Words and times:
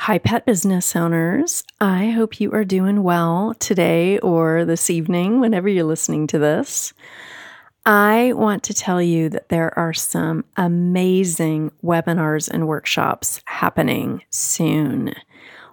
Hi, 0.00 0.18
pet 0.18 0.44
business 0.44 0.94
owners. 0.94 1.64
I 1.80 2.10
hope 2.10 2.38
you 2.38 2.52
are 2.52 2.66
doing 2.66 3.02
well 3.02 3.54
today 3.58 4.18
or 4.18 4.66
this 4.66 4.90
evening, 4.90 5.40
whenever 5.40 5.68
you're 5.68 5.84
listening 5.84 6.26
to 6.28 6.38
this. 6.38 6.92
I 7.86 8.34
want 8.34 8.62
to 8.64 8.74
tell 8.74 9.00
you 9.00 9.30
that 9.30 9.48
there 9.48 9.76
are 9.76 9.94
some 9.94 10.44
amazing 10.58 11.72
webinars 11.82 12.46
and 12.46 12.68
workshops 12.68 13.40
happening 13.46 14.22
soon. 14.28 15.14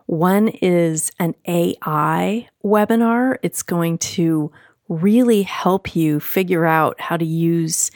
One 0.06 0.48
is 0.48 1.12
an 1.20 1.36
AI 1.46 2.48
webinar. 2.64 3.38
It's 3.44 3.62
going 3.62 3.98
to 4.00 4.52
really 4.88 5.44
help 5.44 5.98
you 5.98 6.22
figure 6.22 6.66
out 6.66 7.00
how 7.00 7.18
to 7.18 7.26
use 7.26 7.92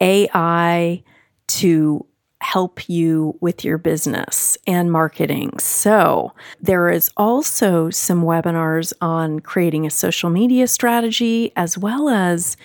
AI 0.00 1.02
to 1.48 2.06
help 2.40 2.88
you 2.88 3.36
with 3.40 3.64
your 3.64 3.78
business 3.78 4.56
and 4.66 4.90
marketing. 4.90 5.58
So, 5.58 6.32
there 6.60 6.88
is 6.90 7.10
also 7.16 7.90
some 7.90 8.22
webinars 8.22 8.92
on 9.00 9.40
creating 9.40 9.86
a 9.86 9.90
social 9.90 10.30
media 10.30 10.66
strategy 10.66 11.52
as 11.56 11.76
well 11.76 12.08
as 12.08 12.56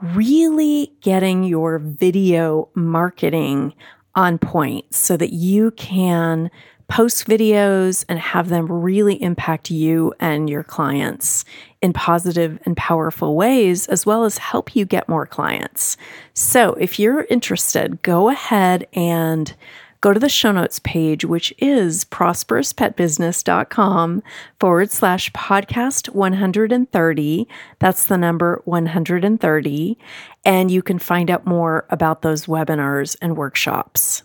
really 0.00 0.92
getting 1.00 1.44
your 1.44 1.78
video 1.78 2.68
marketing 2.74 3.72
on 4.14 4.38
point 4.38 4.94
so 4.94 5.16
that 5.16 5.32
you 5.32 5.70
can 5.72 6.50
post 6.88 7.26
videos 7.26 8.04
and 8.08 8.18
have 8.18 8.48
them 8.48 8.66
really 8.70 9.22
impact 9.22 9.70
you 9.70 10.14
and 10.20 10.48
your 10.48 10.62
clients 10.62 11.44
in 11.82 11.92
positive 11.92 12.58
and 12.64 12.74
powerful 12.76 13.34
ways, 13.36 13.86
as 13.88 14.06
well 14.06 14.24
as 14.24 14.38
help 14.38 14.76
you 14.76 14.84
get 14.84 15.08
more 15.08 15.26
clients. 15.26 15.96
So, 16.34 16.74
if 16.74 16.98
you're 16.98 17.26
interested, 17.30 18.02
go 18.02 18.28
ahead 18.28 18.86
and 18.92 19.54
go 20.00 20.12
to 20.12 20.18
the 20.20 20.28
show 20.28 20.52
notes 20.52 20.78
page, 20.78 21.24
which 21.24 21.52
is 21.58 22.04
prosperouspetbusiness.com 22.04 24.22
forward 24.60 24.90
slash 24.90 25.32
podcast 25.32 26.10
130. 26.10 27.48
That's 27.78 28.04
the 28.04 28.16
number 28.16 28.62
130. 28.64 29.98
And 30.44 30.70
you 30.70 30.82
can 30.82 31.00
find 31.00 31.30
out 31.30 31.46
more 31.46 31.86
about 31.90 32.22
those 32.22 32.46
webinars 32.46 33.16
and 33.20 33.36
workshops. 33.36 34.22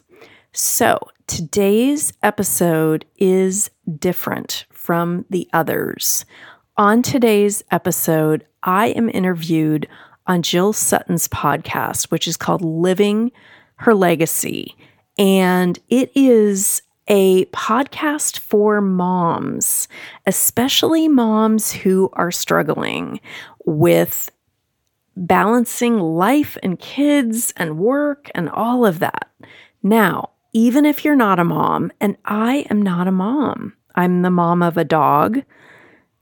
So, 0.53 0.99
today's 1.27 2.11
episode 2.21 3.05
is 3.15 3.69
different 3.99 4.65
from 4.69 5.23
the 5.29 5.47
others. 5.53 6.25
On 6.75 7.01
today's 7.01 7.63
episode, 7.71 8.45
I 8.61 8.87
am 8.87 9.07
interviewed 9.07 9.87
on 10.27 10.41
Jill 10.41 10.73
Sutton's 10.73 11.29
podcast, 11.29 12.11
which 12.11 12.27
is 12.27 12.35
called 12.35 12.61
Living 12.65 13.31
Her 13.75 13.93
Legacy. 13.93 14.75
And 15.17 15.79
it 15.87 16.11
is 16.15 16.81
a 17.07 17.45
podcast 17.45 18.39
for 18.39 18.81
moms, 18.81 19.87
especially 20.25 21.07
moms 21.07 21.71
who 21.71 22.09
are 22.11 22.31
struggling 22.31 23.21
with 23.65 24.29
balancing 25.15 25.97
life 25.97 26.57
and 26.61 26.77
kids 26.77 27.53
and 27.55 27.77
work 27.77 28.29
and 28.35 28.49
all 28.49 28.85
of 28.85 28.99
that. 28.99 29.31
Now, 29.81 30.31
even 30.53 30.85
if 30.85 31.03
you're 31.05 31.15
not 31.15 31.39
a 31.39 31.43
mom, 31.43 31.91
and 31.99 32.17
I 32.25 32.65
am 32.69 32.81
not 32.81 33.07
a 33.07 33.11
mom, 33.11 33.73
I'm 33.95 34.21
the 34.21 34.31
mom 34.31 34.61
of 34.61 34.77
a 34.77 34.83
dog, 34.83 35.43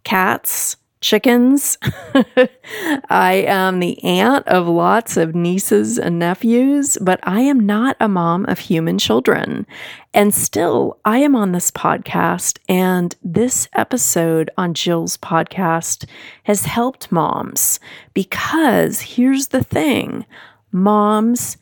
cats, 0.04 0.78
chickens. 1.02 1.78
I 3.10 3.46
am 3.48 3.80
the 3.80 4.02
aunt 4.04 4.48
of 4.48 4.68
lots 4.68 5.18
of 5.18 5.36
nieces 5.36 5.98
and 5.98 6.20
nephews, 6.20 6.98
but 7.02 7.20
I 7.24 7.42
am 7.42 7.66
not 7.66 7.96
a 8.00 8.10
mom 8.10 8.46
of 8.48 8.60
human 8.60 8.98
children. 8.98 9.66
And 10.14 10.34
still, 10.34 11.00
I 11.06 11.20
am 11.20 11.36
on 11.36 11.52
this 11.52 11.72
podcast, 11.72 12.60
and 12.68 13.16
this 13.24 13.68
episode 13.74 14.52
on 14.58 14.74
Jill's 14.74 15.18
podcast 15.18 16.06
has 16.44 16.66
helped 16.66 17.12
moms 17.12 17.80
because 18.14 19.00
here's 19.00 19.48
the 19.48 19.64
thing 19.64 20.26
moms 20.72 21.58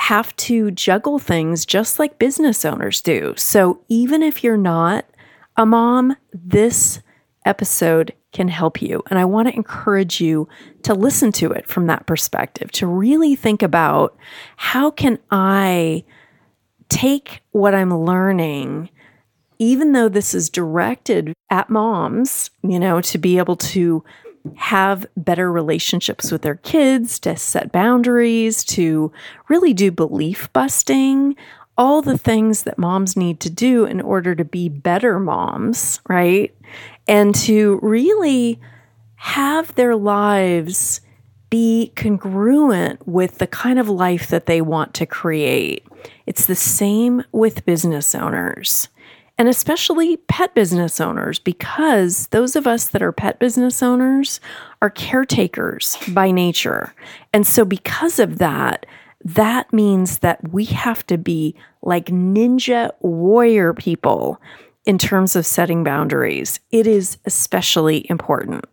have 0.00 0.34
to 0.36 0.70
juggle 0.70 1.18
things 1.18 1.66
just 1.66 1.98
like 1.98 2.18
business 2.18 2.64
owners 2.64 3.02
do. 3.02 3.34
So 3.36 3.80
even 3.88 4.22
if 4.22 4.42
you're 4.42 4.56
not 4.56 5.04
a 5.56 5.66
mom, 5.66 6.16
this 6.32 7.00
episode 7.44 8.14
can 8.32 8.48
help 8.48 8.80
you. 8.80 9.02
And 9.10 9.18
I 9.18 9.24
want 9.24 9.48
to 9.48 9.54
encourage 9.54 10.20
you 10.20 10.48
to 10.82 10.94
listen 10.94 11.32
to 11.32 11.52
it 11.52 11.66
from 11.66 11.86
that 11.86 12.06
perspective, 12.06 12.72
to 12.72 12.86
really 12.86 13.36
think 13.36 13.62
about 13.62 14.16
how 14.56 14.90
can 14.90 15.18
I 15.30 16.04
take 16.88 17.42
what 17.50 17.74
I'm 17.74 17.94
learning 17.94 18.90
even 19.60 19.92
though 19.92 20.08
this 20.08 20.34
is 20.34 20.48
directed 20.48 21.34
at 21.50 21.68
moms, 21.68 22.50
you 22.62 22.80
know, 22.80 23.02
to 23.02 23.18
be 23.18 23.36
able 23.36 23.56
to 23.56 24.02
have 24.56 25.06
better 25.16 25.50
relationships 25.50 26.32
with 26.32 26.42
their 26.42 26.56
kids, 26.56 27.18
to 27.20 27.36
set 27.36 27.72
boundaries, 27.72 28.64
to 28.64 29.12
really 29.48 29.74
do 29.74 29.90
belief 29.90 30.52
busting, 30.52 31.36
all 31.76 32.02
the 32.02 32.18
things 32.18 32.64
that 32.64 32.78
moms 32.78 33.16
need 33.16 33.40
to 33.40 33.50
do 33.50 33.84
in 33.84 34.00
order 34.00 34.34
to 34.34 34.44
be 34.44 34.68
better 34.68 35.18
moms, 35.18 36.00
right? 36.08 36.54
And 37.08 37.34
to 37.36 37.78
really 37.82 38.60
have 39.16 39.74
their 39.74 39.96
lives 39.96 41.00
be 41.48 41.92
congruent 41.96 43.06
with 43.06 43.38
the 43.38 43.46
kind 43.46 43.78
of 43.78 43.88
life 43.88 44.28
that 44.28 44.46
they 44.46 44.60
want 44.60 44.94
to 44.94 45.06
create. 45.06 45.84
It's 46.26 46.46
the 46.46 46.54
same 46.54 47.24
with 47.32 47.66
business 47.66 48.14
owners 48.14 48.88
and 49.40 49.48
especially 49.48 50.18
pet 50.18 50.54
business 50.54 51.00
owners, 51.00 51.38
because 51.38 52.26
those 52.26 52.56
of 52.56 52.66
us 52.66 52.88
that 52.88 53.00
are 53.00 53.10
pet 53.10 53.38
business 53.38 53.82
owners 53.82 54.38
are 54.82 54.90
caretakers 54.90 55.96
by 56.08 56.30
nature. 56.30 56.92
And 57.32 57.46
so, 57.46 57.64
because 57.64 58.18
of 58.18 58.36
that, 58.36 58.84
that 59.24 59.72
means 59.72 60.18
that 60.18 60.52
we 60.52 60.66
have 60.66 61.06
to 61.06 61.16
be 61.16 61.54
like 61.80 62.08
ninja 62.08 62.90
warrior 63.00 63.72
people 63.72 64.38
in 64.84 64.98
terms 64.98 65.34
of 65.34 65.46
setting 65.46 65.84
boundaries. 65.84 66.60
It 66.70 66.86
is 66.86 67.16
especially 67.24 68.06
important. 68.10 68.66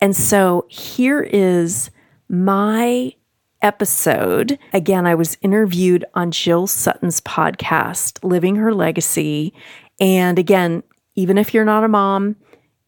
And 0.00 0.16
so, 0.16 0.66
here 0.68 1.22
is 1.22 1.92
my 2.28 3.14
episode, 3.62 4.58
again, 4.72 5.06
I 5.06 5.14
was 5.14 5.38
interviewed 5.40 6.04
on 6.14 6.32
Jill 6.32 6.66
Sutton's 6.66 7.20
podcast, 7.20 8.22
Living 8.24 8.56
Her 8.56 8.74
Legacy. 8.74 9.54
And 10.00 10.38
again, 10.38 10.82
even 11.14 11.38
if 11.38 11.52
you're 11.52 11.64
not 11.64 11.84
a 11.84 11.88
mom, 11.88 12.36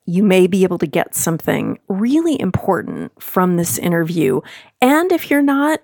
you 0.07 0.23
may 0.23 0.47
be 0.47 0.65
able 0.65 0.79
to 0.79 0.87
get 0.87 1.15
something 1.15 1.79
really 1.89 2.39
important 2.41 3.13
from 3.23 3.57
this 3.57 3.79
interview. 3.79 4.41
And 4.81 5.13
if 5.13 5.31
you're 5.31 5.43
not 5.43 5.81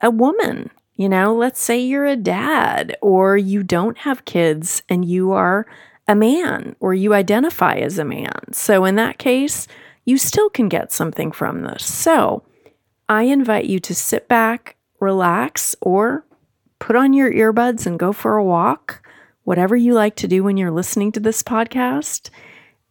a 0.00 0.10
woman, 0.10 0.70
you 0.94 1.08
know, 1.08 1.34
let's 1.34 1.60
say 1.60 1.78
you're 1.78 2.06
a 2.06 2.16
dad 2.16 2.96
or 3.00 3.36
you 3.36 3.62
don't 3.62 3.98
have 3.98 4.24
kids 4.24 4.82
and 4.88 5.04
you 5.04 5.32
are 5.32 5.66
a 6.06 6.14
man 6.14 6.76
or 6.80 6.92
you 6.92 7.14
identify 7.14 7.76
as 7.76 7.98
a 7.98 8.04
man. 8.04 8.52
So, 8.52 8.84
in 8.84 8.96
that 8.96 9.18
case, 9.18 9.66
you 10.04 10.18
still 10.18 10.50
can 10.50 10.68
get 10.68 10.92
something 10.92 11.32
from 11.32 11.62
this. 11.62 11.86
So, 11.86 12.42
I 13.08 13.22
invite 13.22 13.64
you 13.64 13.80
to 13.80 13.94
sit 13.94 14.28
back, 14.28 14.76
relax, 14.98 15.74
or 15.80 16.26
put 16.78 16.96
on 16.96 17.12
your 17.12 17.32
earbuds 17.32 17.86
and 17.86 17.98
go 17.98 18.12
for 18.12 18.36
a 18.36 18.44
walk, 18.44 19.06
whatever 19.44 19.76
you 19.76 19.94
like 19.94 20.16
to 20.16 20.28
do 20.28 20.42
when 20.42 20.56
you're 20.56 20.70
listening 20.70 21.12
to 21.12 21.20
this 21.20 21.42
podcast. 21.42 22.30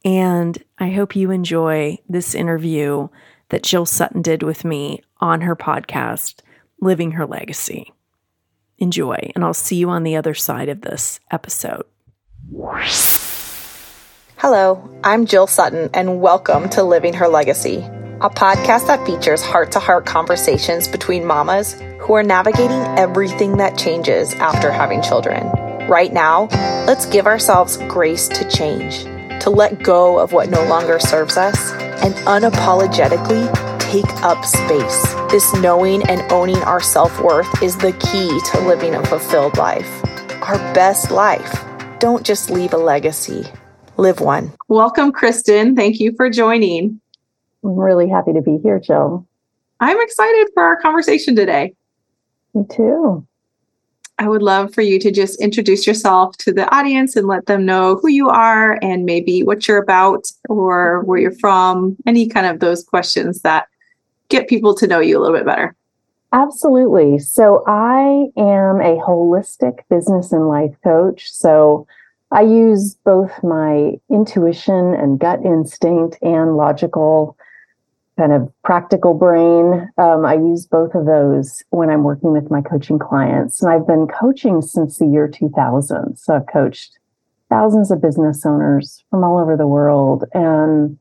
And 0.06 0.62
I 0.78 0.92
hope 0.92 1.16
you 1.16 1.32
enjoy 1.32 2.00
this 2.08 2.34
interview 2.36 3.10
that 3.50 3.64
Jill 3.64 3.86
Sutton 3.86 4.22
did 4.22 4.44
with 4.44 4.64
me 4.64 5.02
on 5.20 5.42
her 5.42 5.56
podcast, 5.56 6.42
Living 6.80 7.12
Her 7.12 7.26
Legacy 7.26 7.94
enjoy, 8.80 9.32
and 9.36 9.44
I'll 9.44 9.54
see 9.54 9.76
you 9.76 9.90
on 9.90 10.04
the 10.04 10.16
other 10.16 10.34
side 10.34 10.70
of 10.70 10.82
this 10.82 11.20
episode. 11.32 11.86
Hello, 14.38 14.90
I'm 15.04 15.26
Jill 15.26 15.48
Sutton, 15.48 15.90
and 15.94 16.22
welcome 16.22 16.70
to 16.70 16.84
Living 16.84 17.14
Her 17.14 17.28
Legacy, 17.28 17.78
a 18.22 18.30
podcast 18.30 18.88
that 18.88 19.06
features 19.06 19.44
heart 19.44 19.72
to 19.74 19.80
heart 19.80 20.06
conversations 20.06 20.88
between 20.88 21.26
mamas 21.26 21.74
who 22.00 22.14
are 22.14 22.24
navigating 22.24 22.82
everything 22.98 23.58
that 23.58 23.78
changes 23.78 24.34
after 24.36 24.72
having 24.72 25.02
children. 25.02 25.69
Right 25.90 26.14
now, 26.14 26.44
let's 26.86 27.08
give 27.08 27.26
ourselves 27.26 27.78
grace 27.88 28.28
to 28.28 28.48
change, 28.48 29.06
to 29.42 29.50
let 29.50 29.82
go 29.82 30.20
of 30.20 30.32
what 30.32 30.52
no 30.52 30.64
longer 30.66 31.00
serves 31.00 31.36
us, 31.36 31.72
and 32.04 32.14
unapologetically 32.28 33.52
take 33.80 34.06
up 34.24 34.46
space. 34.46 35.14
This 35.32 35.52
knowing 35.56 36.08
and 36.08 36.32
owning 36.32 36.60
our 36.60 36.80
self 36.80 37.20
worth 37.24 37.64
is 37.64 37.76
the 37.76 37.94
key 37.94 38.40
to 38.52 38.68
living 38.68 38.94
a 38.94 39.04
fulfilled 39.08 39.58
life. 39.58 39.90
Our 40.44 40.60
best 40.76 41.10
life. 41.10 41.66
Don't 41.98 42.24
just 42.24 42.52
leave 42.52 42.74
a 42.74 42.78
legacy, 42.78 43.48
live 43.98 44.20
one. 44.20 44.54
Welcome, 44.68 45.12
Kristin. 45.12 45.76
Thank 45.76 46.00
you 46.00 46.14
for 46.16 46.30
joining. 46.30 47.02
I'm 47.64 47.76
really 47.76 48.08
happy 48.08 48.34
to 48.34 48.44
be 48.44 48.60
here, 48.62 48.80
Jill. 48.80 49.28
I'm 49.80 50.00
excited 50.00 50.50
for 50.54 50.62
our 50.62 50.80
conversation 50.80 51.36
today. 51.36 51.74
Me 52.54 52.64
too. 52.70 53.26
I 54.20 54.28
would 54.28 54.42
love 54.42 54.74
for 54.74 54.82
you 54.82 55.00
to 55.00 55.12
just 55.12 55.42
introduce 55.42 55.88
yourself 55.88 56.36
to 56.40 56.52
the 56.52 56.70
audience 56.76 57.16
and 57.16 57.26
let 57.26 57.46
them 57.46 57.66
know 57.66 57.96
who 57.96 58.10
you 58.10 58.30
are 58.30 58.78
and 58.82 59.06
maybe 59.06 59.44
what 59.44 59.66
you're 59.66 59.82
about 59.82 60.26
or 60.50 61.04
where 61.04 61.20
you're 61.20 61.32
from, 61.32 61.96
any 62.06 62.28
kind 62.28 62.46
of 62.46 62.60
those 62.60 62.84
questions 62.84 63.42
that 63.44 63.68
get 64.28 64.50
people 64.50 64.76
to 64.76 64.88
know 64.88 65.00
you 65.00 65.18
a 65.18 65.22
little 65.22 65.38
bit 65.38 65.46
better? 65.46 65.74
Absolutely. 66.34 67.18
So, 67.18 67.64
I 67.66 68.28
am 68.38 68.82
a 68.82 69.02
holistic 69.02 69.80
business 69.90 70.32
and 70.32 70.48
life 70.48 70.76
coach. 70.84 71.32
So, 71.32 71.88
I 72.30 72.42
use 72.42 72.96
both 73.06 73.32
my 73.42 73.94
intuition 74.12 74.94
and 74.94 75.18
gut 75.18 75.40
instinct 75.44 76.18
and 76.22 76.58
logical 76.58 77.36
kind 78.20 78.34
of 78.34 78.52
practical 78.64 79.14
brain. 79.14 79.90
Um, 79.98 80.26
I 80.26 80.34
use 80.34 80.66
both 80.66 80.94
of 80.94 81.06
those 81.06 81.64
when 81.70 81.90
I'm 81.90 82.04
working 82.04 82.34
with 82.34 82.52
my 82.52 82.62
coaching 82.62 83.00
clients. 83.00 83.64
And 83.64 83.72
I've 83.72 83.88
been 83.88 84.08
coaching 84.08 84.62
since 84.62 84.98
the 84.98 85.08
year 85.08 85.30
2000. 85.30 86.18
So, 86.18 86.36
I've 86.36 86.48
coached 86.52 87.00
thousands 87.50 87.92
of 87.92 88.02
business 88.02 88.46
owners 88.46 89.06
from 89.10 89.24
all 89.24 89.40
over 89.40 89.56
the 89.56 89.66
world. 89.66 90.26
And 90.34 90.98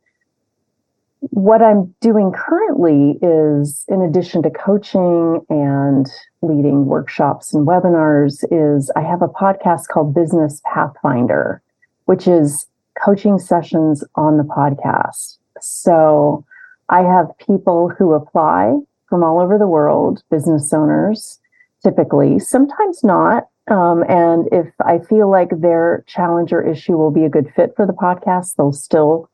what 1.20 1.60
I'm 1.60 1.92
doing 2.00 2.32
currently 2.32 3.18
is, 3.20 3.84
in 3.88 4.00
addition 4.00 4.40
to 4.44 4.50
coaching 4.50 5.44
and 5.50 6.06
leading 6.42 6.86
workshops 6.86 7.52
and 7.52 7.66
webinars, 7.66 8.44
is 8.52 8.92
I 8.94 9.00
have 9.00 9.22
a 9.22 9.28
podcast 9.28 9.88
called 9.88 10.14
Business 10.14 10.62
Pathfinder, 10.72 11.60
which 12.04 12.28
is 12.28 12.68
coaching 13.04 13.40
sessions 13.40 14.04
on 14.14 14.38
the 14.38 14.44
podcast. 14.44 15.38
So 15.60 16.44
I 16.88 17.02
have 17.02 17.36
people 17.38 17.90
who 17.90 18.14
apply 18.14 18.74
from 19.08 19.22
all 19.22 19.40
over 19.40 19.58
the 19.58 19.66
world, 19.66 20.22
business 20.30 20.72
owners, 20.72 21.38
typically, 21.82 22.38
sometimes 22.38 23.04
not. 23.04 23.48
Um, 23.70 24.02
and 24.08 24.48
if 24.50 24.66
I 24.84 24.98
feel 24.98 25.30
like 25.30 25.50
their 25.50 26.04
challenge 26.06 26.52
or 26.52 26.66
issue 26.66 26.96
will 26.96 27.10
be 27.10 27.24
a 27.24 27.28
good 27.28 27.52
fit 27.54 27.74
for 27.76 27.86
the 27.86 27.92
podcast, 27.92 28.56
they'll 28.56 28.72
still 28.72 29.28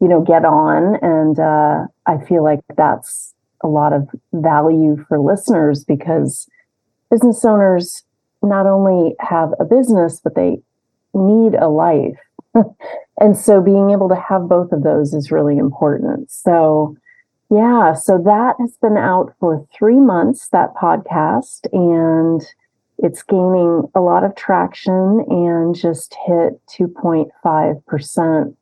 you 0.00 0.08
know, 0.08 0.20
get 0.20 0.44
on. 0.44 0.96
And 1.02 1.38
uh, 1.38 1.86
I 2.06 2.22
feel 2.26 2.44
like 2.44 2.60
that's 2.76 3.34
a 3.62 3.68
lot 3.68 3.92
of 3.92 4.08
value 4.34 5.02
for 5.08 5.18
listeners 5.18 5.84
because 5.84 6.46
business 7.10 7.44
owners 7.44 8.02
not 8.42 8.66
only 8.66 9.14
have 9.20 9.54
a 9.58 9.64
business, 9.64 10.20
but 10.22 10.34
they 10.34 10.58
need 11.14 11.54
a 11.54 11.68
life. 11.68 12.18
and 13.20 13.36
so 13.36 13.60
being 13.60 13.90
able 13.90 14.08
to 14.08 14.16
have 14.28 14.48
both 14.48 14.72
of 14.72 14.82
those 14.82 15.14
is 15.14 15.30
really 15.30 15.58
important. 15.58 16.30
So, 16.30 16.96
yeah, 17.50 17.92
so 17.94 18.18
that 18.18 18.56
has 18.60 18.76
been 18.80 18.96
out 18.96 19.34
for 19.38 19.66
three 19.76 20.00
months, 20.00 20.48
that 20.48 20.74
podcast, 20.74 21.66
and 21.72 22.42
it's 22.98 23.22
gaining 23.22 23.88
a 23.94 24.00
lot 24.00 24.24
of 24.24 24.34
traction 24.36 25.24
and 25.28 25.74
just 25.74 26.16
hit 26.26 26.60
2.5% 26.68 28.56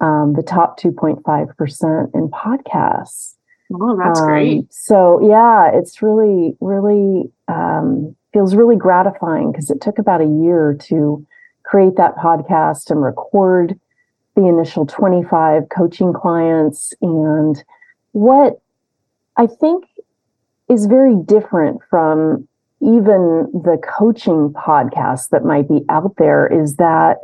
um, 0.00 0.34
the 0.34 0.42
top 0.42 0.78
2.5% 0.78 2.14
in 2.14 2.28
podcasts. 2.28 3.34
Oh, 3.74 3.96
that's 3.96 4.20
um, 4.20 4.26
great. 4.26 4.72
So, 4.72 5.20
yeah, 5.28 5.70
it's 5.72 6.02
really, 6.02 6.56
really 6.60 7.30
um, 7.48 8.14
feels 8.32 8.54
really 8.54 8.76
gratifying 8.76 9.52
because 9.52 9.70
it 9.70 9.80
took 9.80 9.98
about 9.98 10.20
a 10.20 10.26
year 10.26 10.76
to 10.84 11.26
create 11.68 11.96
that 11.96 12.16
podcast 12.16 12.90
and 12.90 13.02
record 13.02 13.78
the 14.36 14.46
initial 14.46 14.86
25 14.86 15.68
coaching 15.68 16.14
clients. 16.14 16.94
And 17.02 17.62
what 18.12 18.60
I 19.36 19.46
think 19.46 19.84
is 20.70 20.86
very 20.86 21.14
different 21.14 21.82
from 21.90 22.48
even 22.80 23.50
the 23.52 23.78
coaching 23.86 24.50
podcasts 24.54 25.28
that 25.28 25.44
might 25.44 25.68
be 25.68 25.84
out 25.90 26.14
there 26.16 26.46
is 26.46 26.76
that 26.76 27.18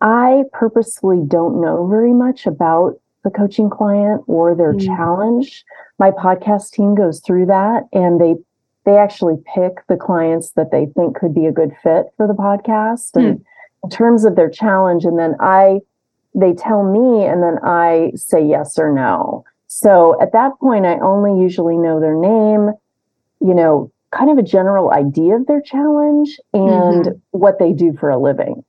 I 0.00 0.44
purposely 0.52 1.22
don't 1.26 1.60
know 1.60 1.88
very 1.88 2.12
much 2.12 2.46
about 2.46 3.00
the 3.24 3.30
coaching 3.30 3.70
client 3.70 4.22
or 4.28 4.54
their 4.54 4.74
mm. 4.74 4.84
challenge. 4.84 5.64
My 5.98 6.10
podcast 6.10 6.70
team 6.70 6.94
goes 6.94 7.20
through 7.20 7.46
that 7.46 7.88
and 7.92 8.20
they 8.20 8.36
they 8.86 8.96
actually 8.96 9.36
pick 9.54 9.86
the 9.88 9.96
clients 9.96 10.52
that 10.52 10.70
they 10.70 10.86
think 10.96 11.14
could 11.14 11.34
be 11.34 11.44
a 11.44 11.52
good 11.52 11.72
fit 11.82 12.06
for 12.16 12.26
the 12.26 12.32
podcast 12.32 13.14
and 13.14 13.38
mm. 13.38 13.44
In 13.82 13.90
terms 13.90 14.24
of 14.24 14.36
their 14.36 14.50
challenge 14.50 15.04
and 15.04 15.18
then 15.18 15.34
I 15.40 15.80
they 16.34 16.52
tell 16.52 16.84
me 16.84 17.26
and 17.26 17.42
then 17.42 17.58
I 17.64 18.12
say 18.14 18.44
yes 18.44 18.78
or 18.78 18.92
no. 18.92 19.44
So 19.66 20.20
at 20.20 20.32
that 20.32 20.52
point 20.60 20.86
I 20.86 20.98
only 20.98 21.42
usually 21.42 21.76
know 21.76 22.00
their 22.00 22.14
name, 22.14 22.70
you 23.40 23.54
know, 23.54 23.90
kind 24.12 24.30
of 24.30 24.38
a 24.38 24.42
general 24.42 24.92
idea 24.92 25.36
of 25.36 25.46
their 25.46 25.60
challenge 25.60 26.38
and 26.52 27.06
mm-hmm. 27.06 27.18
what 27.30 27.58
they 27.58 27.72
do 27.72 27.96
for 27.98 28.10
a 28.10 28.18
living. 28.18 28.64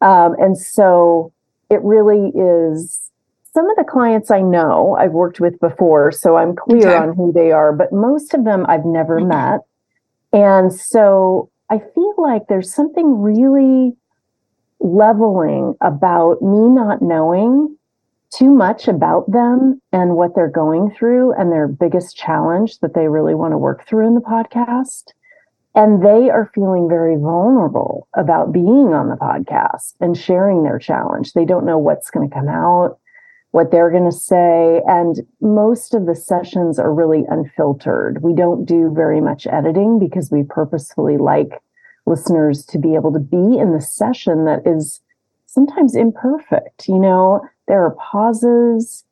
Um, 0.00 0.34
and 0.38 0.56
so 0.56 1.32
it 1.70 1.82
really 1.82 2.30
is 2.34 3.10
some 3.54 3.70
of 3.70 3.76
the 3.76 3.84
clients 3.84 4.30
I 4.30 4.40
know 4.40 4.96
I've 4.98 5.12
worked 5.12 5.40
with 5.40 5.58
before, 5.60 6.10
so 6.10 6.36
I'm 6.36 6.56
clear 6.56 6.88
okay. 6.88 6.96
on 6.96 7.14
who 7.14 7.32
they 7.32 7.52
are, 7.52 7.72
but 7.72 7.92
most 7.92 8.34
of 8.34 8.44
them 8.44 8.66
I've 8.68 8.84
never 8.84 9.20
mm-hmm. 9.20 9.28
met. 9.28 9.60
And 10.32 10.72
so 10.72 11.50
I 11.70 11.78
feel 11.78 12.14
like 12.18 12.48
there's 12.48 12.72
something 12.74 13.22
really 13.22 13.96
leveling 14.80 15.74
about 15.80 16.42
me 16.42 16.68
not 16.68 17.02
knowing 17.02 17.76
too 18.30 18.50
much 18.50 18.88
about 18.88 19.30
them 19.30 19.80
and 19.92 20.16
what 20.16 20.34
they're 20.34 20.48
going 20.48 20.90
through 20.90 21.32
and 21.34 21.52
their 21.52 21.68
biggest 21.68 22.16
challenge 22.16 22.78
that 22.80 22.94
they 22.94 23.06
really 23.06 23.34
want 23.34 23.52
to 23.52 23.58
work 23.58 23.86
through 23.86 24.06
in 24.06 24.14
the 24.14 24.20
podcast. 24.20 25.12
And 25.76 26.04
they 26.04 26.30
are 26.30 26.50
feeling 26.54 26.88
very 26.88 27.16
vulnerable 27.16 28.08
about 28.14 28.52
being 28.52 28.92
on 28.94 29.08
the 29.08 29.16
podcast 29.16 29.94
and 30.00 30.16
sharing 30.16 30.62
their 30.62 30.78
challenge. 30.78 31.32
They 31.32 31.44
don't 31.44 31.66
know 31.66 31.78
what's 31.78 32.10
going 32.10 32.28
to 32.28 32.34
come 32.34 32.48
out, 32.48 32.98
what 33.50 33.70
they're 33.70 33.90
going 33.90 34.10
to 34.10 34.16
say. 34.16 34.82
And 34.86 35.20
most 35.40 35.94
of 35.94 36.06
the 36.06 36.14
sessions 36.14 36.78
are 36.78 36.94
really 36.94 37.24
unfiltered. 37.28 38.22
We 38.22 38.34
don't 38.34 38.64
do 38.64 38.92
very 38.94 39.20
much 39.20 39.46
editing 39.46 39.98
because 39.98 40.30
we 40.30 40.42
purposefully 40.42 41.18
like 41.18 41.60
listeners 42.06 42.64
to 42.66 42.78
be 42.78 42.94
able 42.94 43.12
to 43.12 43.18
be 43.18 43.58
in 43.58 43.72
the 43.72 43.80
session 43.80 44.44
that 44.44 44.66
is 44.66 45.00
sometimes 45.46 45.94
imperfect. 45.94 46.88
You 46.88 46.98
know, 46.98 47.46
there 47.68 47.82
are 47.82 47.92
pauses 47.92 49.04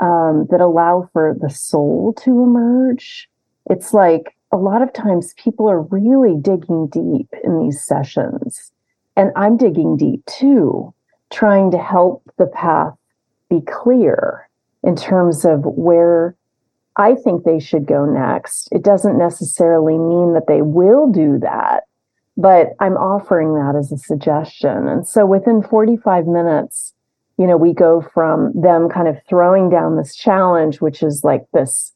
um, 0.00 0.46
that 0.50 0.60
allow 0.60 1.08
for 1.12 1.36
the 1.40 1.50
soul 1.50 2.14
to 2.24 2.42
emerge. 2.42 3.28
It's 3.68 3.92
like 3.92 4.36
a 4.52 4.56
lot 4.56 4.82
of 4.82 4.92
times 4.92 5.34
people 5.34 5.68
are 5.70 5.82
really 5.82 6.36
digging 6.40 6.88
deep 6.88 7.28
in 7.44 7.60
these 7.60 7.84
sessions. 7.84 8.72
And 9.16 9.30
I'm 9.36 9.56
digging 9.56 9.96
deep 9.96 10.24
too, 10.26 10.94
trying 11.30 11.70
to 11.72 11.78
help 11.78 12.22
the 12.38 12.46
path 12.46 12.94
be 13.48 13.60
clear 13.60 14.48
in 14.82 14.96
terms 14.96 15.44
of 15.44 15.64
where 15.64 16.34
I 16.96 17.14
think 17.14 17.44
they 17.44 17.60
should 17.60 17.86
go 17.86 18.04
next. 18.04 18.68
It 18.72 18.82
doesn't 18.82 19.18
necessarily 19.18 19.98
mean 19.98 20.34
that 20.34 20.46
they 20.48 20.62
will 20.62 21.10
do 21.10 21.38
that, 21.40 21.84
but 22.40 22.74
I'm 22.80 22.96
offering 22.96 23.54
that 23.54 23.76
as 23.78 23.92
a 23.92 23.98
suggestion. 23.98 24.88
And 24.88 25.06
so 25.06 25.26
within 25.26 25.62
45 25.62 26.26
minutes, 26.26 26.94
you 27.36 27.46
know, 27.46 27.56
we 27.56 27.74
go 27.74 28.00
from 28.14 28.52
them 28.54 28.88
kind 28.88 29.08
of 29.08 29.16
throwing 29.28 29.68
down 29.68 29.96
this 29.96 30.14
challenge, 30.14 30.80
which 30.80 31.02
is 31.02 31.22
like 31.22 31.44
this 31.52 31.92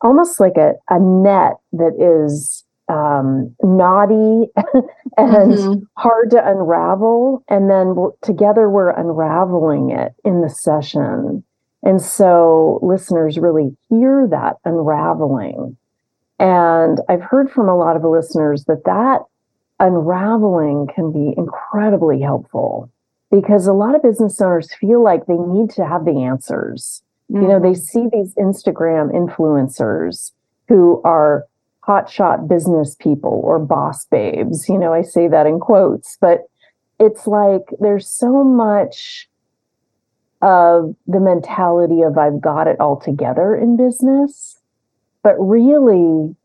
almost 0.00 0.40
like 0.40 0.56
a, 0.56 0.74
a 0.90 0.98
net 0.98 1.54
that 1.72 1.94
is 1.98 2.64
um, 2.88 3.54
knotty 3.62 4.50
and 5.16 5.52
mm-hmm. 5.52 5.82
hard 5.96 6.30
to 6.30 6.50
unravel. 6.50 7.44
And 7.48 7.70
then 7.70 7.94
we're, 7.94 8.10
together 8.22 8.68
we're 8.68 8.90
unraveling 8.90 9.90
it 9.90 10.14
in 10.24 10.40
the 10.40 10.50
session. 10.50 11.44
And 11.82 12.02
so 12.02 12.80
listeners 12.82 13.38
really 13.38 13.76
hear 13.88 14.26
that 14.30 14.56
unraveling. 14.64 15.76
And 16.38 17.00
I've 17.08 17.22
heard 17.22 17.50
from 17.50 17.68
a 17.68 17.76
lot 17.76 17.96
of 17.96 18.04
listeners 18.04 18.64
that 18.64 18.84
that 18.84 19.20
unraveling 19.78 20.88
can 20.94 21.12
be 21.12 21.34
incredibly 21.36 22.20
helpful 22.20 22.90
because 23.30 23.66
a 23.66 23.72
lot 23.72 23.94
of 23.94 24.02
business 24.02 24.40
owners 24.40 24.72
feel 24.74 25.02
like 25.02 25.26
they 25.26 25.36
need 25.36 25.70
to 25.70 25.86
have 25.86 26.04
the 26.04 26.22
answers. 26.22 27.02
Mm-hmm. 27.30 27.42
You 27.42 27.48
know, 27.48 27.60
they 27.60 27.72
mm-hmm. 27.72 27.82
see 27.82 28.06
these 28.12 28.34
Instagram 28.34 29.12
influencers 29.12 30.32
who 30.68 31.00
are 31.04 31.46
hotshot 31.86 32.48
business 32.48 32.96
people 32.96 33.40
or 33.44 33.58
boss 33.58 34.04
babes. 34.06 34.68
You 34.68 34.78
know, 34.78 34.92
I 34.92 35.02
say 35.02 35.28
that 35.28 35.46
in 35.46 35.60
quotes, 35.60 36.16
but 36.20 36.48
it's 36.98 37.26
like 37.26 37.62
there's 37.80 38.08
so 38.08 38.42
much 38.42 39.28
of 40.42 40.94
the 41.06 41.20
mentality 41.20 42.02
of 42.02 42.18
I've 42.18 42.40
got 42.40 42.66
it 42.66 42.80
all 42.80 42.96
together 42.96 43.54
in 43.54 43.76
business. 43.76 44.58
But 45.22 45.34
really, 45.38 46.36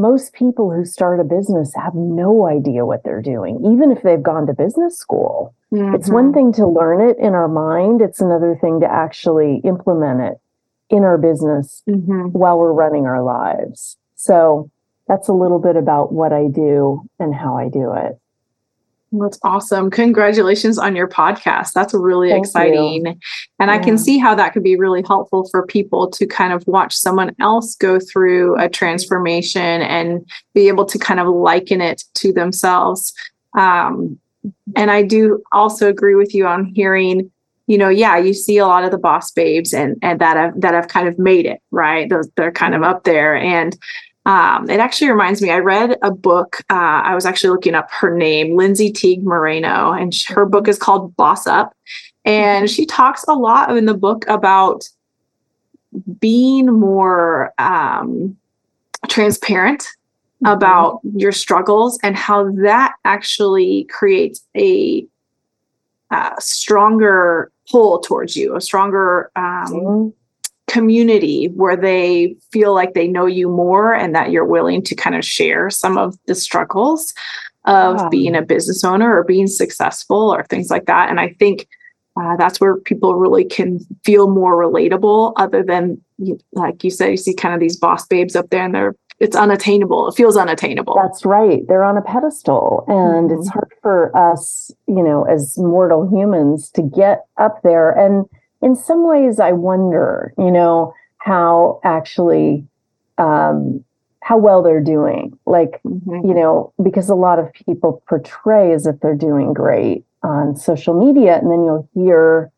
most 0.00 0.32
people 0.32 0.70
who 0.70 0.84
start 0.84 1.20
a 1.20 1.24
business 1.24 1.74
have 1.74 1.94
no 1.94 2.46
idea 2.46 2.86
what 2.86 3.04
they're 3.04 3.22
doing, 3.22 3.64
even 3.72 3.90
if 3.90 4.02
they've 4.02 4.22
gone 4.22 4.46
to 4.46 4.52
business 4.52 4.98
school. 4.98 5.54
Mm-hmm. 5.72 5.94
It's 5.94 6.10
one 6.10 6.26
mm-hmm. 6.26 6.34
thing 6.34 6.52
to 6.54 6.66
learn 6.66 7.00
it 7.00 7.18
in 7.18 7.34
our 7.34 7.48
mind, 7.48 8.00
it's 8.00 8.20
another 8.20 8.56
thing 8.60 8.80
to 8.80 8.90
actually 8.90 9.60
implement 9.64 10.20
it 10.20 10.40
in 10.88 11.04
our 11.04 11.18
business 11.18 11.82
mm-hmm. 11.88 12.28
while 12.28 12.58
we're 12.58 12.72
running 12.72 13.06
our 13.06 13.22
lives. 13.22 13.96
So 14.16 14.70
that's 15.06 15.28
a 15.28 15.32
little 15.32 15.58
bit 15.58 15.76
about 15.76 16.12
what 16.12 16.32
I 16.32 16.48
do 16.48 17.02
and 17.18 17.34
how 17.34 17.56
I 17.56 17.68
do 17.68 17.92
it. 17.94 18.18
That's 19.12 19.38
awesome. 19.42 19.90
Congratulations 19.90 20.78
on 20.78 20.94
your 20.94 21.08
podcast. 21.08 21.72
That's 21.72 21.92
really 21.92 22.30
Thank 22.30 22.46
exciting. 22.46 23.06
You. 23.06 23.16
And 23.58 23.68
yeah. 23.68 23.72
I 23.72 23.78
can 23.78 23.98
see 23.98 24.18
how 24.18 24.36
that 24.36 24.52
could 24.52 24.62
be 24.62 24.76
really 24.76 25.02
helpful 25.02 25.48
for 25.50 25.66
people 25.66 26.08
to 26.10 26.26
kind 26.26 26.52
of 26.52 26.64
watch 26.68 26.94
someone 26.94 27.34
else 27.40 27.74
go 27.74 27.98
through 27.98 28.56
a 28.58 28.68
transformation 28.68 29.82
and 29.82 30.24
be 30.54 30.68
able 30.68 30.84
to 30.86 30.98
kind 30.98 31.18
of 31.18 31.26
liken 31.26 31.80
it 31.80 32.04
to 32.14 32.32
themselves. 32.32 33.12
Um, 33.58 34.20
and 34.76 34.90
I 34.92 35.02
do 35.02 35.42
also 35.50 35.88
agree 35.88 36.14
with 36.14 36.32
you 36.32 36.46
on 36.46 36.66
hearing, 36.66 37.30
you 37.66 37.78
know, 37.78 37.88
yeah, 37.88 38.16
you 38.16 38.32
see 38.32 38.58
a 38.58 38.66
lot 38.66 38.84
of 38.84 38.92
the 38.92 38.98
boss 38.98 39.32
babes 39.32 39.74
and 39.74 39.96
and 40.02 40.20
that 40.20 40.36
have 40.36 40.60
that 40.60 40.72
have 40.72 40.88
kind 40.88 41.08
of 41.08 41.18
made 41.18 41.46
it, 41.46 41.60
right? 41.72 42.08
Those 42.08 42.28
they're 42.36 42.52
kind 42.52 42.74
of 42.76 42.82
up 42.82 43.02
there. 43.02 43.34
And 43.34 43.76
um, 44.30 44.70
it 44.70 44.78
actually 44.78 45.10
reminds 45.10 45.42
me, 45.42 45.50
I 45.50 45.58
read 45.58 45.98
a 46.02 46.12
book. 46.12 46.60
Uh, 46.70 47.02
I 47.02 47.16
was 47.16 47.26
actually 47.26 47.50
looking 47.50 47.74
up 47.74 47.90
her 47.90 48.16
name, 48.16 48.54
Lindsay 48.54 48.92
Teague 48.92 49.24
Moreno, 49.24 49.90
and 49.90 50.14
her 50.28 50.46
book 50.46 50.68
is 50.68 50.78
called 50.78 51.16
Boss 51.16 51.48
Up. 51.48 51.74
And 52.24 52.70
she 52.70 52.86
talks 52.86 53.24
a 53.26 53.32
lot 53.32 53.76
in 53.76 53.86
the 53.86 53.94
book 53.94 54.24
about 54.28 54.88
being 56.20 56.66
more 56.66 57.52
um, 57.58 58.36
transparent 59.08 59.80
mm-hmm. 59.80 60.46
about 60.46 61.00
your 61.16 61.32
struggles 61.32 61.98
and 62.04 62.14
how 62.14 62.52
that 62.62 62.92
actually 63.04 63.82
creates 63.90 64.46
a, 64.56 65.04
a 66.12 66.16
uh, 66.16 66.38
stronger 66.38 67.50
pull 67.68 67.98
towards 67.98 68.36
you, 68.36 68.54
a 68.54 68.60
stronger 68.60 69.32
um, 69.34 69.66
mm-hmm 69.66 70.08
community 70.70 71.46
where 71.56 71.76
they 71.76 72.36
feel 72.52 72.72
like 72.74 72.94
they 72.94 73.08
know 73.08 73.26
you 73.26 73.48
more 73.48 73.92
and 73.92 74.14
that 74.14 74.30
you're 74.30 74.44
willing 74.44 74.82
to 74.82 74.94
kind 74.94 75.16
of 75.16 75.24
share 75.24 75.68
some 75.68 75.98
of 75.98 76.16
the 76.26 76.34
struggles 76.34 77.12
of 77.64 77.96
wow. 77.96 78.08
being 78.08 78.36
a 78.36 78.42
business 78.42 78.84
owner 78.84 79.18
or 79.18 79.24
being 79.24 79.48
successful 79.48 80.32
or 80.32 80.44
things 80.44 80.70
like 80.70 80.86
that. 80.86 81.10
And 81.10 81.20
I 81.20 81.34
think 81.38 81.66
uh, 82.16 82.36
that's 82.36 82.60
where 82.60 82.76
people 82.76 83.16
really 83.16 83.44
can 83.44 83.80
feel 84.04 84.30
more 84.30 84.56
relatable 84.56 85.32
other 85.36 85.62
than 85.62 86.00
like 86.52 86.84
you 86.84 86.90
said 86.90 87.10
you 87.10 87.16
see 87.16 87.34
kind 87.34 87.54
of 87.54 87.60
these 87.60 87.76
boss 87.76 88.06
babes 88.06 88.36
up 88.36 88.50
there 88.50 88.64
and 88.64 88.74
they're 88.74 88.94
it's 89.20 89.36
unattainable 89.36 90.08
it 90.08 90.14
feels 90.14 90.36
unattainable 90.36 90.94
that's 91.02 91.24
right 91.24 91.66
they're 91.68 91.84
on 91.84 91.96
a 91.96 92.02
pedestal 92.02 92.84
and 92.88 93.30
mm-hmm. 93.30 93.38
it's 93.38 93.48
hard 93.48 93.72
for 93.80 94.14
us 94.16 94.70
you 94.86 95.02
know 95.02 95.24
as 95.24 95.56
mortal 95.56 96.08
humans 96.08 96.68
to 96.70 96.82
get 96.82 97.24
up 97.38 97.62
there 97.62 97.90
and 97.90 98.26
in 98.62 98.76
some 98.76 99.06
ways, 99.06 99.40
I 99.40 99.52
wonder, 99.52 100.34
you 100.38 100.50
know, 100.50 100.94
how 101.18 101.80
actually 101.84 102.66
um, 103.18 103.84
how 104.22 104.38
well 104.38 104.62
they're 104.62 104.82
doing. 104.82 105.38
Like, 105.46 105.80
mm-hmm. 105.84 106.28
you 106.28 106.34
know, 106.34 106.72
because 106.82 107.08
a 107.08 107.14
lot 107.14 107.38
of 107.38 107.52
people 107.52 108.02
portray 108.08 108.72
as 108.72 108.86
if 108.86 109.00
they're 109.00 109.14
doing 109.14 109.52
great 109.52 110.04
on 110.22 110.56
social 110.56 110.94
media, 110.94 111.38
and 111.38 111.50
then 111.50 111.64
you'll 111.64 111.88
hear 111.94 112.50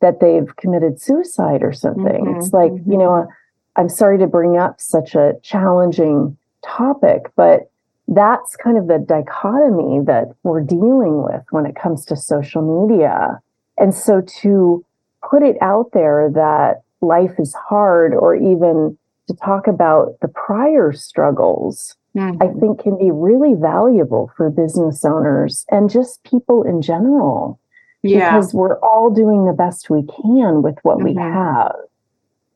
that 0.00 0.20
they've 0.20 0.54
committed 0.56 1.00
suicide 1.00 1.62
or 1.62 1.72
something. 1.72 2.24
Mm-hmm. 2.24 2.40
It's 2.40 2.52
like, 2.52 2.72
mm-hmm. 2.72 2.92
you 2.92 2.98
know, 2.98 3.28
I'm 3.76 3.88
sorry 3.88 4.18
to 4.18 4.26
bring 4.26 4.56
up 4.56 4.80
such 4.80 5.14
a 5.14 5.34
challenging 5.42 6.36
topic, 6.64 7.30
but 7.36 7.70
that's 8.08 8.56
kind 8.56 8.78
of 8.78 8.86
the 8.86 8.98
dichotomy 8.98 10.04
that 10.04 10.28
we're 10.42 10.60
dealing 10.60 11.22
with 11.22 11.42
when 11.50 11.66
it 11.66 11.76
comes 11.76 12.04
to 12.06 12.16
social 12.16 12.86
media. 12.88 13.40
And 13.78 13.94
so 13.94 14.22
to 14.40 14.84
put 15.28 15.42
it 15.42 15.56
out 15.60 15.90
there 15.92 16.30
that 16.34 16.82
life 17.00 17.32
is 17.38 17.54
hard 17.54 18.14
or 18.14 18.34
even 18.34 18.96
to 19.28 19.34
talk 19.36 19.66
about 19.66 20.18
the 20.20 20.28
prior 20.28 20.92
struggles 20.92 21.96
mm-hmm. 22.16 22.42
i 22.42 22.48
think 22.60 22.80
can 22.82 22.98
be 22.98 23.10
really 23.10 23.54
valuable 23.54 24.30
for 24.36 24.50
business 24.50 25.04
owners 25.04 25.64
and 25.70 25.90
just 25.90 26.22
people 26.24 26.62
in 26.62 26.80
general 26.80 27.58
yeah. 28.02 28.32
because 28.32 28.54
we're 28.54 28.78
all 28.80 29.10
doing 29.10 29.46
the 29.46 29.52
best 29.52 29.90
we 29.90 30.02
can 30.02 30.62
with 30.62 30.76
what 30.82 30.98
mm-hmm. 30.98 31.08
we 31.08 31.14
have 31.14 31.74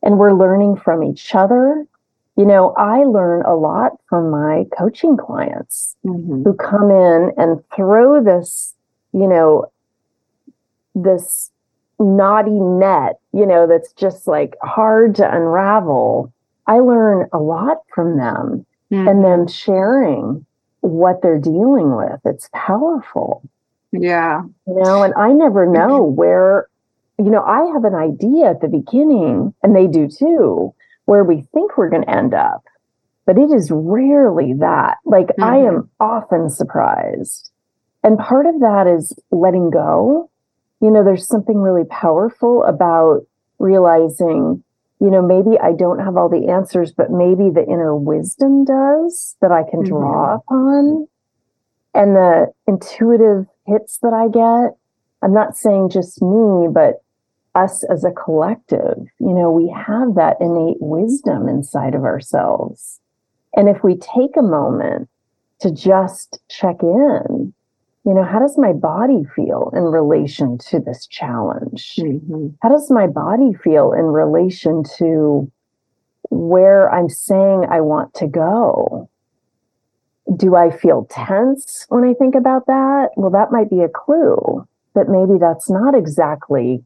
and 0.01 0.17
we're 0.17 0.33
learning 0.33 0.75
from 0.75 1.03
each 1.03 1.35
other 1.35 1.85
you 2.37 2.45
know 2.45 2.73
i 2.77 3.03
learn 3.03 3.43
a 3.45 3.55
lot 3.55 3.93
from 4.07 4.29
my 4.29 4.65
coaching 4.77 5.17
clients 5.17 5.95
mm-hmm. 6.05 6.43
who 6.43 6.53
come 6.53 6.89
in 6.89 7.31
and 7.37 7.61
throw 7.75 8.23
this 8.23 8.73
you 9.13 9.27
know 9.27 9.65
this 10.95 11.51
knotty 12.01 12.59
net, 12.59 13.19
you 13.31 13.45
know, 13.45 13.67
that's 13.67 13.93
just 13.93 14.27
like 14.27 14.55
hard 14.61 15.15
to 15.15 15.35
unravel, 15.35 16.33
I 16.67 16.79
learn 16.79 17.27
a 17.31 17.39
lot 17.39 17.77
from 17.93 18.17
them 18.17 18.65
mm-hmm. 18.91 19.07
and 19.07 19.23
them 19.23 19.47
sharing 19.47 20.45
what 20.81 21.21
they're 21.21 21.39
dealing 21.39 21.95
with. 21.95 22.19
It's 22.25 22.49
powerful. 22.53 23.47
Yeah. 23.91 24.41
You 24.67 24.81
know, 24.83 25.03
and 25.03 25.13
I 25.15 25.31
never 25.31 25.65
know 25.65 26.01
where, 26.01 26.67
you 27.19 27.29
know, 27.29 27.43
I 27.43 27.65
have 27.73 27.83
an 27.83 27.95
idea 27.95 28.49
at 28.49 28.61
the 28.61 28.67
beginning, 28.67 29.53
and 29.61 29.75
they 29.75 29.85
do 29.85 30.07
too, 30.07 30.73
where 31.05 31.23
we 31.23 31.41
think 31.53 31.77
we're 31.77 31.89
going 31.89 32.03
to 32.03 32.09
end 32.09 32.33
up. 32.33 32.63
But 33.27 33.37
it 33.37 33.51
is 33.51 33.69
rarely 33.71 34.53
that. 34.53 34.97
Like, 35.05 35.27
mm-hmm. 35.27 35.43
I 35.43 35.57
am 35.57 35.89
often 35.99 36.49
surprised. 36.49 37.51
And 38.03 38.17
part 38.17 38.47
of 38.47 38.59
that 38.61 38.87
is 38.87 39.13
letting 39.29 39.69
go 39.69 40.30
you 40.81 40.89
know, 40.89 41.03
there's 41.03 41.27
something 41.27 41.57
really 41.57 41.85
powerful 41.85 42.63
about 42.63 43.21
realizing, 43.59 44.63
you 44.99 45.11
know, 45.11 45.21
maybe 45.21 45.59
I 45.59 45.73
don't 45.73 45.99
have 45.99 46.17
all 46.17 46.29
the 46.29 46.49
answers, 46.49 46.91
but 46.91 47.11
maybe 47.11 47.49
the 47.49 47.65
inner 47.65 47.95
wisdom 47.95 48.65
does 48.65 49.35
that 49.41 49.51
I 49.51 49.63
can 49.69 49.83
draw 49.83 50.37
mm-hmm. 50.37 50.53
upon. 50.53 51.07
And 51.93 52.15
the 52.15 52.47
intuitive 52.67 53.45
hits 53.67 53.99
that 53.99 54.13
I 54.13 54.27
get, 54.27 54.75
I'm 55.21 55.33
not 55.33 55.55
saying 55.55 55.89
just 55.89 56.21
me, 56.21 56.67
but 56.71 57.03
us 57.53 57.83
as 57.83 58.03
a 58.03 58.11
collective, 58.11 58.97
you 59.19 59.33
know, 59.33 59.51
we 59.51 59.69
have 59.69 60.15
that 60.15 60.37
innate 60.39 60.77
wisdom 60.79 61.47
inside 61.47 61.95
of 61.95 62.03
ourselves. 62.03 62.99
And 63.55 63.67
if 63.67 63.83
we 63.83 63.97
take 63.97 64.37
a 64.37 64.41
moment 64.41 65.09
to 65.59 65.69
just 65.69 66.39
check 66.49 66.77
in 66.81 67.53
you 68.11 68.15
know, 68.15 68.25
how 68.25 68.39
does 68.39 68.57
my 68.57 68.73
body 68.73 69.23
feel 69.35 69.71
in 69.73 69.83
relation 69.83 70.57
to 70.69 70.81
this 70.81 71.07
challenge? 71.07 71.95
Mm-hmm. 71.97 72.47
How 72.61 72.67
does 72.67 72.91
my 72.91 73.07
body 73.07 73.53
feel 73.63 73.93
in 73.93 74.03
relation 74.03 74.83
to 74.97 75.49
where 76.29 76.91
I'm 76.93 77.07
saying 77.07 77.67
I 77.69 77.79
want 77.79 78.13
to 78.15 78.27
go? 78.27 79.07
do 80.35 80.55
I 80.55 80.69
feel 80.69 81.07
tense 81.09 81.85
when 81.89 82.03
I 82.03 82.13
think 82.13 82.35
about 82.35 82.67
that? 82.67 83.09
Well, 83.15 83.31
that 83.31 83.51
might 83.51 83.69
be 83.69 83.81
a 83.81 83.89
clue 83.89 84.65
that 84.95 85.09
maybe 85.09 85.39
that's 85.39 85.69
not 85.69 85.95
exactly 85.95 86.83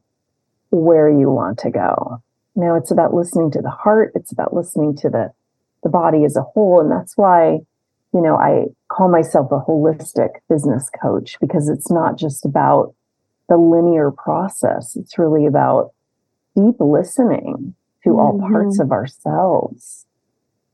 where 0.70 1.08
you 1.08 1.30
want 1.30 1.58
to 1.60 1.70
go. 1.70 2.22
Now 2.54 2.76
it's 2.76 2.90
about 2.90 3.14
listening 3.14 3.50
to 3.52 3.62
the 3.62 3.70
heart, 3.70 4.12
it's 4.14 4.32
about 4.32 4.54
listening 4.54 4.96
to 4.96 5.10
the 5.10 5.32
the 5.82 5.90
body 5.90 6.24
as 6.24 6.36
a 6.36 6.42
whole 6.42 6.80
and 6.80 6.90
that's 6.90 7.16
why 7.16 7.60
you 8.16 8.22
know, 8.22 8.36
I 8.36 8.64
call 8.88 9.10
myself 9.10 9.52
a 9.52 9.60
holistic 9.60 10.30
business 10.48 10.88
coach 11.02 11.36
because 11.38 11.68
it's 11.68 11.90
not 11.90 12.16
just 12.16 12.46
about 12.46 12.94
the 13.50 13.58
linear 13.58 14.10
process. 14.10 14.96
It's 14.96 15.18
really 15.18 15.44
about 15.44 15.92
deep 16.54 16.76
listening 16.80 17.74
to 18.04 18.08
mm-hmm. 18.08 18.18
all 18.18 18.40
parts 18.40 18.80
of 18.80 18.90
ourselves 18.90 20.06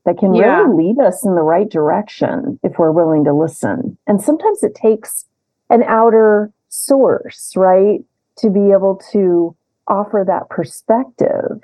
that 0.05 0.17
can 0.17 0.33
yeah. 0.33 0.61
really 0.61 0.85
lead 0.85 0.99
us 0.99 1.25
in 1.25 1.35
the 1.35 1.41
right 1.41 1.69
direction 1.69 2.61
if 2.63 2.79
we're 2.79 2.93
willing 2.93 3.25
to 3.25 3.33
listen. 3.33 3.97
And 4.07 4.21
sometimes 4.21 4.63
it 4.63 4.73
takes 4.73 5.25
an 5.69 5.83
outer 5.83 6.49
source, 6.69 7.51
right? 7.57 7.99
To 8.37 8.49
be 8.49 8.71
able 8.71 9.01
to 9.11 9.53
offer 9.89 10.23
that 10.25 10.49
perspective. 10.49 11.59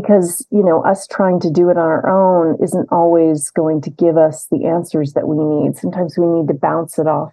Because, 0.00 0.46
you 0.50 0.62
know, 0.62 0.84
us 0.84 1.06
trying 1.06 1.40
to 1.40 1.50
do 1.50 1.70
it 1.70 1.78
on 1.78 1.84
our 1.84 2.08
own 2.08 2.58
isn't 2.62 2.88
always 2.92 3.50
going 3.50 3.80
to 3.82 3.90
give 3.90 4.16
us 4.16 4.46
the 4.50 4.64
answers 4.66 5.12
that 5.14 5.28
we 5.28 5.36
need. 5.36 5.76
Sometimes 5.76 6.18
we 6.18 6.26
need 6.26 6.48
to 6.48 6.54
bounce 6.54 6.98
it 6.98 7.06
off 7.06 7.32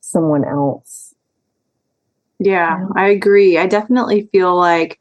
someone 0.00 0.44
else. 0.44 1.14
Yeah, 2.38 2.78
yeah. 2.78 2.86
I 2.96 3.08
agree. 3.08 3.56
I 3.56 3.66
definitely 3.66 4.28
feel 4.32 4.56
like 4.56 5.00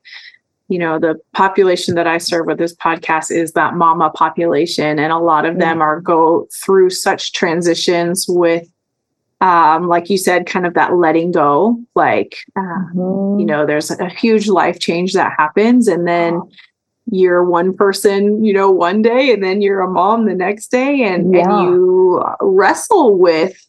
you 0.72 0.80
know 0.80 0.98
the 0.98 1.20
population 1.34 1.96
that 1.96 2.08
i 2.08 2.18
serve 2.18 2.46
with 2.46 2.58
this 2.58 2.74
podcast 2.74 3.30
is 3.30 3.52
that 3.52 3.76
mama 3.76 4.10
population 4.12 5.00
and 5.00 5.12
a 5.12 5.18
lot 5.18 5.46
of 5.46 5.60
them 5.60 5.82
are 5.82 6.00
go 6.00 6.48
through 6.64 6.90
such 6.90 7.34
transitions 7.34 8.26
with 8.30 8.72
um, 9.42 9.88
like 9.88 10.10
you 10.10 10.18
said 10.18 10.46
kind 10.46 10.66
of 10.66 10.76
that 10.76 10.96
letting 10.96 11.32
go 11.32 11.78
like 11.94 12.38
um, 12.56 12.92
mm-hmm. 12.96 13.40
you 13.40 13.46
know 13.46 13.66
there's 13.66 13.92
a 13.92 14.08
huge 14.08 14.48
life 14.48 14.80
change 14.80 15.12
that 15.12 15.34
happens 15.38 15.90
and 15.90 16.08
then 16.08 16.42
you're 17.10 17.44
one 17.44 17.76
person 17.76 18.44
you 18.44 18.54
know 18.54 18.70
one 18.70 19.02
day 19.02 19.34
and 19.34 19.44
then 19.44 19.62
you're 19.62 19.82
a 19.82 19.90
mom 19.90 20.26
the 20.26 20.36
next 20.36 20.70
day 20.70 21.04
and 21.04 21.34
yeah. 21.34 21.42
and 21.42 21.70
you 21.70 22.24
wrestle 22.42 23.18
with 23.18 23.68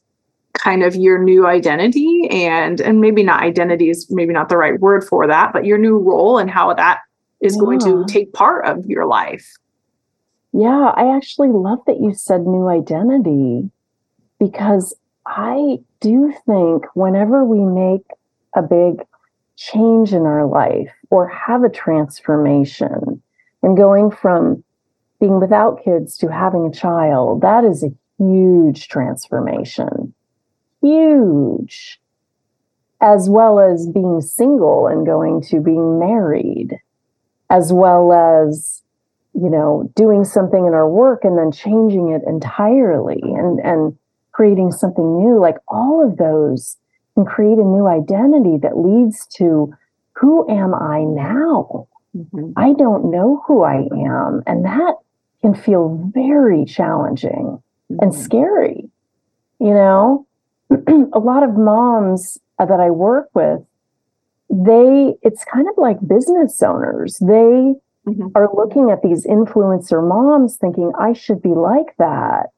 kind 0.55 0.83
of 0.83 0.95
your 0.95 1.19
new 1.19 1.47
identity 1.47 2.29
and 2.31 2.81
and 2.81 3.01
maybe 3.01 3.23
not 3.23 3.43
identity 3.43 3.89
is 3.89 4.07
maybe 4.11 4.33
not 4.33 4.49
the 4.49 4.57
right 4.57 4.81
word 4.81 5.03
for 5.03 5.27
that 5.27 5.53
but 5.53 5.65
your 5.65 5.79
new 5.79 5.97
role 5.97 6.39
and 6.39 6.51
how 6.51 6.73
that 6.75 7.01
is 7.41 7.57
yeah. 7.57 7.61
going 7.61 7.79
to 7.79 8.05
take 8.07 8.33
part 8.33 8.67
of 8.67 8.85
your 8.87 9.07
life 9.07 9.57
yeah 10.53 10.93
i 10.97 11.17
actually 11.17 11.49
love 11.49 11.79
that 11.87 12.01
you 12.01 12.13
said 12.13 12.43
new 12.43 12.69
identity 12.69 13.71
because 14.39 14.95
i 15.25 15.79
do 16.01 16.35
think 16.47 16.85
whenever 16.95 17.45
we 17.45 17.61
make 17.61 18.07
a 18.55 18.63
big 18.63 19.03
change 19.57 20.13
in 20.13 20.23
our 20.23 20.47
life 20.47 20.91
or 21.13 21.29
have 21.29 21.63
a 21.63 21.69
transformation 21.69 23.23
and 23.63 23.77
going 23.77 24.11
from 24.11 24.65
being 25.21 25.39
without 25.39 25.85
kids 25.85 26.17
to 26.17 26.33
having 26.33 26.65
a 26.65 26.73
child 26.73 27.43
that 27.43 27.65
is 27.65 27.85
a 27.85 27.93
huge 28.19 28.89
transformation. 28.89 30.15
Huge, 30.81 32.01
as 33.03 33.29
well 33.29 33.61
as 33.61 33.87
being 33.87 34.23
single 34.23 34.87
and 34.87 35.05
going 35.05 35.43
to 35.43 35.61
being 35.61 35.99
married, 35.99 36.79
as 37.51 37.75
well 37.75 38.11
as, 38.15 38.83
you 39.35 39.51
know, 39.51 39.93
doing 39.95 40.25
something 40.25 40.65
in 40.65 40.73
our 40.73 40.89
work 40.89 41.25
and 41.25 41.37
then 41.37 41.53
changing 41.53 42.09
it 42.09 42.23
entirely 42.27 43.21
and, 43.23 43.61
and 43.61 43.99
creating 44.33 44.73
something 44.73 45.19
new. 45.19 45.39
Like 45.39 45.59
all 45.69 46.03
of 46.03 46.17
those 46.17 46.79
can 47.15 47.27
create 47.27 47.59
a 47.59 47.65
new 47.65 47.87
identity 47.87 48.57
that 48.63 48.79
leads 48.79 49.27
to 49.37 49.75
who 50.15 50.49
am 50.51 50.75
I 50.75 51.05
now? 51.05 51.89
Mm-hmm. 52.17 52.53
I 52.57 52.75
don't 52.75 53.11
know 53.11 53.43
who 53.47 53.63
I 53.63 53.89
am. 53.93 54.43
And 54.47 54.65
that 54.65 54.97
can 55.41 55.55
feel 55.55 56.11
very 56.15 56.65
challenging 56.65 57.63
mm-hmm. 57.91 57.97
and 58.01 58.15
scary, 58.15 58.89
you 59.59 59.71
know? 59.71 60.27
a 61.13 61.19
lot 61.19 61.43
of 61.43 61.57
moms 61.57 62.39
that 62.59 62.81
I 62.81 62.91
work 62.91 63.29
with, 63.35 63.61
they, 64.49 65.15
it's 65.23 65.45
kind 65.45 65.69
of 65.69 65.75
like 65.77 66.07
business 66.07 66.63
owners. 66.63 67.19
They 67.19 67.75
mm-hmm. 68.07 68.29
are 68.35 68.49
looking 68.55 68.91
at 68.91 69.03
these 69.03 69.27
influencer 69.27 70.07
moms 70.07 70.57
thinking, 70.57 70.93
I 70.99 71.13
should 71.13 71.43
be 71.43 71.51
like 71.51 71.97
that. 71.99 72.51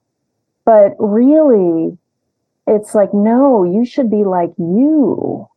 But 0.64 0.96
really, 0.98 1.96
it's 2.66 2.94
like, 2.94 3.12
no, 3.12 3.64
you 3.64 3.84
should 3.84 4.10
be 4.10 4.24
like 4.24 4.52
you. 4.58 5.48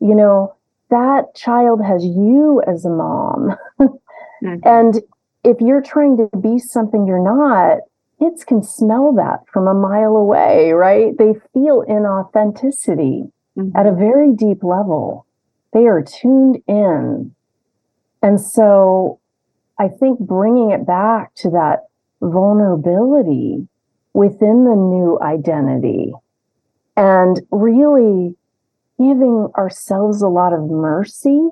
You 0.00 0.14
know, 0.14 0.54
that 0.90 1.34
child 1.34 1.82
has 1.84 2.04
you 2.04 2.62
as 2.66 2.84
a 2.84 2.90
mom. 2.90 3.56
mm-hmm. 3.80 4.56
And 4.64 5.00
if 5.42 5.60
you're 5.60 5.82
trying 5.82 6.16
to 6.16 6.28
be 6.38 6.58
something 6.58 7.06
you're 7.06 7.22
not, 7.22 7.78
kids 8.18 8.44
can 8.44 8.62
smell 8.62 9.12
that 9.14 9.40
from 9.52 9.66
a 9.66 9.74
mile 9.74 10.16
away, 10.16 10.72
right? 10.72 11.16
They 11.16 11.34
feel 11.52 11.84
inauthenticity 11.88 13.30
mm-hmm. 13.56 13.76
at 13.76 13.86
a 13.86 13.92
very 13.92 14.32
deep 14.32 14.62
level. 14.62 15.26
They 15.72 15.86
are 15.86 16.02
tuned 16.02 16.62
in. 16.66 17.34
And 18.22 18.40
so 18.40 19.20
I 19.78 19.88
think 19.88 20.20
bringing 20.20 20.70
it 20.70 20.86
back 20.86 21.34
to 21.36 21.50
that 21.50 21.80
vulnerability 22.20 23.68
within 24.12 24.64
the 24.64 24.76
new 24.76 25.18
identity 25.20 26.12
and 26.96 27.40
really 27.50 28.36
giving 28.98 29.48
ourselves 29.56 30.22
a 30.22 30.28
lot 30.28 30.52
of 30.52 30.70
mercy 30.70 31.48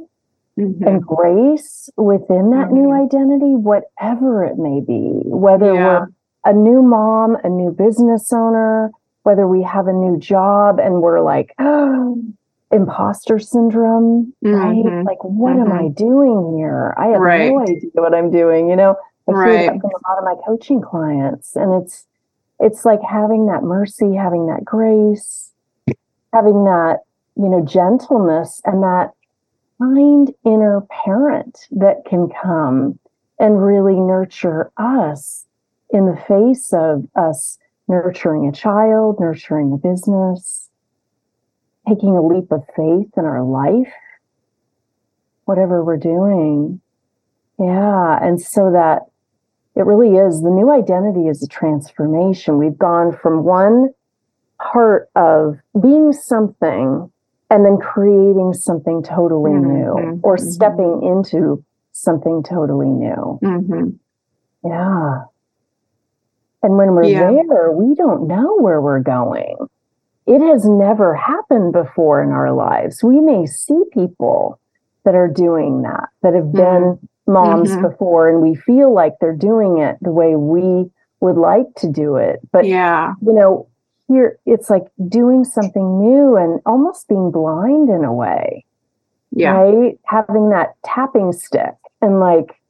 mm-hmm. 0.58 0.86
and 0.86 1.02
grace 1.02 1.90
within 1.96 2.50
that 2.50 2.68
mm-hmm. 2.68 2.74
new 2.74 2.92
identity, 2.92 3.54
whatever 3.54 4.44
it 4.44 4.58
may 4.58 4.80
be, 4.80 5.20
whether 5.24 5.74
yeah. 5.74 5.84
we're 5.84 6.08
a 6.44 6.52
new 6.52 6.82
mom, 6.82 7.36
a 7.44 7.48
new 7.48 7.70
business 7.70 8.32
owner, 8.32 8.90
whether 9.22 9.46
we 9.46 9.62
have 9.62 9.86
a 9.86 9.92
new 9.92 10.18
job 10.18 10.78
and 10.78 11.02
we're 11.02 11.20
like, 11.20 11.54
oh, 11.58 12.22
imposter 12.72 13.38
syndrome, 13.38 14.32
mm-hmm. 14.44 14.54
right? 14.54 15.04
Like, 15.04 15.22
what 15.22 15.56
mm-hmm. 15.56 15.70
am 15.70 15.86
I 15.86 15.88
doing 15.88 16.56
here? 16.56 16.94
I 16.96 17.08
have 17.08 17.20
right. 17.20 17.50
no 17.50 17.60
idea 17.60 17.90
what 17.94 18.14
I'm 18.14 18.30
doing. 18.30 18.68
You 18.68 18.76
know, 18.76 18.96
I 19.28 19.32
right. 19.32 19.50
hear 19.50 19.70
that 19.72 19.80
from 19.80 19.90
a 19.90 20.08
lot 20.08 20.18
of 20.18 20.24
my 20.24 20.34
coaching 20.46 20.80
clients, 20.80 21.54
and 21.54 21.82
it's 21.82 22.06
it's 22.58 22.84
like 22.84 23.00
having 23.02 23.46
that 23.46 23.62
mercy, 23.62 24.14
having 24.14 24.46
that 24.46 24.64
grace, 24.64 25.50
having 26.32 26.64
that 26.64 27.00
you 27.36 27.48
know 27.48 27.64
gentleness, 27.64 28.60
and 28.64 28.82
that 28.82 29.10
kind 29.78 30.32
inner 30.44 30.82
parent 31.04 31.58
that 31.70 32.04
can 32.06 32.28
come 32.42 32.98
and 33.38 33.62
really 33.62 33.98
nurture 33.98 34.70
us 34.76 35.46
in 35.90 36.06
the 36.06 36.20
face 36.28 36.72
of 36.72 37.06
us 37.16 37.58
nurturing 37.88 38.46
a 38.46 38.52
child, 38.52 39.18
nurturing 39.20 39.72
a 39.72 39.76
business, 39.76 40.70
taking 41.88 42.16
a 42.16 42.26
leap 42.26 42.50
of 42.52 42.64
faith 42.76 43.08
in 43.16 43.24
our 43.24 43.42
life, 43.42 43.92
whatever 45.44 45.84
we're 45.84 45.96
doing. 45.96 46.80
Yeah. 47.58 48.18
And 48.22 48.40
so 48.40 48.70
that 48.72 49.02
it 49.74 49.84
really 49.84 50.16
is 50.16 50.42
the 50.42 50.50
new 50.50 50.70
identity 50.70 51.28
is 51.28 51.42
a 51.42 51.48
transformation. 51.48 52.58
We've 52.58 52.78
gone 52.78 53.16
from 53.16 53.44
one 53.44 53.90
part 54.60 55.08
of 55.16 55.58
being 55.80 56.12
something 56.12 57.10
and 57.52 57.66
then 57.66 57.76
creating 57.76 58.54
something 58.54 59.02
totally 59.02 59.50
mm-hmm. 59.50 59.74
new 59.74 60.20
or 60.22 60.36
mm-hmm. 60.36 60.48
stepping 60.48 61.02
into 61.02 61.62
something 61.92 62.42
totally 62.42 62.86
new. 62.86 63.38
Mm-hmm. 63.44 63.88
Yeah. 64.64 65.24
And 66.62 66.78
when 66.78 66.94
we're 66.94 67.04
yeah. 67.04 67.30
there, 67.46 67.70
we 67.70 67.94
don't 67.94 68.26
know 68.26 68.56
where 68.56 68.80
we're 68.80 69.02
going. 69.02 69.56
It 70.26 70.40
has 70.40 70.64
never 70.64 71.14
happened 71.14 71.74
before 71.74 72.22
in 72.22 72.30
our 72.30 72.52
lives. 72.52 73.02
We 73.02 73.20
may 73.20 73.44
see 73.44 73.82
people 73.92 74.58
that 75.04 75.14
are 75.14 75.28
doing 75.28 75.82
that, 75.82 76.08
that 76.22 76.32
have 76.32 76.44
mm-hmm. 76.44 76.56
been 76.56 77.08
moms 77.26 77.72
mm-hmm. 77.72 77.82
before, 77.82 78.30
and 78.30 78.40
we 78.40 78.54
feel 78.54 78.94
like 78.94 79.12
they're 79.20 79.36
doing 79.36 79.76
it 79.76 79.98
the 80.00 80.12
way 80.12 80.36
we 80.36 80.90
would 81.20 81.36
like 81.36 81.66
to 81.76 81.88
do 81.90 82.16
it. 82.16 82.40
But, 82.50 82.66
yeah, 82.66 83.12
you 83.20 83.34
know, 83.34 83.68
here 84.12 84.38
it's 84.46 84.70
like 84.70 84.84
doing 85.08 85.44
something 85.44 86.00
new 86.00 86.36
and 86.36 86.60
almost 86.66 87.08
being 87.08 87.30
blind 87.30 87.88
in 87.88 88.04
a 88.04 88.12
way. 88.12 88.64
Yeah. 89.30 89.52
Right? 89.52 89.98
Having 90.06 90.50
that 90.50 90.74
tapping 90.84 91.32
stick 91.32 91.74
and 92.00 92.20
like, 92.20 92.60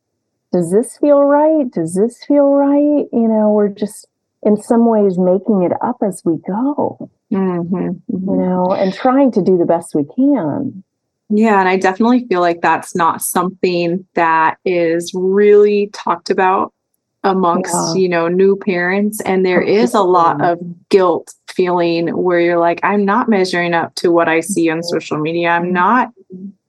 does 0.53 0.71
this 0.71 0.99
feel 0.99 1.23
right? 1.23 1.71
Does 1.71 1.95
this 1.95 2.23
feel 2.25 2.47
right? 2.47 3.07
You 3.13 3.29
know, 3.29 3.51
we're 3.51 3.69
just 3.69 4.07
in 4.45 4.61
some 4.61 4.87
ways 4.87 5.19
making 5.19 5.63
it 5.63 5.73
up 5.83 5.97
as 6.07 6.23
we 6.25 6.37
go, 6.47 7.11
mm-hmm, 7.33 7.75
mm-hmm. 7.75 8.31
you 8.31 8.37
know, 8.37 8.73
and 8.73 8.93
trying 8.93 9.31
to 9.33 9.43
do 9.43 9.57
the 9.57 9.65
best 9.65 9.95
we 9.95 10.05
can. 10.17 10.83
Yeah. 11.31 11.59
And 11.59 11.69
I 11.69 11.79
definitely 11.79 12.27
feel 12.29 12.41
like 12.41 12.61
that's 12.61 12.95
not 12.95 13.23
something 13.23 14.07
that 14.15 14.57
is 14.65 15.13
really 15.15 15.89
talked 15.93 16.29
about 16.29 16.75
amongst 17.25 17.75
yeah. 17.75 17.95
you 17.95 18.09
know 18.09 18.29
new 18.29 18.57
parents 18.57 19.21
and 19.23 19.47
there 19.47 19.61
is 19.61 19.95
a 19.95 20.03
lot 20.03 20.43
of 20.45 20.59
guilt 20.89 21.35
feeling 21.49 22.09
where 22.09 22.41
you're 22.41 22.59
like 22.59 22.81
i'm 22.83 23.05
not 23.05 23.29
measuring 23.29 23.75
up 23.75 23.95
to 23.95 24.11
what 24.11 24.29
i 24.29 24.41
see 24.41 24.69
on 24.69 24.83
social 24.83 25.19
media 25.19 25.51
i'm 25.51 25.73
not 25.73 26.11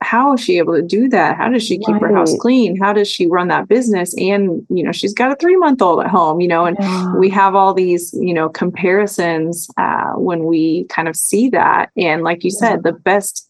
how 0.02 0.34
is 0.34 0.42
she 0.42 0.58
able 0.58 0.76
to 0.76 0.82
do 0.82 1.08
that 1.08 1.38
how 1.38 1.50
does 1.50 1.64
she 1.64 1.78
keep 1.78 1.96
right. 1.96 2.02
her 2.02 2.16
house 2.16 2.36
clean 2.40 2.78
how 2.78 2.92
does 2.94 3.10
she 3.10 3.26
run 3.26 3.48
that 3.48 3.68
business 3.68 4.14
and 4.18 4.66
you 4.70 4.84
know 4.84 4.92
she's 4.92 5.14
got 5.14 5.32
a 5.32 5.36
three 5.38 5.56
month 5.56 5.82
old 5.82 6.04
at 6.04 6.10
home 6.10 6.42
you 6.42 6.48
know 6.48 6.66
and 6.66 6.78
yeah. 6.80 7.16
we 7.16 7.30
have 7.30 7.56
all 7.56 7.74
these 7.74 8.14
you 8.14 8.34
know 8.34 8.50
comparisons 8.50 9.70
uh, 9.78 10.12
when 10.14 10.44
we 10.44 10.84
kind 10.86 11.08
of 11.08 11.16
see 11.16 11.50
that 11.50 11.90
and 11.96 12.24
like 12.24 12.44
you 12.44 12.52
said 12.52 12.82
yeah. 12.84 12.92
the 12.92 12.92
best 12.92 13.50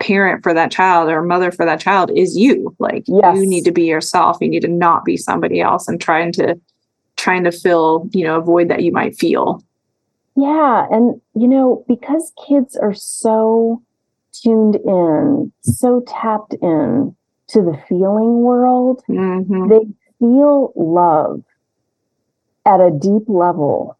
parent 0.00 0.42
for 0.42 0.52
that 0.54 0.70
child 0.72 1.08
or 1.08 1.22
mother 1.22 1.52
for 1.52 1.64
that 1.64 1.78
child 1.78 2.10
is 2.16 2.36
you. 2.36 2.74
Like 2.78 3.04
yes. 3.06 3.36
you 3.36 3.46
need 3.46 3.64
to 3.64 3.72
be 3.72 3.84
yourself. 3.84 4.38
You 4.40 4.48
need 4.48 4.62
to 4.62 4.68
not 4.68 5.04
be 5.04 5.16
somebody 5.16 5.60
else 5.60 5.86
and 5.86 6.00
trying 6.00 6.32
to 6.32 6.58
trying 7.16 7.44
to 7.44 7.52
fill, 7.52 8.08
you 8.12 8.24
know, 8.24 8.38
a 8.38 8.40
void 8.40 8.68
that 8.68 8.82
you 8.82 8.92
might 8.92 9.16
feel. 9.16 9.62
Yeah. 10.36 10.86
And 10.90 11.20
you 11.34 11.46
know, 11.46 11.84
because 11.86 12.32
kids 12.48 12.76
are 12.76 12.94
so 12.94 13.82
tuned 14.32 14.76
in, 14.76 15.52
so 15.62 16.02
tapped 16.06 16.54
in 16.54 17.14
to 17.48 17.62
the 17.62 17.78
feeling 17.88 18.40
world, 18.40 19.02
mm-hmm. 19.08 19.68
they 19.68 19.80
feel 20.18 20.72
love 20.76 21.42
at 22.64 22.80
a 22.80 22.90
deep 22.90 23.28
level. 23.28 23.98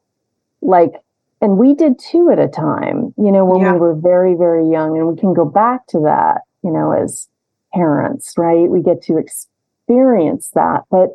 Like 0.62 0.92
and 1.40 1.56
we 1.56 1.74
did 1.74 1.98
two 1.98 2.30
at 2.30 2.38
a 2.38 2.48
time, 2.48 3.14
you 3.16 3.32
know, 3.32 3.44
when 3.46 3.62
yeah. 3.62 3.72
we 3.72 3.78
were 3.78 3.94
very, 3.94 4.34
very 4.34 4.68
young. 4.68 4.98
And 4.98 5.08
we 5.08 5.16
can 5.16 5.32
go 5.32 5.44
back 5.44 5.86
to 5.88 6.00
that, 6.00 6.42
you 6.62 6.70
know, 6.70 6.92
as 6.92 7.28
parents, 7.72 8.34
right? 8.36 8.68
We 8.68 8.82
get 8.82 9.02
to 9.04 9.16
experience 9.16 10.50
that. 10.54 10.84
But 10.90 11.08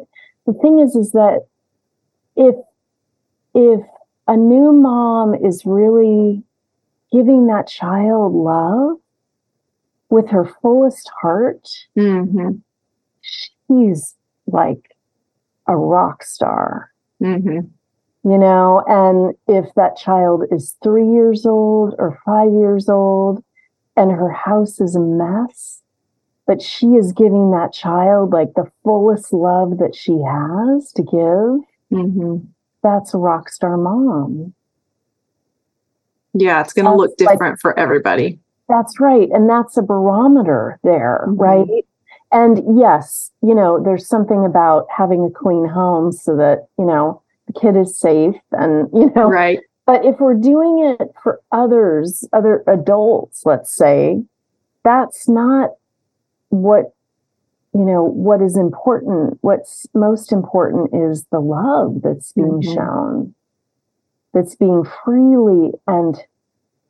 the 0.48 0.54
thing 0.54 0.80
is, 0.80 0.96
is 0.96 1.12
that 1.12 1.46
if, 2.36 2.56
if 3.54 3.82
a 4.28 4.36
new 4.36 4.72
mom 4.74 5.36
is 5.36 5.64
really 5.64 6.42
giving 7.12 7.46
that 7.48 7.68
child 7.68 8.34
love 8.34 8.98
with 10.10 10.30
her 10.30 10.46
fullest 10.62 11.10
heart, 11.22 11.68
mm-hmm. 11.96 12.58
she's 13.22 14.16
like 14.48 14.96
a 15.68 15.78
rock 15.78 16.24
star. 16.24 16.92
Mm-hmm 17.22 17.68
you 18.26 18.40
know 18.40 18.84
and 18.88 19.36
if 19.48 19.72
that 19.76 19.96
child 19.96 20.44
is 20.52 20.76
three 20.84 21.08
years 21.08 21.46
old 21.46 21.94
or 22.00 22.20
five 22.26 22.52
years 22.52 22.90
old 22.90 23.44
and 23.96 24.12
her 24.12 24.32
house 24.32 24.82
is 24.82 24.96
a 24.96 25.00
mess 25.00 25.82
but 26.48 26.62
she 26.62 26.88
is 26.88 27.14
giving 27.14 27.52
that 27.52 27.72
child 27.72 28.34
like 28.34 28.54
the 28.56 28.70
fullest 28.84 29.32
love 29.32 29.78
that 29.78 29.96
she 29.96 30.14
has 30.14 30.92
to 30.92 31.04
give 31.04 32.00
mm-hmm. 32.00 32.38
that's 32.84 33.14
a 33.14 33.18
rock 33.18 33.48
star 33.48 33.78
mom 33.78 34.54
yeah 36.34 36.60
it's 36.62 36.74
going 36.74 36.86
to 36.86 36.94
look 36.94 37.16
different 37.18 37.54
like, 37.54 37.60
for 37.60 37.78
everybody 37.78 38.40
that's 38.68 39.00
right 39.00 39.30
and 39.32 39.48
that's 39.48 39.78
a 39.78 39.84
barometer 39.84 40.80
there 40.84 41.26
mm-hmm. 41.28 41.40
right 41.40 41.86
and 42.32 42.80
yes 42.80 43.32
you 43.44 43.54
know 43.54 43.82
there's 43.84 44.08
something 44.08 44.46
about 44.46 44.88
having 44.90 45.24
a 45.24 45.30
clean 45.30 45.68
home 45.68 46.12
so 46.12 46.36
that 46.36 46.68
you 46.80 46.86
know 46.86 47.22
the 47.48 47.60
kid 47.60 47.76
is 47.76 47.98
safe 48.00 48.36
and 48.52 48.90
you 48.94 49.12
know 49.16 49.28
right. 49.28 49.60
but 49.86 50.06
if 50.06 50.20
we're 50.20 50.34
doing 50.34 50.96
it 51.00 51.10
for 51.22 51.40
others 51.52 52.28
other 52.34 52.64
adults 52.68 53.44
let's 53.46 53.76
say 53.76 54.22
that's 54.84 55.28
not 55.28 55.72
what 56.50 56.94
you 57.76 57.84
know 57.84 58.04
what 58.04 58.42
is 58.42 58.56
important. 58.56 59.38
What's 59.42 59.86
most 59.94 60.32
important 60.32 60.92
is 60.94 61.26
the 61.30 61.42
love 61.42 62.02
that's 62.02 62.32
being 62.32 62.62
mm-hmm. 62.62 62.74
shown 62.74 63.36
that's 64.34 64.56
being 64.56 64.86
freely 65.04 65.72
and 65.86 66.16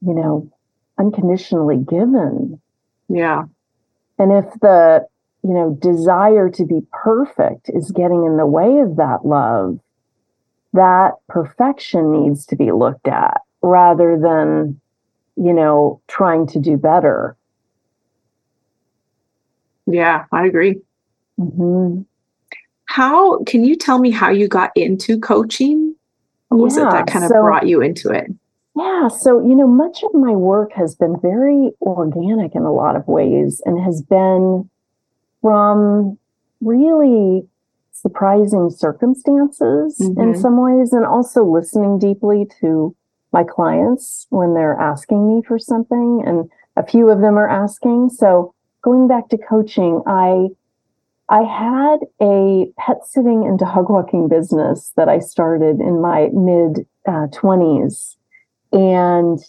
you 0.05 0.13
know 0.13 0.51
unconditionally 0.99 1.77
given. 1.77 2.61
Yeah. 3.09 3.45
And 4.19 4.31
if 4.31 4.45
the 4.61 5.07
you 5.43 5.53
know 5.53 5.75
desire 5.81 6.51
to 6.51 6.65
be 6.65 6.81
perfect 6.91 7.71
is 7.73 7.89
getting 7.89 8.23
in 8.23 8.37
the 8.37 8.45
way 8.45 8.77
of 8.77 8.97
that 8.97 9.25
love 9.25 9.79
that 10.75 11.13
perfection 11.27 12.11
needs 12.11 12.45
to 12.47 12.55
be 12.55 12.71
looked 12.71 13.07
at 13.07 13.41
rather 13.61 14.17
than, 14.17 14.79
you 15.35 15.53
know, 15.53 16.01
trying 16.07 16.45
to 16.47 16.59
do 16.59 16.77
better. 16.77 17.35
Yeah, 19.87 20.25
I 20.31 20.45
agree. 20.45 20.79
Mm-hmm. 21.39 22.01
How 22.85 23.43
can 23.43 23.63
you 23.63 23.75
tell 23.75 23.99
me 23.99 24.11
how 24.11 24.29
you 24.29 24.47
got 24.47 24.71
into 24.75 25.19
coaching? 25.19 25.95
What 26.49 26.59
was 26.59 26.77
yeah, 26.77 26.87
it 26.87 26.91
that 26.91 27.07
kind 27.07 27.25
of 27.25 27.29
so, 27.29 27.41
brought 27.41 27.67
you 27.67 27.81
into 27.81 28.09
it? 28.09 28.31
Yeah, 28.75 29.07
so 29.07 29.39
you 29.39 29.55
know, 29.55 29.67
much 29.67 30.03
of 30.03 30.13
my 30.13 30.31
work 30.31 30.73
has 30.73 30.95
been 30.95 31.19
very 31.19 31.71
organic 31.81 32.55
in 32.55 32.63
a 32.63 32.73
lot 32.73 32.95
of 32.95 33.07
ways 33.07 33.61
and 33.65 33.81
has 33.81 34.01
been 34.01 34.69
from 35.41 36.17
really 36.61 37.47
surprising 38.05 38.69
circumstances 38.69 39.97
mm-hmm. 39.99 40.21
in 40.21 40.35
some 40.37 40.61
ways, 40.61 40.93
and 40.93 41.03
also 41.03 41.43
listening 41.43 41.97
deeply 41.97 42.45
to 42.61 42.95
my 43.33 43.43
clients 43.43 44.27
when 44.29 44.53
they're 44.53 44.79
asking 44.79 45.27
me 45.27 45.41
for 45.41 45.57
something. 45.57 46.21
And 46.23 46.47
a 46.75 46.85
few 46.85 47.09
of 47.09 47.21
them 47.21 47.35
are 47.35 47.49
asking. 47.49 48.09
So 48.09 48.53
going 48.83 49.07
back 49.07 49.29
to 49.29 49.39
coaching, 49.39 50.03
I 50.05 50.49
I 51.29 51.41
had 51.41 51.97
a 52.21 52.67
pet 52.77 52.97
sitting 53.05 53.47
and 53.47 53.57
dog 53.57 53.89
walking 53.89 54.27
business 54.27 54.93
that 54.95 55.09
I 55.09 55.17
started 55.17 55.79
in 55.79 55.99
my 55.99 56.29
mid 56.31 56.85
uh, 57.07 57.25
20s. 57.33 58.17
And, 58.71 59.39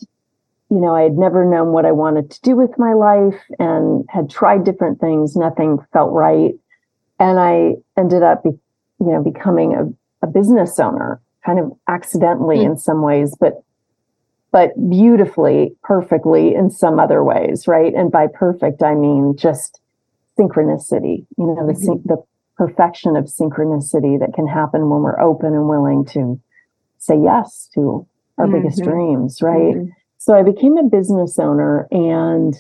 you 0.70 0.80
know, 0.80 0.94
I 0.94 1.02
had 1.02 1.18
never 1.18 1.44
known 1.44 1.72
what 1.72 1.84
I 1.84 1.92
wanted 1.92 2.30
to 2.30 2.40
do 2.40 2.56
with 2.56 2.78
my 2.78 2.94
life 2.94 3.38
and 3.58 4.06
had 4.08 4.30
tried 4.30 4.64
different 4.64 4.98
things. 4.98 5.36
Nothing 5.36 5.76
felt 5.92 6.12
right 6.12 6.54
and 7.18 7.38
I 7.38 7.76
ended 7.98 8.22
up, 8.22 8.42
be, 8.42 8.50
you 9.00 9.06
know, 9.06 9.22
becoming 9.22 9.74
a, 9.74 10.26
a 10.26 10.28
business 10.28 10.78
owner, 10.78 11.20
kind 11.44 11.58
of 11.58 11.72
accidentally 11.88 12.58
mm. 12.58 12.66
in 12.66 12.78
some 12.78 13.02
ways, 13.02 13.34
but 13.38 13.62
but 14.52 14.70
beautifully, 14.88 15.76
perfectly 15.82 16.54
in 16.54 16.70
some 16.70 16.98
other 16.98 17.22
ways, 17.22 17.68
right? 17.68 17.92
And 17.92 18.10
by 18.10 18.26
perfect, 18.26 18.82
I 18.82 18.94
mean 18.94 19.36
just 19.36 19.80
synchronicity. 20.38 21.26
You 21.36 21.46
know, 21.46 21.66
the 21.66 21.74
mm-hmm. 21.74 22.08
the 22.08 22.22
perfection 22.56 23.16
of 23.16 23.24
synchronicity 23.24 24.18
that 24.18 24.32
can 24.34 24.46
happen 24.46 24.88
when 24.88 25.02
we're 25.02 25.20
open 25.20 25.52
and 25.52 25.68
willing 25.68 26.04
to 26.06 26.40
say 26.98 27.18
yes 27.22 27.68
to 27.74 28.06
our 28.38 28.46
mm-hmm. 28.46 28.62
biggest 28.62 28.82
dreams, 28.82 29.42
right? 29.42 29.74
Mm-hmm. 29.74 29.90
So 30.18 30.34
I 30.34 30.42
became 30.42 30.76
a 30.78 30.84
business 30.84 31.38
owner 31.38 31.86
and 31.90 32.56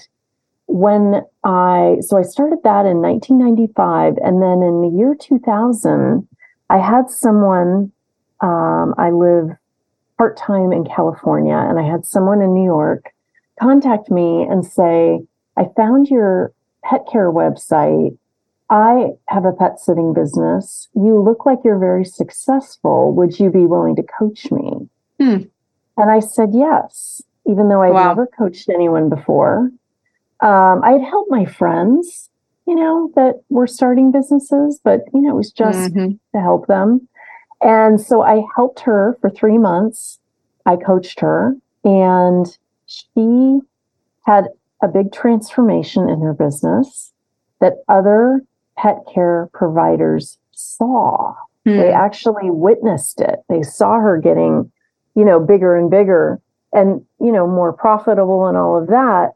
when 0.66 1.22
I, 1.44 1.96
so 2.00 2.18
I 2.18 2.22
started 2.22 2.58
that 2.64 2.86
in 2.86 3.00
1995. 3.00 4.18
And 4.22 4.42
then 4.42 4.62
in 4.62 4.82
the 4.82 4.96
year 4.96 5.14
2000, 5.18 6.26
I 6.68 6.78
had 6.78 7.10
someone, 7.10 7.92
um, 8.40 8.94
I 8.98 9.10
live 9.10 9.56
part 10.18 10.36
time 10.36 10.72
in 10.72 10.84
California, 10.84 11.54
and 11.54 11.78
I 11.78 11.88
had 11.88 12.04
someone 12.04 12.40
in 12.40 12.54
New 12.54 12.64
York 12.64 13.12
contact 13.60 14.10
me 14.10 14.42
and 14.42 14.64
say, 14.64 15.20
I 15.56 15.64
found 15.76 16.08
your 16.08 16.52
pet 16.84 17.06
care 17.10 17.30
website. 17.30 18.16
I 18.68 19.10
have 19.28 19.44
a 19.44 19.52
pet 19.52 19.78
sitting 19.78 20.12
business. 20.12 20.88
You 20.94 21.22
look 21.22 21.46
like 21.46 21.58
you're 21.64 21.78
very 21.78 22.04
successful. 22.04 23.12
Would 23.14 23.38
you 23.38 23.50
be 23.50 23.66
willing 23.66 23.96
to 23.96 24.02
coach 24.02 24.50
me? 24.50 24.88
Hmm. 25.20 25.44
And 25.96 26.10
I 26.10 26.20
said 26.20 26.50
yes, 26.52 27.22
even 27.46 27.68
though 27.68 27.82
I'd 27.82 27.92
wow. 27.92 28.08
never 28.08 28.26
coached 28.26 28.68
anyone 28.68 29.08
before. 29.08 29.70
Um, 30.40 30.82
I 30.84 30.92
had 30.92 31.02
helped 31.02 31.30
my 31.30 31.44
friends, 31.44 32.28
you 32.66 32.74
know, 32.74 33.10
that 33.16 33.42
were 33.48 33.66
starting 33.66 34.12
businesses, 34.12 34.80
but, 34.82 35.00
you 35.14 35.22
know, 35.22 35.30
it 35.30 35.36
was 35.36 35.50
just 35.50 35.94
mm-hmm. 35.94 36.12
to 36.34 36.42
help 36.42 36.66
them. 36.66 37.08
And 37.62 38.00
so 38.00 38.22
I 38.22 38.42
helped 38.54 38.80
her 38.80 39.16
for 39.20 39.30
three 39.30 39.56
months. 39.56 40.18
I 40.66 40.76
coached 40.76 41.20
her, 41.20 41.56
and 41.84 42.46
she 42.86 43.60
had 44.26 44.48
a 44.82 44.88
big 44.88 45.12
transformation 45.12 46.08
in 46.08 46.20
her 46.20 46.34
business 46.34 47.12
that 47.60 47.84
other 47.88 48.42
pet 48.76 48.98
care 49.12 49.48
providers 49.54 50.38
saw. 50.52 51.34
Mm. 51.64 51.80
They 51.80 51.92
actually 51.92 52.50
witnessed 52.50 53.20
it. 53.20 53.36
They 53.48 53.62
saw 53.62 54.00
her 54.00 54.18
getting, 54.18 54.70
you 55.14 55.24
know, 55.24 55.40
bigger 55.40 55.76
and 55.76 55.90
bigger 55.90 56.40
and, 56.72 57.02
you 57.20 57.32
know, 57.32 57.46
more 57.46 57.72
profitable 57.72 58.46
and 58.46 58.56
all 58.56 58.76
of 58.76 58.88
that 58.88 59.35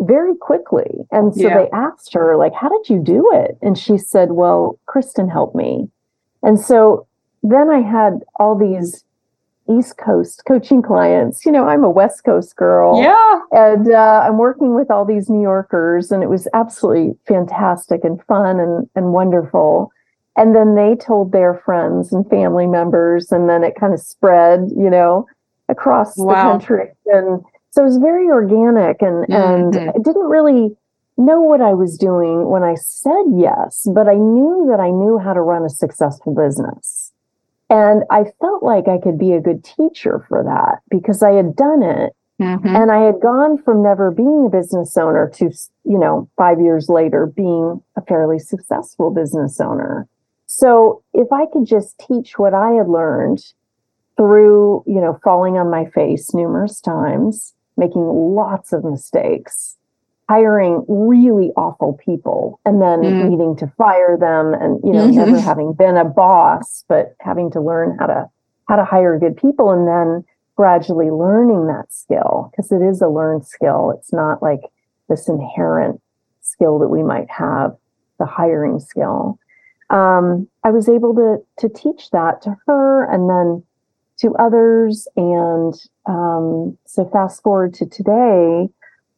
very 0.00 0.36
quickly. 0.36 1.06
And 1.10 1.34
so 1.34 1.48
yeah. 1.48 1.56
they 1.58 1.70
asked 1.70 2.14
her, 2.14 2.36
like, 2.36 2.54
how 2.54 2.68
did 2.68 2.88
you 2.88 3.00
do 3.00 3.30
it? 3.34 3.58
And 3.62 3.78
she 3.78 3.98
said, 3.98 4.32
well, 4.32 4.78
Kristin 4.88 5.30
helped 5.30 5.56
me. 5.56 5.88
And 6.42 6.58
so 6.58 7.06
then 7.42 7.68
I 7.70 7.80
had 7.80 8.20
all 8.38 8.56
these 8.56 9.04
East 9.68 9.98
Coast 9.98 10.42
coaching 10.46 10.82
clients. 10.82 11.44
You 11.44 11.52
know, 11.52 11.68
I'm 11.68 11.84
a 11.84 11.90
West 11.90 12.24
Coast 12.24 12.56
girl. 12.56 13.02
Yeah. 13.02 13.40
And 13.52 13.92
uh, 13.92 14.22
I'm 14.24 14.38
working 14.38 14.74
with 14.74 14.90
all 14.90 15.04
these 15.04 15.28
New 15.28 15.42
Yorkers, 15.42 16.10
and 16.10 16.22
it 16.22 16.28
was 16.28 16.48
absolutely 16.54 17.18
fantastic 17.26 18.04
and 18.04 18.22
fun 18.24 18.60
and, 18.60 18.88
and 18.94 19.12
wonderful. 19.12 19.92
and 20.38 20.54
then 20.54 20.76
they 20.76 20.94
told 20.94 21.32
their 21.32 21.60
friends 21.64 22.12
and 22.12 22.28
family 22.30 22.66
members 22.66 23.32
and 23.32 23.48
then 23.48 23.64
it 23.64 23.74
kind 23.74 23.92
of 23.92 24.00
spread 24.00 24.70
you 24.76 24.88
know 24.88 25.26
across 25.68 26.16
wow. 26.16 26.26
the 26.26 26.34
country 26.34 26.88
and 27.06 27.42
so 27.70 27.82
it 27.82 27.86
was 27.86 27.98
very 27.98 28.26
organic 28.28 29.00
and 29.02 29.26
mm-hmm. 29.26 29.32
and 29.32 29.90
i 29.90 29.98
didn't 30.02 30.28
really 30.28 30.76
know 31.16 31.40
what 31.40 31.60
i 31.60 31.72
was 31.74 31.96
doing 31.98 32.48
when 32.48 32.62
i 32.62 32.74
said 32.74 33.24
yes 33.36 33.86
but 33.94 34.08
i 34.08 34.14
knew 34.14 34.66
that 34.70 34.80
i 34.80 34.90
knew 34.90 35.18
how 35.18 35.32
to 35.32 35.40
run 35.40 35.64
a 35.64 35.70
successful 35.70 36.34
business 36.34 37.12
and 37.70 38.04
i 38.10 38.24
felt 38.40 38.62
like 38.62 38.88
i 38.88 38.98
could 38.98 39.18
be 39.18 39.32
a 39.32 39.40
good 39.40 39.64
teacher 39.64 40.24
for 40.28 40.42
that 40.44 40.80
because 40.90 41.22
i 41.22 41.32
had 41.32 41.56
done 41.56 41.82
it 41.82 42.14
Mm-hmm. 42.40 42.68
And 42.68 42.92
I 42.92 43.00
had 43.00 43.20
gone 43.20 43.60
from 43.62 43.82
never 43.82 44.12
being 44.12 44.46
a 44.46 44.56
business 44.56 44.96
owner 44.96 45.28
to, 45.34 45.46
you 45.84 45.98
know, 45.98 46.30
five 46.36 46.60
years 46.60 46.88
later 46.88 47.26
being 47.26 47.82
a 47.96 48.02
fairly 48.02 48.38
successful 48.38 49.10
business 49.10 49.60
owner. 49.60 50.08
So 50.46 51.02
if 51.12 51.32
I 51.32 51.46
could 51.52 51.66
just 51.66 51.98
teach 51.98 52.38
what 52.38 52.54
I 52.54 52.72
had 52.72 52.88
learned 52.88 53.44
through, 54.16 54.84
you 54.86 55.00
know, 55.00 55.18
falling 55.24 55.58
on 55.58 55.70
my 55.70 55.86
face 55.86 56.32
numerous 56.32 56.80
times, 56.80 57.54
making 57.78 58.02
lots 58.02 58.72
of 58.72 58.84
mistakes, 58.84 59.76
hiring 60.28 60.84
really 60.88 61.50
awful 61.56 61.98
people 62.04 62.60
and 62.64 62.82
then 62.82 63.00
mm. 63.00 63.30
needing 63.30 63.56
to 63.56 63.72
fire 63.78 64.16
them 64.18 64.52
and, 64.52 64.80
you 64.84 64.92
know, 64.92 65.06
mm-hmm. 65.06 65.16
never 65.16 65.40
having 65.40 65.72
been 65.72 65.96
a 65.96 66.04
boss, 66.04 66.84
but 66.88 67.14
having 67.20 67.50
to 67.52 67.60
learn 67.60 67.96
how 67.98 68.06
to 68.06 68.28
how 68.68 68.76
to 68.76 68.84
hire 68.84 69.18
good 69.18 69.36
people 69.36 69.70
and 69.70 69.88
then 69.88 70.22
gradually 70.54 71.10
learning 71.10 71.68
that 71.68 71.90
skill 71.90 72.50
because 72.50 72.70
it 72.70 72.82
is 72.82 73.00
a 73.00 73.08
learned 73.08 73.46
skill. 73.46 73.94
It's 73.96 74.12
not 74.12 74.42
like 74.42 74.60
this 75.08 75.26
inherent 75.26 76.02
skill 76.42 76.78
that 76.80 76.88
we 76.88 77.02
might 77.02 77.30
have, 77.30 77.74
the 78.18 78.26
hiring 78.26 78.78
skill 78.78 79.38
um, 79.90 80.48
I 80.64 80.70
was 80.70 80.88
able 80.88 81.14
to 81.14 81.38
to 81.58 81.68
teach 81.72 82.10
that 82.10 82.42
to 82.42 82.56
her 82.66 83.04
and 83.10 83.28
then 83.28 83.64
to 84.20 84.34
others. 84.36 85.08
And 85.16 85.74
um, 86.06 86.76
so 86.86 87.08
fast 87.12 87.42
forward 87.42 87.74
to 87.74 87.86
today, 87.86 88.68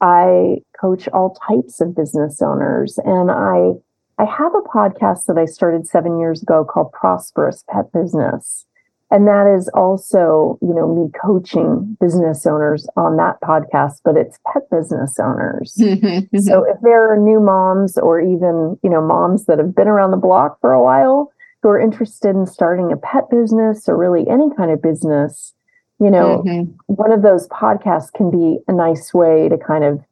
I 0.00 0.58
coach 0.80 1.08
all 1.08 1.36
types 1.48 1.80
of 1.80 1.94
business 1.94 2.40
owners, 2.40 2.98
and 3.04 3.30
I 3.30 3.72
I 4.18 4.24
have 4.24 4.54
a 4.54 4.60
podcast 4.60 5.26
that 5.26 5.38
I 5.38 5.46
started 5.46 5.86
seven 5.86 6.18
years 6.18 6.42
ago 6.42 6.64
called 6.64 6.92
Prosperous 6.92 7.64
Pet 7.70 7.92
Business. 7.92 8.66
And 9.12 9.26
that 9.26 9.46
is 9.46 9.68
also 9.74 10.58
you 10.62 10.72
know 10.72 10.94
me 10.94 11.10
coaching 11.20 11.96
business 12.00 12.46
owners 12.46 12.86
on 12.96 13.16
that 13.16 13.40
podcast 13.42 14.00
but 14.04 14.16
it's 14.16 14.38
pet 14.52 14.70
business 14.70 15.18
owners. 15.18 15.74
Mm-hmm, 15.80 16.38
so 16.38 16.64
if 16.64 16.76
there 16.82 17.12
are 17.12 17.16
new 17.16 17.40
moms 17.40 17.98
or 17.98 18.20
even 18.20 18.78
you 18.82 18.90
know 18.90 19.02
moms 19.02 19.46
that 19.46 19.58
have 19.58 19.74
been 19.74 19.88
around 19.88 20.12
the 20.12 20.16
block 20.16 20.60
for 20.60 20.72
a 20.72 20.82
while 20.82 21.32
who 21.62 21.68
are 21.68 21.80
interested 21.80 22.30
in 22.30 22.46
starting 22.46 22.92
a 22.92 22.96
pet 22.96 23.28
business 23.30 23.88
or 23.88 23.96
really 23.96 24.28
any 24.28 24.54
kind 24.56 24.70
of 24.70 24.82
business 24.82 25.54
you 26.00 26.10
know 26.10 26.42
mm-hmm. 26.46 26.70
one 26.86 27.12
of 27.12 27.22
those 27.22 27.48
podcasts 27.48 28.12
can 28.12 28.30
be 28.30 28.58
a 28.68 28.72
nice 28.72 29.12
way 29.12 29.48
to 29.48 29.56
kind 29.58 29.84
of 29.84 30.02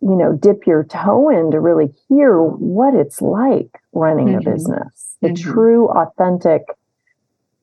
you 0.00 0.16
know 0.16 0.32
dip 0.32 0.66
your 0.66 0.84
toe 0.84 1.28
in 1.28 1.50
to 1.50 1.60
really 1.60 1.92
hear 2.08 2.40
what 2.42 2.94
it's 2.94 3.20
like 3.20 3.80
running 3.92 4.28
mm-hmm. 4.28 4.48
a 4.48 4.52
business 4.52 5.16
the 5.20 5.28
mm-hmm. 5.28 5.50
true 5.50 5.88
authentic 5.88 6.62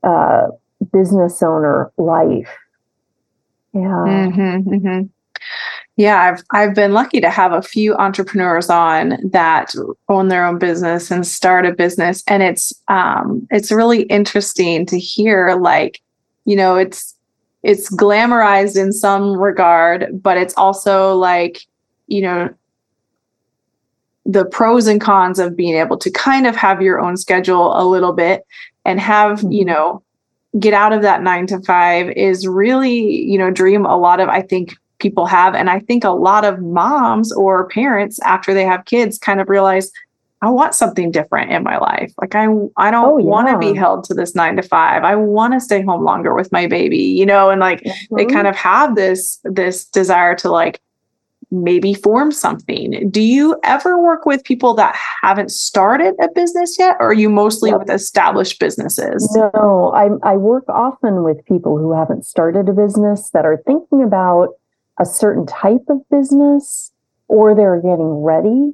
uh, 0.03 0.47
business 0.91 1.41
owner 1.43 1.91
life. 1.97 2.49
Yeah. 3.73 4.06
Yeah, 5.97 6.21
I've 6.21 6.43
I've 6.51 6.75
been 6.75 6.93
lucky 6.93 7.19
to 7.21 7.29
have 7.29 7.51
a 7.51 7.62
few 7.62 7.95
entrepreneurs 7.95 8.69
on 8.69 9.17
that 9.31 9.73
own 10.10 10.27
their 10.27 10.45
own 10.45 10.60
business 10.60 11.10
and 11.10 11.25
start 11.25 11.65
a 11.65 11.73
business, 11.73 12.23
and 12.27 12.43
it's 12.43 12.71
um, 12.88 13.47
it's 13.49 13.71
really 13.71 14.03
interesting 14.03 14.86
to 14.86 14.99
hear. 14.99 15.55
Like, 15.55 15.99
you 16.45 16.55
know, 16.55 16.75
it's 16.75 17.15
it's 17.63 17.93
glamorized 17.93 18.79
in 18.79 18.93
some 18.93 19.38
regard, 19.38 20.21
but 20.21 20.38
it's 20.38 20.53
also 20.55 21.15
like, 21.15 21.62
you 22.05 22.21
know, 22.21 22.53
the 24.27 24.45
pros 24.45 24.86
and 24.86 25.01
cons 25.01 25.39
of 25.39 25.55
being 25.55 25.75
able 25.75 25.97
to 25.97 26.12
kind 26.12 26.45
of 26.45 26.55
have 26.55 26.81
your 26.81 26.99
own 26.99 27.17
schedule 27.17 27.75
a 27.75 27.83
little 27.83 28.13
bit 28.13 28.45
and 28.86 28.99
have 28.99 29.41
you 29.41 29.65
mm-hmm. 29.65 29.69
know 29.69 30.03
get 30.60 30.73
out 30.73 30.93
of 30.93 31.01
that 31.01 31.23
nine 31.23 31.47
to 31.47 31.60
five 31.62 32.10
is 32.12 32.47
really 32.47 33.21
you 33.23 33.38
know 33.38 33.49
dream 33.49 33.86
a 33.86 33.97
lot 33.97 34.19
of 34.19 34.27
i 34.27 34.41
think 34.41 34.75
people 34.99 35.25
have 35.25 35.55
and 35.55 35.69
i 35.69 35.79
think 35.79 36.03
a 36.03 36.10
lot 36.10 36.45
of 36.45 36.60
moms 36.60 37.31
or 37.33 37.67
parents 37.69 38.19
after 38.21 38.53
they 38.53 38.63
have 38.63 38.86
kids 38.86 39.17
kind 39.17 39.39
of 39.39 39.49
realize 39.49 39.91
i 40.41 40.49
want 40.49 40.73
something 40.73 41.12
different 41.12 41.51
in 41.51 41.63
my 41.63 41.77
life 41.77 42.12
like 42.19 42.36
i 42.36 42.45
i 42.77 42.91
don't 42.91 43.05
oh, 43.05 43.17
yeah. 43.17 43.25
want 43.25 43.47
to 43.47 43.57
be 43.57 43.77
held 43.77 44.03
to 44.03 44.13
this 44.13 44.36
9 44.36 44.55
to 44.55 44.62
5 44.62 45.03
i 45.03 45.15
want 45.15 45.53
to 45.53 45.60
stay 45.60 45.81
home 45.81 46.03
longer 46.03 46.33
with 46.33 46.51
my 46.51 46.67
baby 46.67 46.97
you 46.97 47.25
know 47.25 47.49
and 47.49 47.62
like 47.62 47.81
mm-hmm. 47.81 48.15
they 48.15 48.25
kind 48.25 48.47
of 48.47 48.55
have 48.55 48.95
this 48.95 49.39
this 49.43 49.86
desire 49.86 50.36
to 50.36 50.49
like 50.49 50.81
maybe 51.51 51.93
form 51.93 52.31
something. 52.31 53.10
Do 53.10 53.21
you 53.21 53.57
ever 53.63 54.01
work 54.01 54.25
with 54.25 54.43
people 54.43 54.73
that 54.75 54.95
haven't 55.21 55.51
started 55.51 56.15
a 56.21 56.27
business 56.29 56.77
yet, 56.77 56.97
or 56.99 57.10
are 57.10 57.13
you 57.13 57.29
mostly 57.29 57.73
with 57.73 57.89
established 57.89 58.60
businesses? 58.60 59.33
No, 59.36 59.93
I, 59.95 60.10
I 60.29 60.36
work 60.36 60.65
often 60.67 61.23
with 61.23 61.45
people 61.45 61.77
who 61.77 61.93
haven't 61.93 62.25
started 62.25 62.67
a 62.67 62.73
business 62.73 63.29
that 63.31 63.45
are 63.45 63.62
thinking 63.65 64.03
about 64.03 64.49
a 64.99 65.05
certain 65.05 65.45
type 65.45 65.86
of 65.89 66.07
business 66.10 66.91
or 67.27 67.55
they're 67.55 67.81
getting 67.81 68.23
ready 68.23 68.73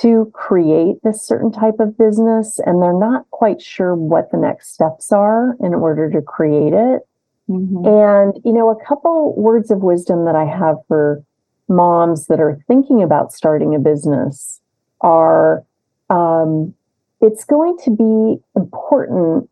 to 0.00 0.30
create 0.32 1.02
this 1.02 1.26
certain 1.26 1.50
type 1.50 1.80
of 1.80 1.98
business 1.98 2.60
and 2.64 2.80
they're 2.80 2.92
not 2.92 3.28
quite 3.30 3.60
sure 3.60 3.94
what 3.94 4.30
the 4.30 4.36
next 4.36 4.72
steps 4.72 5.10
are 5.10 5.56
in 5.60 5.74
order 5.74 6.10
to 6.10 6.22
create 6.22 6.72
it. 6.72 7.02
Mm-hmm. 7.48 7.84
And, 7.84 8.40
you 8.44 8.52
know, 8.52 8.70
a 8.70 8.84
couple 8.84 9.34
words 9.34 9.70
of 9.70 9.78
wisdom 9.80 10.24
that 10.26 10.36
I 10.36 10.44
have 10.44 10.76
for 10.86 11.24
moms 11.68 12.26
that 12.26 12.40
are 12.40 12.58
thinking 12.68 13.02
about 13.02 13.32
starting 13.32 13.74
a 13.74 13.78
business 13.78 14.60
are 15.00 15.64
um, 16.08 16.74
it's 17.20 17.44
going 17.44 17.76
to 17.84 17.90
be 17.90 18.42
important 18.54 19.50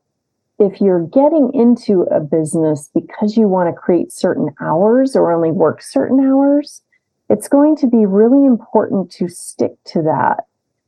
if 0.59 0.81
you're 0.81 1.07
getting 1.07 1.51
into 1.55 2.03
a 2.03 2.21
business 2.21 2.91
because 2.95 3.37
you 3.37 3.47
want 3.49 3.69
to 3.69 3.81
create 3.81 4.13
certain 4.13 4.49
hours 4.61 5.15
or 5.15 5.33
only 5.33 5.53
work 5.53 5.81
certain 5.83 6.21
hours, 6.21 6.83
it's 7.31 7.49
going 7.49 7.77
to 7.77 7.87
be 7.87 8.07
really 8.07 8.45
important 8.45 9.11
to 9.13 9.29
stick 9.29 9.73
to 9.85 10.03
that. 10.03 10.47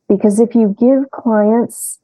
Because 0.08 0.40
if 0.40 0.54
you 0.54 0.74
give 0.78 1.10
clients 1.12 2.00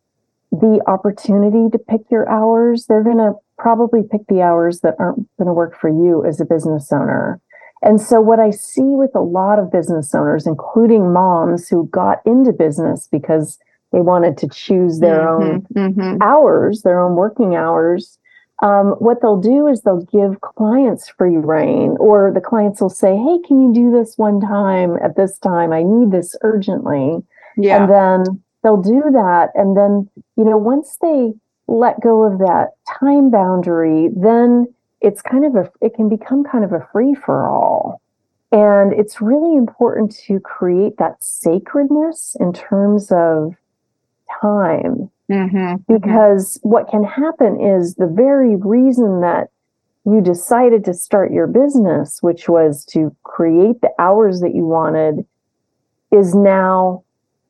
the 0.52 0.80
opportunity 0.86 1.68
to 1.70 1.78
pick 1.78 2.02
your 2.10 2.28
hours, 2.28 2.86
they're 2.86 3.02
going 3.02 3.16
to 3.16 3.34
probably 3.58 4.02
pick 4.02 4.26
the 4.28 4.42
hours 4.42 4.80
that 4.80 4.94
aren't 4.98 5.28
going 5.36 5.46
to 5.46 5.52
work 5.52 5.78
for 5.78 5.88
you 5.88 6.24
as 6.24 6.40
a 6.40 6.44
business 6.44 6.92
owner. 6.92 7.40
And 7.82 8.00
so, 8.00 8.20
what 8.20 8.40
I 8.40 8.50
see 8.50 8.82
with 8.82 9.14
a 9.14 9.20
lot 9.20 9.58
of 9.58 9.72
business 9.72 10.14
owners, 10.14 10.46
including 10.46 11.12
moms 11.12 11.68
who 11.68 11.88
got 11.88 12.18
into 12.24 12.52
business 12.52 13.08
because 13.10 13.58
they 13.96 14.02
wanted 14.02 14.36
to 14.36 14.48
choose 14.48 15.00
their 15.00 15.20
mm-hmm, 15.20 15.78
own 15.78 15.94
mm-hmm. 15.94 16.22
hours, 16.22 16.82
their 16.82 17.00
own 17.00 17.16
working 17.16 17.56
hours, 17.56 18.18
um, 18.62 18.88
what 18.98 19.22
they'll 19.22 19.40
do 19.40 19.66
is 19.66 19.80
they'll 19.80 20.04
give 20.04 20.40
clients 20.42 21.08
free 21.08 21.38
reign, 21.38 21.96
or 21.98 22.30
the 22.30 22.42
clients 22.42 22.80
will 22.80 22.90
say, 22.90 23.16
Hey, 23.16 23.38
can 23.46 23.60
you 23.60 23.72
do 23.72 23.90
this 23.90 24.18
one 24.18 24.38
time 24.38 24.98
at 25.02 25.16
this 25.16 25.38
time? 25.38 25.72
I 25.72 25.82
need 25.82 26.10
this 26.10 26.36
urgently. 26.42 27.22
Yeah. 27.56 27.82
And 27.82 27.90
then 27.90 28.42
they'll 28.62 28.82
do 28.82 29.02
that. 29.12 29.50
And 29.54 29.76
then, 29.76 30.10
you 30.36 30.44
know, 30.44 30.58
once 30.58 30.98
they 31.00 31.32
let 31.66 32.00
go 32.02 32.22
of 32.22 32.38
that 32.38 32.72
time 33.00 33.30
boundary, 33.30 34.10
then 34.14 34.66
it's 35.00 35.22
kind 35.22 35.46
of 35.46 35.54
a 35.56 35.70
it 35.80 35.94
can 35.94 36.10
become 36.10 36.44
kind 36.44 36.64
of 36.64 36.72
a 36.72 36.86
free 36.92 37.14
for 37.14 37.46
all 37.46 38.00
and 38.52 38.92
it's 38.92 39.20
really 39.20 39.56
important 39.56 40.16
to 40.26 40.40
create 40.40 40.96
that 40.98 41.22
sacredness 41.22 42.36
in 42.38 42.52
terms 42.52 43.10
of 43.10 43.54
time 44.40 45.10
mm-hmm, 45.30 45.92
because 45.92 46.58
mm-hmm. 46.58 46.68
what 46.68 46.88
can 46.88 47.04
happen 47.04 47.60
is 47.60 47.94
the 47.94 48.06
very 48.06 48.56
reason 48.56 49.20
that 49.20 49.48
you 50.04 50.20
decided 50.20 50.84
to 50.84 50.94
start 50.94 51.32
your 51.32 51.46
business 51.46 52.22
which 52.22 52.48
was 52.48 52.84
to 52.84 53.14
create 53.24 53.80
the 53.80 53.90
hours 53.98 54.40
that 54.40 54.54
you 54.54 54.64
wanted 54.64 55.26
is 56.12 56.34
now 56.34 57.02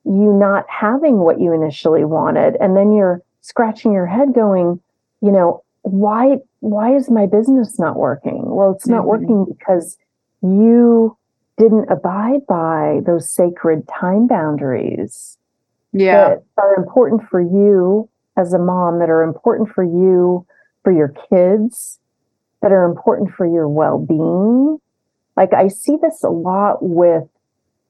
you 0.05 0.33
not 0.33 0.65
having 0.69 1.19
what 1.19 1.41
you 1.41 1.53
initially 1.53 2.05
wanted 2.05 2.57
and 2.61 2.77
then 2.77 2.93
you're 2.93 3.23
scratching 3.41 3.93
your 3.93 4.07
head 4.07 4.33
going 4.35 4.81
you 5.21 5.31
know 5.31 5.63
why 5.87 6.39
why 6.61 6.97
is 6.97 7.09
my 7.09 7.27
business 7.27 7.79
not 7.79 7.97
working? 7.97 8.43
Well, 8.45 8.73
it's 8.73 8.89
not 8.89 9.05
mm-hmm. 9.05 9.09
working 9.09 9.45
because 9.45 9.97
you 10.43 11.17
didn't 11.59 11.89
abide 11.91 12.45
by 12.49 13.01
those 13.07 13.31
sacred 13.31 13.87
time 13.89 14.27
boundaries 14.27 15.39
yeah. 15.99 16.29
that 16.29 16.43
are 16.59 16.75
important 16.77 17.23
for 17.29 17.41
you 17.41 18.09
as 18.37 18.53
a 18.53 18.59
mom, 18.59 18.99
that 18.99 19.11
are 19.11 19.23
important 19.23 19.69
for 19.71 19.85
you, 19.85 20.47
for 20.85 20.93
your 20.93 21.13
kids, 21.31 21.99
that 22.63 22.73
are 22.73 22.85
important 22.85 23.33
for 23.33 23.47
your 23.47 23.69
well 23.69 23.99
being. 23.99 24.79
Like, 25.37 25.53
I 25.53 25.69
see 25.69 25.97
this 26.01 26.23
a 26.23 26.31
lot 26.31 26.83
with 26.83 27.25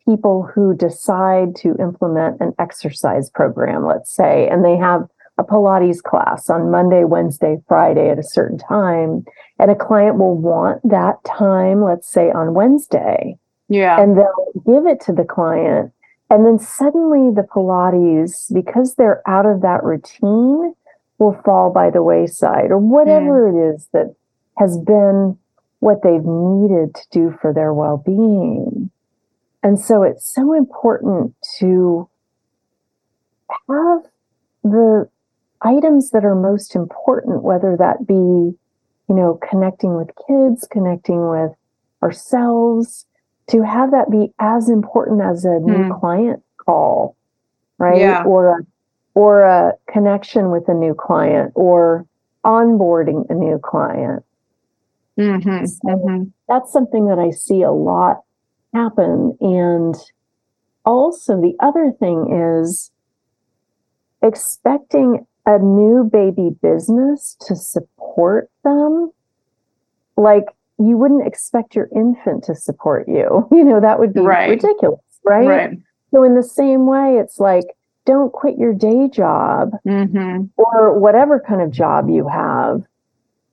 people 0.04 0.48
who 0.54 0.74
decide 0.76 1.56
to 1.56 1.76
implement 1.80 2.40
an 2.40 2.54
exercise 2.58 3.28
program, 3.30 3.84
let's 3.84 4.14
say, 4.14 4.48
and 4.48 4.64
they 4.64 4.76
have 4.76 5.08
a 5.38 5.44
Pilates 5.44 6.02
class 6.02 6.48
on 6.48 6.70
Monday, 6.70 7.04
Wednesday, 7.04 7.58
Friday 7.68 8.08
at 8.08 8.18
a 8.18 8.22
certain 8.22 8.58
time, 8.58 9.24
and 9.58 9.70
a 9.70 9.74
client 9.74 10.18
will 10.18 10.36
want 10.36 10.80
that 10.88 11.22
time, 11.24 11.82
let's 11.82 12.08
say 12.08 12.30
on 12.30 12.54
Wednesday. 12.54 13.36
Yeah. 13.68 14.00
And 14.00 14.16
they'll 14.16 14.62
give 14.64 14.86
it 14.86 15.00
to 15.02 15.12
the 15.12 15.24
client. 15.24 15.92
And 16.28 16.44
then 16.44 16.58
suddenly 16.58 17.32
the 17.34 17.46
Pilates, 17.46 18.52
because 18.52 18.94
they're 18.94 19.22
out 19.28 19.46
of 19.46 19.62
that 19.62 19.84
routine, 19.84 20.74
will 21.18 21.40
fall 21.44 21.72
by 21.72 21.90
the 21.90 22.02
wayside 22.02 22.70
or 22.70 22.78
whatever 22.78 23.50
mm. 23.50 23.72
it 23.72 23.74
is 23.74 23.88
that 23.92 24.14
has 24.58 24.76
been 24.78 25.38
what 25.80 26.02
they've 26.02 26.24
needed 26.24 26.94
to 26.94 27.02
do 27.10 27.38
for 27.40 27.52
their 27.52 27.72
well 27.72 28.02
being. 28.04 28.90
And 29.62 29.78
so 29.80 30.02
it's 30.02 30.32
so 30.32 30.52
important 30.52 31.34
to 31.58 32.08
have 33.68 34.02
the 34.62 35.08
items 35.62 36.10
that 36.10 36.24
are 36.24 36.34
most 36.34 36.74
important, 36.74 37.42
whether 37.42 37.76
that 37.76 38.06
be, 38.06 38.14
you 38.14 38.56
know, 39.08 39.38
connecting 39.48 39.96
with 39.96 40.10
kids, 40.26 40.66
connecting 40.70 41.28
with 41.28 41.52
ourselves, 42.02 43.06
to 43.48 43.62
have 43.62 43.92
that 43.92 44.10
be 44.10 44.32
as 44.38 44.68
important 44.68 45.22
as 45.22 45.44
a 45.44 45.58
new 45.60 45.84
hmm. 45.84 45.92
client 46.00 46.42
call, 46.58 47.16
right? 47.78 48.00
Yeah. 48.00 48.24
Or 48.24 48.58
a, 48.58 48.66
or 49.14 49.42
a 49.42 49.72
connection 49.90 50.50
with 50.50 50.68
a 50.68 50.74
new 50.74 50.94
client 50.94 51.52
or 51.54 52.06
onboarding 52.44 53.28
a 53.30 53.34
new 53.34 53.58
client. 53.58 54.24
Mm-hmm. 55.18 55.64
So 55.64 55.88
mm-hmm. 55.88 56.24
That's 56.48 56.72
something 56.72 57.06
that 57.06 57.18
I 57.18 57.30
see 57.30 57.62
a 57.62 57.72
lot 57.72 58.22
happen. 58.74 59.36
And 59.40 59.94
also, 60.84 61.40
the 61.40 61.54
other 61.60 61.92
thing 61.98 62.60
is 62.62 62.90
expecting 64.22 65.26
a 65.46 65.58
new 65.58 66.08
baby 66.12 66.50
business 66.62 67.36
to 67.46 67.56
support 67.56 68.50
them. 68.64 69.10
Like 70.16 70.44
you 70.78 70.96
wouldn't 70.96 71.26
expect 71.26 71.74
your 71.74 71.88
infant 71.94 72.44
to 72.44 72.54
support 72.54 73.08
you. 73.08 73.48
You 73.56 73.64
know, 73.64 73.80
that 73.80 73.98
would 73.98 74.12
be 74.12 74.20
right. 74.20 74.50
ridiculous, 74.50 75.00
right? 75.24 75.46
right? 75.46 75.78
So, 76.12 76.22
in 76.24 76.34
the 76.34 76.42
same 76.42 76.86
way, 76.86 77.16
it's 77.18 77.40
like, 77.40 77.64
don't 78.04 78.32
quit 78.32 78.58
your 78.58 78.74
day 78.74 79.08
job 79.08 79.72
mm-hmm. 79.86 80.44
or 80.56 80.98
whatever 80.98 81.40
kind 81.40 81.62
of 81.62 81.70
job 81.70 82.08
you 82.10 82.28
have 82.28 82.82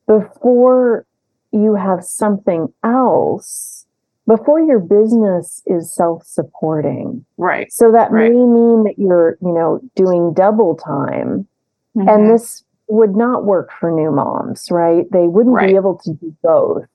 before 0.08 1.06
you 1.52 1.76
have 1.76 2.04
something 2.04 2.72
else, 2.84 3.86
before 4.28 4.60
your 4.60 4.80
business 4.80 5.64
is 5.66 5.94
self 5.94 6.26
supporting. 6.26 7.26
Right. 7.38 7.72
So, 7.72 7.92
that 7.94 8.12
right. 8.12 8.30
may 8.30 8.38
mean 8.38 8.84
that 8.84 8.96
you're, 8.98 9.38
you 9.42 9.54
know, 9.54 9.80
doing 9.96 10.34
double 10.34 10.76
time. 10.76 11.48
Mm-hmm. 11.96 12.10
And 12.10 12.30
this 12.30 12.64
would 12.88 13.16
not 13.16 13.46
work 13.46 13.72
for 13.80 13.90
new 13.92 14.12
moms, 14.12 14.70
right? 14.70 15.06
They 15.12 15.28
wouldn't 15.28 15.56
right. 15.56 15.70
be 15.70 15.76
able 15.76 15.98
to 16.00 16.14
do 16.14 16.36
both. 16.44 16.86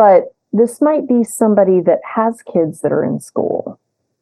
But 0.00 0.34
this 0.50 0.80
might 0.80 1.06
be 1.06 1.24
somebody 1.24 1.82
that 1.82 2.00
has 2.14 2.40
kids 2.40 2.80
that 2.80 2.90
are 2.90 3.04
in 3.04 3.20
school. 3.20 3.78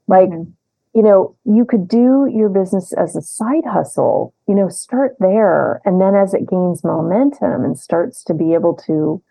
Like, 0.08 0.28
mm-hmm. 0.28 0.50
you 0.92 1.02
know, 1.04 1.36
you 1.44 1.64
could 1.64 1.86
do 1.86 2.28
your 2.34 2.48
business 2.48 2.92
as 2.92 3.14
a 3.14 3.22
side 3.22 3.64
hustle, 3.64 4.34
you 4.48 4.56
know, 4.56 4.68
start 4.68 5.14
there. 5.20 5.80
And 5.84 6.00
then 6.00 6.16
as 6.16 6.34
it 6.34 6.50
gains 6.50 6.82
momentum 6.82 7.64
and 7.64 7.78
starts 7.78 8.24
to 8.24 8.34
be 8.34 8.54
able 8.54 8.74
to 8.86 9.22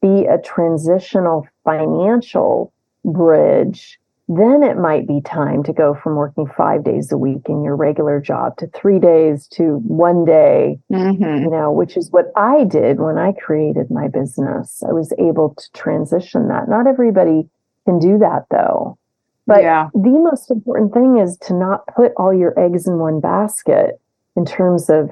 be 0.00 0.24
a 0.24 0.40
transitional 0.40 1.46
financial 1.64 2.72
bridge 3.04 4.00
then 4.28 4.62
it 4.62 4.78
might 4.78 5.06
be 5.06 5.20
time 5.20 5.62
to 5.64 5.72
go 5.72 5.94
from 5.94 6.16
working 6.16 6.46
five 6.46 6.82
days 6.82 7.12
a 7.12 7.18
week 7.18 7.42
in 7.46 7.62
your 7.62 7.76
regular 7.76 8.20
job 8.20 8.56
to 8.56 8.66
three 8.68 8.98
days 8.98 9.46
to 9.48 9.80
one 9.86 10.24
day, 10.24 10.78
mm-hmm. 10.90 11.44
you 11.44 11.50
know, 11.50 11.70
which 11.70 11.96
is 11.96 12.10
what 12.10 12.32
I 12.34 12.64
did 12.64 13.00
when 13.00 13.18
I 13.18 13.32
created 13.32 13.90
my 13.90 14.08
business. 14.08 14.82
I 14.82 14.92
was 14.92 15.12
able 15.18 15.54
to 15.54 15.72
transition 15.74 16.48
that. 16.48 16.68
Not 16.68 16.86
everybody 16.86 17.48
can 17.84 17.98
do 17.98 18.16
that 18.18 18.46
though. 18.50 18.98
But 19.46 19.62
yeah. 19.62 19.90
the 19.92 20.08
most 20.08 20.50
important 20.50 20.94
thing 20.94 21.18
is 21.18 21.36
to 21.42 21.54
not 21.54 21.86
put 21.94 22.12
all 22.16 22.32
your 22.32 22.58
eggs 22.58 22.86
in 22.86 22.98
one 22.98 23.20
basket 23.20 24.00
in 24.36 24.46
terms 24.46 24.88
of 24.88 25.10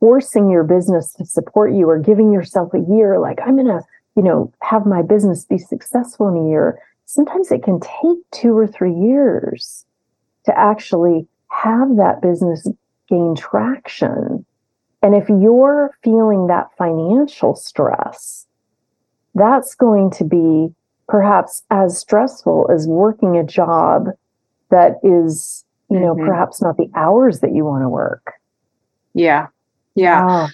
forcing 0.00 0.50
your 0.50 0.64
business 0.64 1.14
to 1.14 1.24
support 1.24 1.72
you 1.72 1.88
or 1.88 1.98
giving 1.98 2.30
yourself 2.30 2.74
a 2.74 2.84
year 2.90 3.18
like 3.18 3.38
I'm 3.40 3.54
going 3.56 3.68
to, 3.68 3.80
you 4.16 4.22
know, 4.22 4.52
have 4.60 4.84
my 4.84 5.00
business 5.00 5.46
be 5.46 5.56
successful 5.56 6.28
in 6.28 6.36
a 6.36 6.48
year 6.50 6.78
sometimes 7.06 7.50
it 7.50 7.62
can 7.62 7.80
take 7.80 8.18
two 8.32 8.56
or 8.56 8.66
three 8.66 8.94
years 8.94 9.86
to 10.44 10.56
actually 10.58 11.26
have 11.48 11.96
that 11.96 12.20
business 12.20 12.68
gain 13.08 13.34
traction. 13.34 14.44
And 15.02 15.14
if 15.14 15.28
you're 15.28 15.96
feeling 16.02 16.48
that 16.48 16.68
financial 16.76 17.54
stress, 17.54 18.46
that's 19.34 19.74
going 19.74 20.10
to 20.12 20.24
be 20.24 20.74
perhaps 21.08 21.62
as 21.70 21.98
stressful 21.98 22.68
as 22.72 22.86
working 22.86 23.36
a 23.36 23.44
job 23.44 24.08
that 24.70 24.96
is, 25.04 25.64
you 25.88 26.00
know, 26.00 26.14
mm-hmm. 26.14 26.26
perhaps 26.26 26.60
not 26.60 26.76
the 26.76 26.90
hours 26.96 27.40
that 27.40 27.54
you 27.54 27.64
want 27.64 27.84
to 27.84 27.88
work. 27.88 28.32
Yeah. 29.14 29.46
Yeah. 29.94 30.48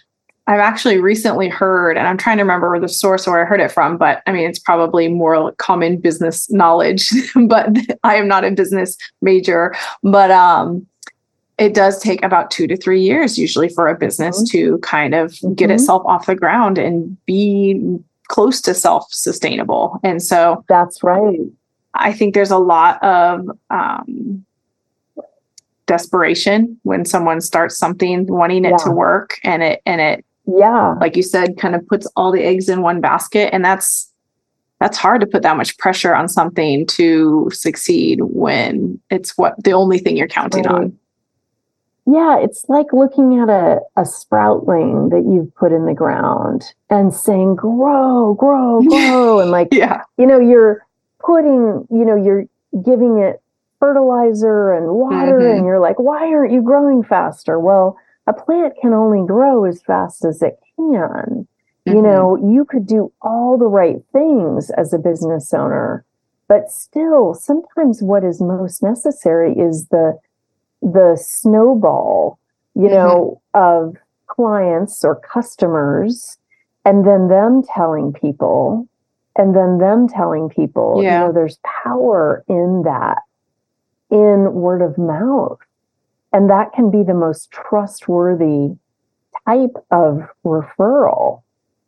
I've 0.49 0.61
actually 0.61 0.99
recently 0.99 1.49
heard, 1.49 1.97
and 1.97 2.09
I'm 2.09 2.19
trying 2.19 2.39
to 2.39 2.43
remember 2.43 2.79
the 2.81 2.89
source 2.89 3.27
where 3.27 3.41
I 3.41 3.45
heard 3.45 3.61
it 3.61 3.71
from, 3.71 3.97
but 3.97 4.23
I 4.27 4.33
mean, 4.33 4.49
it's 4.49 4.59
probably 4.59 5.07
more 5.09 5.53
common 5.53 5.99
business 5.99 6.51
knowledge, 6.51 7.11
but 7.47 7.69
I 8.03 8.17
am 8.17 8.27
not 8.27 8.45
a 8.45 8.51
business 8.51 8.97
major. 9.21 9.75
But 10.03 10.33
um, 10.33 10.87
it 11.59 11.75
does 11.75 12.01
take 12.01 12.25
about 12.25 12.51
two 12.51 12.67
to 12.67 12.77
three 12.77 13.01
years 13.01 13.39
usually 13.39 13.69
for 13.69 13.87
a 13.87 13.97
business 13.97 14.39
mm-hmm. 14.39 14.59
to 14.59 14.79
kind 14.79 15.15
of 15.15 15.33
mm-hmm. 15.33 15.55
get 15.55 15.71
itself 15.71 16.03
off 16.07 16.27
the 16.27 16.35
ground 16.35 16.77
and 16.77 17.17
be 17.25 17.99
close 18.27 18.61
to 18.63 18.75
self 18.75 19.07
sustainable. 19.13 20.01
And 20.03 20.21
so 20.21 20.65
that's 20.69 21.05
right. 21.05 21.39
I 21.95 22.13
think 22.13 22.35
there's 22.35 22.51
a 22.51 22.59
lot 22.59 23.01
of 23.03 23.49
um, 23.71 24.45
desperation 25.87 26.81
when 26.83 27.05
someone 27.05 27.41
starts 27.41 27.77
something 27.77 28.27
wanting 28.27 28.65
it 28.65 28.71
yeah. 28.71 28.77
to 28.79 28.91
work 28.91 29.39
and 29.45 29.63
it 29.63 29.83
and 29.87 30.01
it 30.01 30.25
yeah 30.47 30.95
like 31.01 31.17
you 31.17 31.23
said 31.23 31.57
kind 31.57 31.75
of 31.75 31.87
puts 31.87 32.07
all 32.17 32.33
the 32.33 32.43
eggs 32.43 32.69
in 32.69 32.83
one 32.83 33.01
basket 33.01 33.53
and 33.53 33.65
that's 33.65 34.11
that's 34.81 34.99
hard 34.99 35.21
to 35.21 35.27
put 35.27 35.43
that 35.43 35.57
much 35.57 35.79
pressure 35.79 36.15
on 36.15 36.29
something 36.29 36.85
to 36.87 37.49
succeed 37.53 38.19
when 38.23 39.01
it's 39.11 39.39
what 39.39 39.55
the 39.63 39.73
only 39.73 39.99
thing 39.99 40.17
you're 40.17 40.27
counting 40.29 40.65
right. 40.65 40.75
on 40.75 40.99
yeah 42.07 42.39
it's 42.39 42.65
like 42.69 42.93
looking 42.93 43.39
at 43.39 43.49
a, 43.49 43.81
a 43.97 44.03
sproutling 44.03 45.11
that 45.11 45.25
you've 45.33 45.55
put 45.55 45.71
in 45.71 45.87
the 45.87 45.95
ground 45.95 46.75
and 46.91 47.15
saying 47.15 47.55
grow 47.55 48.35
grow 48.35 48.83
grow 48.89 49.39
and 49.39 49.51
like 49.51 49.69
yeah 49.71 50.03
you 50.19 50.27
know 50.27 50.41
you're 50.41 50.85
putting 51.21 51.87
you 51.91 52.05
know 52.05 52.17
you're 52.17 52.45
giving 52.85 53.19
it 53.19 53.41
fertilizer 53.79 54.73
and 54.73 54.89
water 54.89 55.39
mm-hmm. 55.39 55.59
and 55.59 55.67
you're 55.67 55.81
like 55.81 55.99
why 55.99 56.27
aren't 56.33 56.53
you 56.53 56.63
growing 56.63 57.03
faster 57.03 57.59
well 57.59 57.97
a 58.27 58.33
plant 58.33 58.75
can 58.81 58.93
only 58.93 59.27
grow 59.27 59.65
as 59.65 59.83
fast 59.83 60.25
as 60.25 60.43
it 60.43 60.59
can. 60.77 61.47
Mm-hmm. 61.87 61.97
You 61.97 62.03
know, 62.03 62.37
you 62.37 62.65
could 62.65 62.87
do 62.87 63.13
all 63.21 63.59
the 63.59 63.67
right 63.67 63.97
things 64.13 64.71
as 64.71 64.93
a 64.93 64.99
business 64.99 65.53
owner, 65.53 66.05
but 66.49 66.71
still 66.71 67.35
sometimes 67.35 68.03
what 68.03 68.25
is 68.25 68.41
most 68.41 68.83
necessary 68.83 69.53
is 69.53 69.89
the 69.89 70.19
the 70.81 71.17
snowball, 71.21 72.39
you 72.75 72.83
mm-hmm. 72.83 72.95
know, 72.95 73.41
of 73.55 73.97
clients 74.27 75.05
or 75.05 75.17
customers 75.17 76.39
and 76.85 77.07
then 77.07 77.29
them 77.29 77.63
telling 77.63 78.13
people 78.13 78.89
and 79.37 79.55
then 79.57 79.79
them 79.79 80.09
telling 80.09 80.49
people, 80.49 81.01
yeah. 81.03 81.21
you 81.21 81.27
know, 81.27 81.33
there's 81.33 81.59
power 81.85 82.45
in 82.49 82.83
that 82.85 83.19
in 84.11 84.53
word 84.53 84.83
of 84.83 84.99
mouth 84.99 85.59
and 86.33 86.49
that 86.51 86.73
can 86.73 86.91
be 86.91 87.03
the 87.03 87.15
most 87.15 87.51
trustworthy 87.51 88.75
type 89.47 89.77
of 89.91 90.23
referral, 90.45 91.43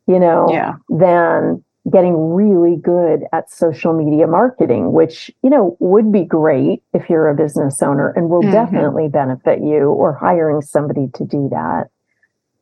you 0.07 0.19
know, 0.19 0.47
yeah. 0.49 0.75
than 0.89 1.63
getting 1.91 2.33
really 2.33 2.77
good 2.77 3.23
at 3.31 3.51
social 3.51 3.93
media 3.93 4.25
marketing, 4.25 4.91
which, 4.91 5.29
you 5.43 5.49
know, 5.49 5.77
would 5.79 6.11
be 6.11 6.23
great 6.23 6.81
if 6.93 7.09
you're 7.09 7.29
a 7.29 7.35
business 7.35 7.81
owner 7.81 8.09
and 8.15 8.29
will 8.29 8.41
mm-hmm. 8.41 8.51
definitely 8.51 9.07
benefit 9.07 9.61
you 9.61 9.89
or 9.89 10.13
hiring 10.13 10.61
somebody 10.61 11.07
to 11.13 11.23
do 11.23 11.47
that. 11.49 11.85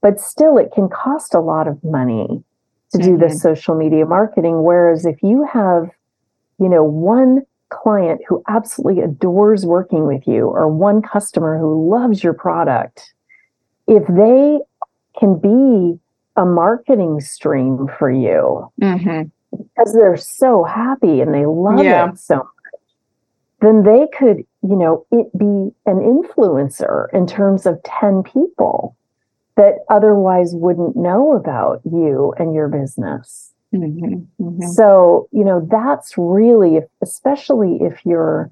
But 0.01 0.19
still, 0.19 0.57
it 0.57 0.71
can 0.73 0.89
cost 0.89 1.33
a 1.33 1.39
lot 1.39 1.69
of 1.69 1.81
money 1.83 2.43
to 2.91 2.97
mm-hmm. 2.97 3.11
do 3.11 3.17
the 3.17 3.33
social 3.33 3.75
media 3.75 4.05
marketing. 4.05 4.63
Whereas 4.63 5.05
if 5.05 5.23
you 5.23 5.47
have, 5.51 5.89
you 6.59 6.67
know, 6.67 6.83
one 6.83 7.43
client 7.73 8.21
who 8.27 8.43
absolutely 8.47 9.01
adores 9.01 9.65
working 9.65 10.05
with 10.05 10.27
you 10.27 10.47
or 10.47 10.67
one 10.67 11.01
customer 11.01 11.57
who 11.57 11.89
loves 11.89 12.23
your 12.23 12.33
product, 12.33 13.13
if 13.87 14.03
they 14.07 14.59
can 15.19 15.39
be 15.39 15.99
a 16.35 16.45
marketing 16.45 17.19
stream 17.19 17.87
for 17.99 18.09
you 18.09 18.71
mm-hmm. 18.81 19.23
because 19.51 19.93
they're 19.93 20.17
so 20.17 20.63
happy 20.63 21.21
and 21.21 21.33
they 21.33 21.45
love 21.45 21.83
yeah. 21.83 22.09
it 22.09 22.17
so 22.17 22.37
much, 22.37 22.45
then 23.61 23.83
they 23.83 24.07
could, 24.17 24.45
you 24.61 24.75
know, 24.75 25.05
it 25.11 25.31
be 25.37 25.71
an 25.85 25.99
influencer 25.99 27.07
in 27.13 27.27
terms 27.27 27.65
of 27.65 27.81
10 27.83 28.23
people 28.23 28.95
that 29.55 29.85
otherwise 29.89 30.53
wouldn't 30.53 30.95
know 30.95 31.33
about 31.33 31.81
you 31.85 32.33
and 32.37 32.55
your 32.55 32.67
business. 32.67 33.52
Mm-hmm, 33.73 34.43
mm-hmm. 34.43 34.67
So, 34.73 35.27
you 35.31 35.43
know, 35.43 35.67
that's 35.69 36.13
really, 36.17 36.79
especially 37.01 37.79
if 37.81 37.99
you're 38.05 38.51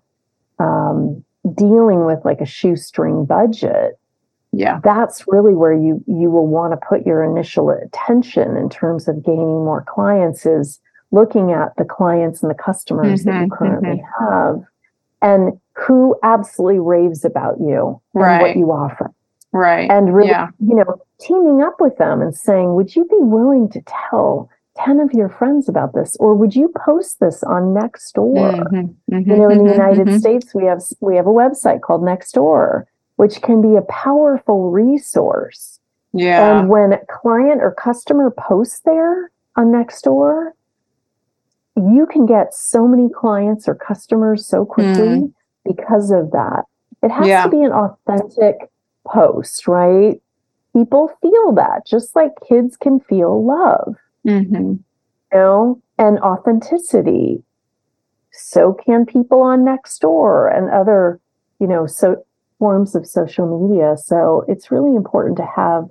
um, 0.60 1.24
dealing 1.56 2.06
with 2.06 2.20
like 2.26 2.42
a 2.42 2.46
shoestring 2.46 3.26
budget, 3.26 4.00
yeah 4.52 4.80
that's 4.84 5.26
really 5.28 5.56
where 5.56 5.74
you 5.74 6.04
you 6.08 6.30
will 6.30 6.48
want 6.48 6.74
to 6.74 6.88
put 6.88 7.06
your 7.06 7.24
initial 7.24 7.70
attention 7.70 8.58
in 8.58 8.70
terms 8.70 9.08
of 9.08 9.24
gaining 9.24 9.64
more 9.64 9.84
clients 9.88 10.46
is 10.46 10.80
looking 11.12 11.52
at 11.52 11.76
the 11.78 11.86
clients 11.86 12.42
and 12.42 12.50
the 12.50 12.56
customers 12.56 13.22
mm-hmm, 13.22 13.30
that 13.30 13.42
you 13.42 13.48
mm-hmm, 13.48 13.54
currently 13.54 14.02
mm-hmm. 14.02 14.26
have 14.26 14.64
and 15.22 15.60
who 15.76 16.16
absolutely 16.24 16.80
raves 16.80 17.24
about 17.24 17.60
you 17.60 18.02
right. 18.14 18.34
and 18.34 18.42
what 18.42 18.56
you 18.58 18.72
offer 18.72 19.12
right 19.54 19.90
and 19.90 20.14
really 20.14 20.30
yeah. 20.30 20.50
you 20.60 20.76
know 20.76 21.02
teaming 21.20 21.62
up 21.62 21.80
with 21.80 21.98
them 21.98 22.22
and 22.22 22.36
saying 22.36 22.76
would 22.76 22.96
you 22.96 23.06
be 23.06 23.20
willing 23.20 23.70
to 23.70 23.82
tell 24.10 24.50
10 24.78 25.00
of 25.00 25.12
your 25.14 25.30
friends 25.30 25.68
about 25.68 25.94
this 25.94 26.16
or 26.20 26.34
would 26.34 26.56
you 26.56 26.74
post 26.86 27.20
this 27.20 27.44
on 27.44 27.74
nextdoor 27.74 28.56
mm-hmm, 28.56 29.14
mm-hmm, 29.14 29.30
you 29.30 29.38
know 29.38 29.50
in 29.50 29.64
the 29.66 29.72
mm-hmm, 29.72 30.00
united 30.00 30.20
states 30.20 30.56
we 30.56 30.64
have 30.64 30.82
we 31.02 31.16
have 31.16 31.28
a 31.28 31.30
website 31.30 31.82
called 31.82 32.02
nextdoor 32.02 32.86
which 33.22 33.40
can 33.44 33.62
be 33.62 33.76
a 33.76 33.84
powerful 33.84 34.72
resource. 34.72 35.80
Yeah. 36.12 36.62
And 36.62 36.70
when 36.70 36.92
a 36.92 37.06
client 37.06 37.62
or 37.62 37.72
customer 37.72 38.32
posts 38.32 38.82
there 38.84 39.30
on 39.56 39.68
Nextdoor, 39.68 40.54
you 41.78 42.08
can 42.12 42.26
get 42.26 42.56
so 42.56 42.88
many 42.88 43.10
clients 43.10 43.68
or 43.68 43.76
customers 43.76 44.48
so 44.48 44.66
quickly 44.66 45.08
mm. 45.08 45.34
because 45.64 46.10
of 46.10 46.32
that. 46.32 46.64
It 47.04 47.12
has 47.12 47.28
yeah. 47.28 47.44
to 47.44 47.50
be 47.50 47.62
an 47.62 47.72
authentic 47.72 48.72
post, 49.06 49.68
right? 49.68 50.20
People 50.74 51.12
feel 51.22 51.52
that 51.54 51.86
just 51.86 52.16
like 52.16 52.32
kids 52.50 52.76
can 52.76 53.00
feel 53.02 53.46
love, 53.46 53.98
mm-hmm. 54.26 54.56
you 54.56 54.84
know, 55.34 55.82
and 55.98 56.20
authenticity. 56.20 57.44
So 58.32 58.74
can 58.74 59.06
people 59.06 59.42
on 59.42 59.62
Nextdoor 59.62 60.56
and 60.56 60.70
other, 60.70 61.20
you 61.60 61.68
know, 61.68 61.86
so 61.86 62.26
forms 62.60 62.96
of 62.96 63.08
social 63.08 63.68
media. 63.68 63.96
So 63.98 64.46
it's 64.48 64.72
really 64.72 64.96
important 64.96 65.38
to 65.38 65.48
have 65.56 65.90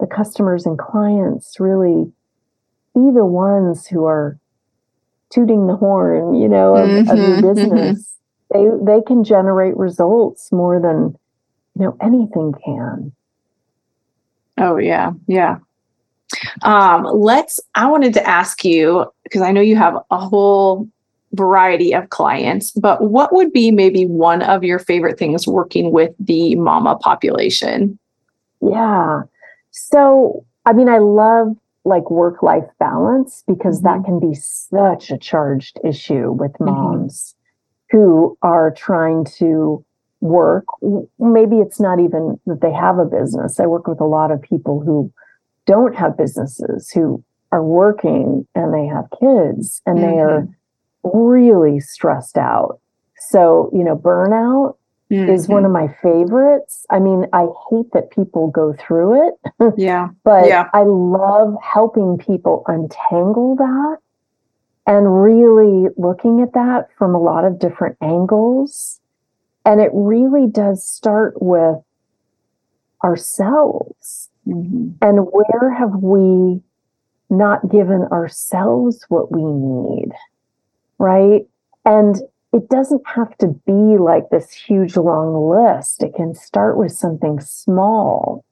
the 0.00 0.06
customers 0.06 0.66
and 0.66 0.78
clients 0.78 1.58
really 1.60 2.12
be 2.94 3.12
the 3.14 3.24
ones 3.24 3.86
who 3.86 4.04
are 4.04 4.38
tooting 5.30 5.66
the 5.66 5.76
horn, 5.76 6.34
you 6.34 6.48
know, 6.48 6.74
of, 6.74 6.88
mm-hmm, 6.88 7.10
of 7.10 7.18
your 7.18 7.28
mm-hmm. 7.28 7.48
business. 7.48 8.16
Mm-hmm. 8.52 8.84
They 8.84 8.92
they 8.92 9.02
can 9.02 9.24
generate 9.24 9.76
results 9.76 10.50
more 10.50 10.80
than 10.80 11.14
you 11.74 11.84
know 11.84 11.96
anything 12.00 12.54
can. 12.64 13.12
Oh 14.56 14.78
yeah, 14.78 15.12
yeah. 15.26 15.58
Um, 16.62 17.04
let's. 17.04 17.60
I 17.74 17.86
wanted 17.86 18.14
to 18.14 18.26
ask 18.26 18.64
you 18.64 19.06
because 19.24 19.42
I 19.42 19.52
know 19.52 19.60
you 19.60 19.76
have 19.76 19.96
a 20.10 20.18
whole 20.18 20.88
variety 21.32 21.94
of 21.94 22.08
clients, 22.10 22.70
but 22.72 23.02
what 23.02 23.32
would 23.34 23.52
be 23.52 23.70
maybe 23.70 24.06
one 24.06 24.42
of 24.42 24.64
your 24.64 24.78
favorite 24.78 25.18
things 25.18 25.46
working 25.46 25.92
with 25.92 26.14
the 26.18 26.54
mama 26.56 26.96
population? 26.96 27.98
Yeah. 28.60 29.22
So, 29.70 30.44
I 30.64 30.72
mean, 30.72 30.88
I 30.88 30.98
love 30.98 31.56
like 31.84 32.10
work 32.10 32.42
life 32.42 32.68
balance 32.78 33.44
because 33.46 33.82
mm-hmm. 33.82 33.98
that 33.98 34.04
can 34.04 34.20
be 34.20 34.34
such 34.34 35.10
a 35.10 35.18
charged 35.18 35.78
issue 35.84 36.32
with 36.32 36.52
mm-hmm. 36.52 36.66
moms 36.66 37.34
mm-hmm. 37.92 37.98
who 37.98 38.38
are 38.42 38.70
trying 38.70 39.24
to 39.38 39.84
work. 40.20 40.64
Maybe 41.18 41.56
it's 41.56 41.80
not 41.80 42.00
even 42.00 42.40
that 42.46 42.60
they 42.60 42.72
have 42.72 42.98
a 42.98 43.04
business. 43.04 43.60
I 43.60 43.66
work 43.66 43.86
with 43.86 44.00
a 44.00 44.06
lot 44.06 44.30
of 44.30 44.42
people 44.42 44.80
who 44.80 45.12
don't 45.68 45.94
have 45.94 46.16
businesses, 46.16 46.90
who 46.90 47.22
are 47.52 47.62
working 47.62 48.46
and 48.56 48.74
they 48.74 48.86
have 48.86 49.06
kids 49.20 49.80
and 49.86 49.98
mm-hmm. 49.98 50.06
they 50.10 50.18
are 50.18 50.40
mm-hmm 50.40 50.52
really 51.02 51.80
stressed 51.80 52.38
out. 52.38 52.80
So, 53.30 53.70
you 53.72 53.84
know, 53.84 53.96
burnout 53.96 54.76
mm-hmm. 55.10 55.30
is 55.30 55.48
one 55.48 55.64
of 55.64 55.72
my 55.72 55.88
favorites. 56.02 56.86
I 56.90 56.98
mean, 56.98 57.26
I 57.32 57.46
hate 57.70 57.92
that 57.92 58.10
people 58.10 58.48
go 58.48 58.74
through 58.78 59.28
it. 59.28 59.34
Yeah. 59.76 60.08
but 60.24 60.46
yeah. 60.46 60.68
I 60.72 60.82
love 60.84 61.54
helping 61.62 62.18
people 62.18 62.62
untangle 62.66 63.56
that 63.56 63.98
and 64.86 65.22
really 65.22 65.88
looking 65.96 66.40
at 66.40 66.52
that 66.54 66.88
from 66.96 67.14
a 67.14 67.20
lot 67.20 67.44
of 67.44 67.58
different 67.58 67.96
angles. 68.00 69.00
And 69.64 69.80
it 69.80 69.90
really 69.92 70.46
does 70.50 70.86
start 70.86 71.42
with 71.42 71.78
ourselves. 73.04 74.30
Mm-hmm. 74.48 74.90
And 75.02 75.28
where 75.30 75.72
have 75.72 75.94
we 75.96 76.60
not 77.30 77.70
given 77.70 78.02
ourselves 78.10 79.04
what 79.08 79.30
we 79.30 79.42
need? 79.42 80.12
right? 80.98 81.46
And 81.84 82.16
it 82.52 82.68
doesn't 82.68 83.02
have 83.06 83.36
to 83.38 83.48
be 83.66 83.72
like 83.98 84.30
this 84.30 84.50
huge 84.52 84.96
long 84.96 85.48
list. 85.50 86.02
It 86.02 86.14
can 86.14 86.34
start 86.34 86.76
with 86.76 86.92
something 86.92 87.40
small 87.40 88.44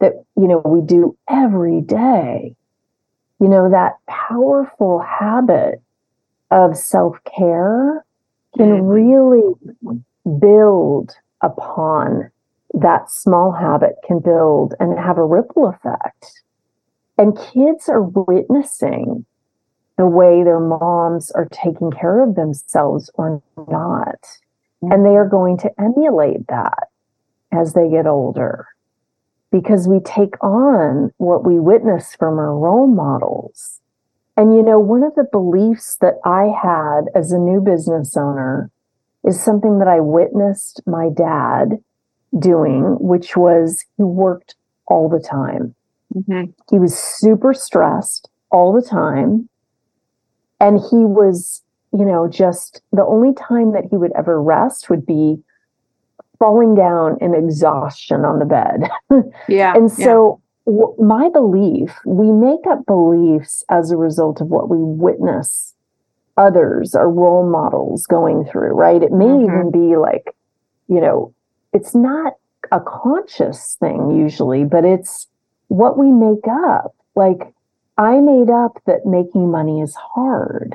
that, 0.00 0.24
you 0.36 0.48
know, 0.48 0.58
we 0.64 0.80
do 0.80 1.16
every 1.28 1.80
day. 1.80 2.54
You 3.40 3.48
know, 3.48 3.70
that 3.70 3.94
powerful 4.06 5.00
habit 5.00 5.82
of 6.50 6.76
self 6.76 7.18
care 7.24 8.04
can 8.56 8.68
mm-hmm. 8.68 8.86
really 8.86 9.54
build 10.38 11.14
upon 11.40 12.30
that 12.74 13.10
small 13.10 13.52
habit, 13.52 13.96
can 14.06 14.18
build 14.18 14.74
and 14.80 14.98
have 14.98 15.18
a 15.18 15.24
ripple 15.24 15.68
effect. 15.68 16.42
And 17.16 17.38
kids 17.38 17.88
are 17.88 18.02
witnessing 18.02 19.24
the 19.96 20.06
way 20.06 20.42
their 20.42 20.60
moms 20.60 21.30
are 21.30 21.48
taking 21.50 21.92
care 21.92 22.20
of 22.20 22.34
themselves 22.34 23.10
or 23.14 23.40
not. 23.68 24.26
And 24.82 25.06
they 25.06 25.16
are 25.16 25.28
going 25.28 25.56
to 25.58 25.70
emulate 25.80 26.46
that 26.48 26.88
as 27.52 27.74
they 27.74 27.88
get 27.88 28.06
older 28.06 28.66
because 29.52 29.86
we 29.86 30.00
take 30.00 30.34
on 30.42 31.12
what 31.18 31.46
we 31.46 31.60
witness 31.60 32.16
from 32.16 32.38
our 32.38 32.58
role 32.58 32.88
models. 32.88 33.80
And 34.36 34.52
you 34.52 34.62
know, 34.64 34.80
one 34.80 35.04
of 35.04 35.14
the 35.14 35.28
beliefs 35.30 35.96
that 36.00 36.14
I 36.24 36.52
had 36.60 37.02
as 37.14 37.30
a 37.30 37.38
new 37.38 37.60
business 37.60 38.16
owner 38.16 38.72
is 39.22 39.40
something 39.40 39.78
that 39.78 39.86
I 39.86 40.00
witnessed 40.00 40.82
my 40.86 41.08
dad 41.08 41.78
doing, 42.38 42.96
which 43.00 43.36
was 43.36 43.84
he 43.96 44.02
worked 44.02 44.54
all 44.86 45.08
the 45.08 45.20
time. 45.20 45.74
Mm-hmm. 46.14 46.50
He 46.70 46.78
was 46.78 46.96
super 46.98 47.54
stressed 47.54 48.28
all 48.50 48.72
the 48.72 48.82
time 48.82 49.48
and 50.60 50.78
he 50.78 50.96
was 50.96 51.62
you 51.92 52.04
know 52.04 52.28
just 52.28 52.82
the 52.92 53.04
only 53.04 53.34
time 53.34 53.72
that 53.72 53.84
he 53.90 53.96
would 53.96 54.12
ever 54.16 54.40
rest 54.40 54.88
would 54.88 55.04
be 55.04 55.36
falling 56.38 56.74
down 56.74 57.16
in 57.20 57.34
exhaustion 57.34 58.24
on 58.24 58.38
the 58.38 58.44
bed 58.44 58.88
yeah 59.48 59.74
and 59.74 59.90
so 59.90 60.40
yeah. 60.66 60.72
w- 60.72 60.96
my 61.02 61.28
belief 61.30 61.98
we 62.06 62.30
make 62.30 62.66
up 62.68 62.84
beliefs 62.86 63.64
as 63.68 63.90
a 63.90 63.96
result 63.96 64.40
of 64.40 64.48
what 64.48 64.68
we 64.68 64.78
witness 64.78 65.74
others 66.36 66.94
or 66.94 67.10
role 67.10 67.48
models 67.48 68.06
going 68.06 68.44
through 68.44 68.72
right 68.72 69.02
it 69.02 69.12
may 69.12 69.24
mm-hmm. 69.24 69.44
even 69.44 69.70
be 69.70 69.96
like 69.96 70.34
you 70.88 71.00
know 71.00 71.33
it's 71.74 71.94
not 71.94 72.34
a 72.72 72.80
conscious 72.80 73.76
thing 73.78 74.18
usually 74.18 74.64
but 74.64 74.84
it's 74.84 75.26
what 75.68 75.98
we 75.98 76.10
make 76.10 76.46
up 76.48 76.94
like 77.14 77.54
I 77.96 78.20
made 78.20 78.50
up 78.50 78.80
that 78.86 79.06
making 79.06 79.50
money 79.50 79.80
is 79.80 79.94
hard. 79.94 80.74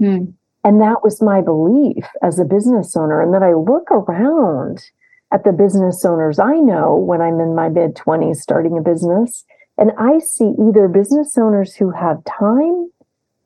Mm. 0.00 0.32
And 0.64 0.80
that 0.80 1.02
was 1.02 1.22
my 1.22 1.40
belief 1.40 2.06
as 2.22 2.38
a 2.38 2.44
business 2.44 2.96
owner. 2.96 3.20
And 3.20 3.32
then 3.32 3.42
I 3.42 3.52
look 3.52 3.90
around 3.90 4.82
at 5.32 5.44
the 5.44 5.52
business 5.52 6.04
owners 6.04 6.38
I 6.38 6.54
know 6.54 6.96
when 6.96 7.20
I'm 7.20 7.40
in 7.40 7.54
my 7.54 7.68
mid 7.68 7.94
20s 7.94 8.36
starting 8.36 8.78
a 8.78 8.80
business, 8.80 9.44
and 9.76 9.92
I 9.98 10.18
see 10.18 10.54
either 10.68 10.88
business 10.88 11.36
owners 11.36 11.74
who 11.74 11.90
have 11.90 12.24
time, 12.24 12.90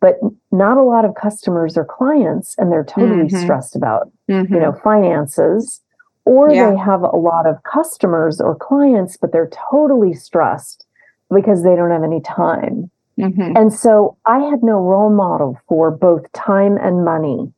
but 0.00 0.18
not 0.52 0.78
a 0.78 0.82
lot 0.82 1.04
of 1.04 1.16
customers 1.16 1.76
or 1.76 1.84
clients, 1.84 2.54
and 2.56 2.70
they're 2.70 2.84
totally 2.84 3.26
mm-hmm. 3.26 3.42
stressed 3.42 3.76
about, 3.76 4.10
mm-hmm. 4.30 4.54
you 4.54 4.60
know, 4.60 4.72
finances, 4.84 5.81
or 6.24 6.50
yeah. 6.50 6.70
they 6.70 6.76
have 6.76 7.02
a 7.02 7.16
lot 7.16 7.46
of 7.46 7.62
customers 7.64 8.40
or 8.40 8.54
clients, 8.54 9.16
but 9.16 9.32
they're 9.32 9.50
totally 9.70 10.14
stressed 10.14 10.86
because 11.32 11.62
they 11.62 11.74
don't 11.74 11.90
have 11.90 12.04
any 12.04 12.20
time. 12.20 12.90
Mm-hmm. 13.18 13.56
And 13.56 13.72
so 13.72 14.16
I 14.24 14.38
had 14.38 14.62
no 14.62 14.78
role 14.80 15.10
model 15.10 15.60
for 15.68 15.90
both 15.90 16.30
time 16.32 16.76
and 16.78 17.04
money. 17.04 17.52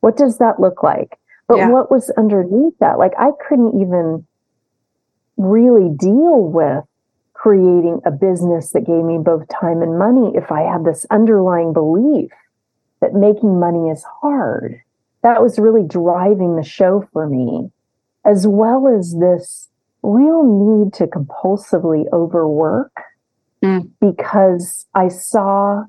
What 0.00 0.16
does 0.16 0.38
that 0.38 0.60
look 0.60 0.82
like? 0.82 1.18
But 1.48 1.58
yeah. 1.58 1.68
what 1.68 1.90
was 1.90 2.10
underneath 2.10 2.78
that? 2.78 2.98
Like 2.98 3.12
I 3.18 3.30
couldn't 3.48 3.80
even 3.80 4.26
really 5.36 5.88
deal 5.96 6.42
with 6.42 6.84
creating 7.32 8.00
a 8.04 8.10
business 8.10 8.72
that 8.72 8.86
gave 8.86 9.02
me 9.02 9.18
both 9.18 9.48
time 9.48 9.80
and 9.80 9.98
money 9.98 10.32
if 10.34 10.52
I 10.52 10.60
had 10.60 10.84
this 10.84 11.06
underlying 11.10 11.72
belief 11.72 12.30
that 13.00 13.14
making 13.14 13.58
money 13.58 13.88
is 13.88 14.04
hard. 14.20 14.82
that 15.22 15.42
was 15.42 15.58
really 15.58 15.82
driving 15.86 16.56
the 16.56 16.62
show 16.62 17.06
for 17.12 17.28
me, 17.28 17.70
as 18.30 18.46
well 18.46 18.86
as 18.86 19.16
this 19.18 19.68
real 20.02 20.44
need 20.44 20.92
to 20.94 21.06
compulsively 21.06 22.04
overwork 22.12 22.92
mm. 23.62 23.90
because 24.00 24.86
I 24.94 25.08
saw 25.08 25.84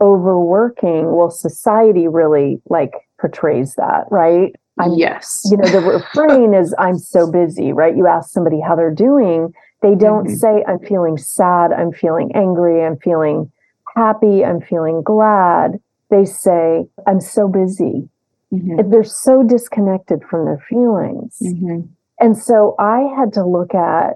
overworking. 0.00 1.16
Well, 1.16 1.30
society 1.30 2.06
really 2.06 2.60
like 2.68 2.92
portrays 3.18 3.76
that, 3.76 4.04
right? 4.10 4.54
I'm, 4.78 4.92
yes. 4.94 5.40
You 5.50 5.56
know, 5.56 5.68
the 5.68 5.80
refrain 5.80 6.52
is 6.60 6.74
I'm 6.78 6.98
so 6.98 7.30
busy, 7.30 7.72
right? 7.72 7.96
You 7.96 8.06
ask 8.06 8.30
somebody 8.30 8.60
how 8.60 8.76
they're 8.76 8.94
doing, 8.94 9.54
they 9.80 9.94
don't 9.94 10.26
mm-hmm. 10.26 10.34
say 10.34 10.64
I'm 10.68 10.80
feeling 10.80 11.16
sad, 11.16 11.72
I'm 11.72 11.92
feeling 11.92 12.30
angry, 12.34 12.84
I'm 12.84 12.98
feeling 12.98 13.50
happy, 13.96 14.44
I'm 14.44 14.60
feeling 14.60 15.02
glad. 15.02 15.80
They 16.10 16.26
say 16.26 16.86
I'm 17.06 17.22
so 17.22 17.48
busy. 17.48 18.10
Mm-hmm. 18.52 18.90
They're 18.90 19.04
so 19.04 19.42
disconnected 19.42 20.22
from 20.30 20.44
their 20.44 20.64
feelings. 20.68 21.38
Mm-hmm. 21.42 21.80
And 22.20 22.38
so 22.38 22.74
I 22.78 23.00
had 23.16 23.32
to 23.34 23.44
look 23.44 23.74
at 23.74 24.14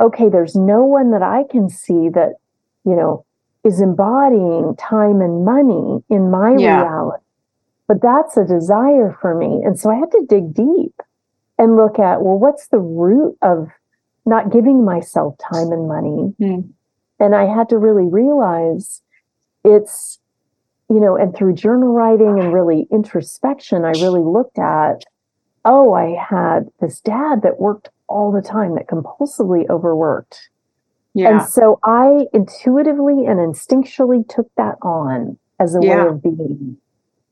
okay, 0.00 0.28
there's 0.28 0.56
no 0.56 0.84
one 0.84 1.10
that 1.10 1.22
I 1.22 1.44
can 1.50 1.68
see 1.68 2.08
that, 2.08 2.36
you 2.84 2.96
know, 2.96 3.24
is 3.64 3.80
embodying 3.80 4.74
time 4.76 5.20
and 5.20 5.44
money 5.44 6.02
in 6.08 6.30
my 6.30 6.56
yeah. 6.56 6.80
reality. 6.80 7.22
But 7.86 8.00
that's 8.00 8.36
a 8.36 8.44
desire 8.44 9.16
for 9.20 9.34
me. 9.34 9.60
And 9.64 9.78
so 9.78 9.90
I 9.90 9.96
had 9.96 10.10
to 10.12 10.24
dig 10.28 10.54
deep 10.54 10.94
and 11.58 11.76
look 11.76 11.98
at, 11.98 12.22
well, 12.22 12.38
what's 12.38 12.68
the 12.68 12.78
root 12.78 13.36
of 13.42 13.68
not 14.24 14.50
giving 14.50 14.84
myself 14.84 15.36
time 15.38 15.72
and 15.72 15.86
money? 15.86 16.34
Mm. 16.40 16.70
And 17.18 17.34
I 17.34 17.44
had 17.44 17.68
to 17.68 17.76
really 17.76 18.06
realize 18.06 19.02
it's, 19.64 20.19
you 20.90 21.00
know, 21.00 21.16
and 21.16 21.34
through 21.34 21.54
journal 21.54 21.92
writing 21.92 22.38
and 22.40 22.52
really 22.52 22.86
introspection, 22.90 23.84
I 23.84 23.92
really 23.92 24.22
looked 24.22 24.58
at 24.58 25.04
oh, 25.64 25.92
I 25.92 26.16
had 26.16 26.68
this 26.80 27.00
dad 27.00 27.42
that 27.42 27.60
worked 27.60 27.90
all 28.08 28.32
the 28.32 28.42
time, 28.42 28.74
that 28.76 28.88
compulsively 28.88 29.68
overworked. 29.68 30.48
Yeah. 31.14 31.30
And 31.30 31.48
so 31.48 31.78
I 31.84 32.26
intuitively 32.32 33.26
and 33.26 33.38
instinctually 33.38 34.26
took 34.28 34.50
that 34.56 34.76
on 34.82 35.38
as 35.58 35.74
a 35.74 35.80
yeah. 35.82 36.04
way 36.04 36.08
of 36.08 36.22
being. 36.22 36.76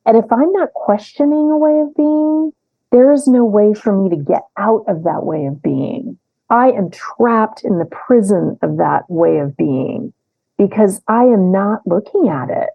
And 0.04 0.16
if 0.16 0.30
I'm 0.32 0.52
not 0.52 0.72
questioning 0.74 1.50
a 1.50 1.56
way 1.56 1.80
of 1.80 1.94
being, 1.94 2.52
there 2.90 3.12
is 3.12 3.26
no 3.26 3.44
way 3.44 3.74
for 3.74 3.92
me 3.92 4.10
to 4.10 4.16
get 4.16 4.42
out 4.56 4.84
of 4.88 5.04
that 5.04 5.24
way 5.24 5.46
of 5.46 5.62
being. 5.62 6.18
I 6.50 6.70
am 6.70 6.90
trapped 6.90 7.62
in 7.64 7.78
the 7.78 7.84
prison 7.84 8.58
of 8.62 8.78
that 8.78 9.04
way 9.08 9.38
of 9.38 9.56
being 9.56 10.12
because 10.56 11.02
I 11.06 11.24
am 11.24 11.52
not 11.52 11.86
looking 11.86 12.28
at 12.28 12.50
it. 12.50 12.70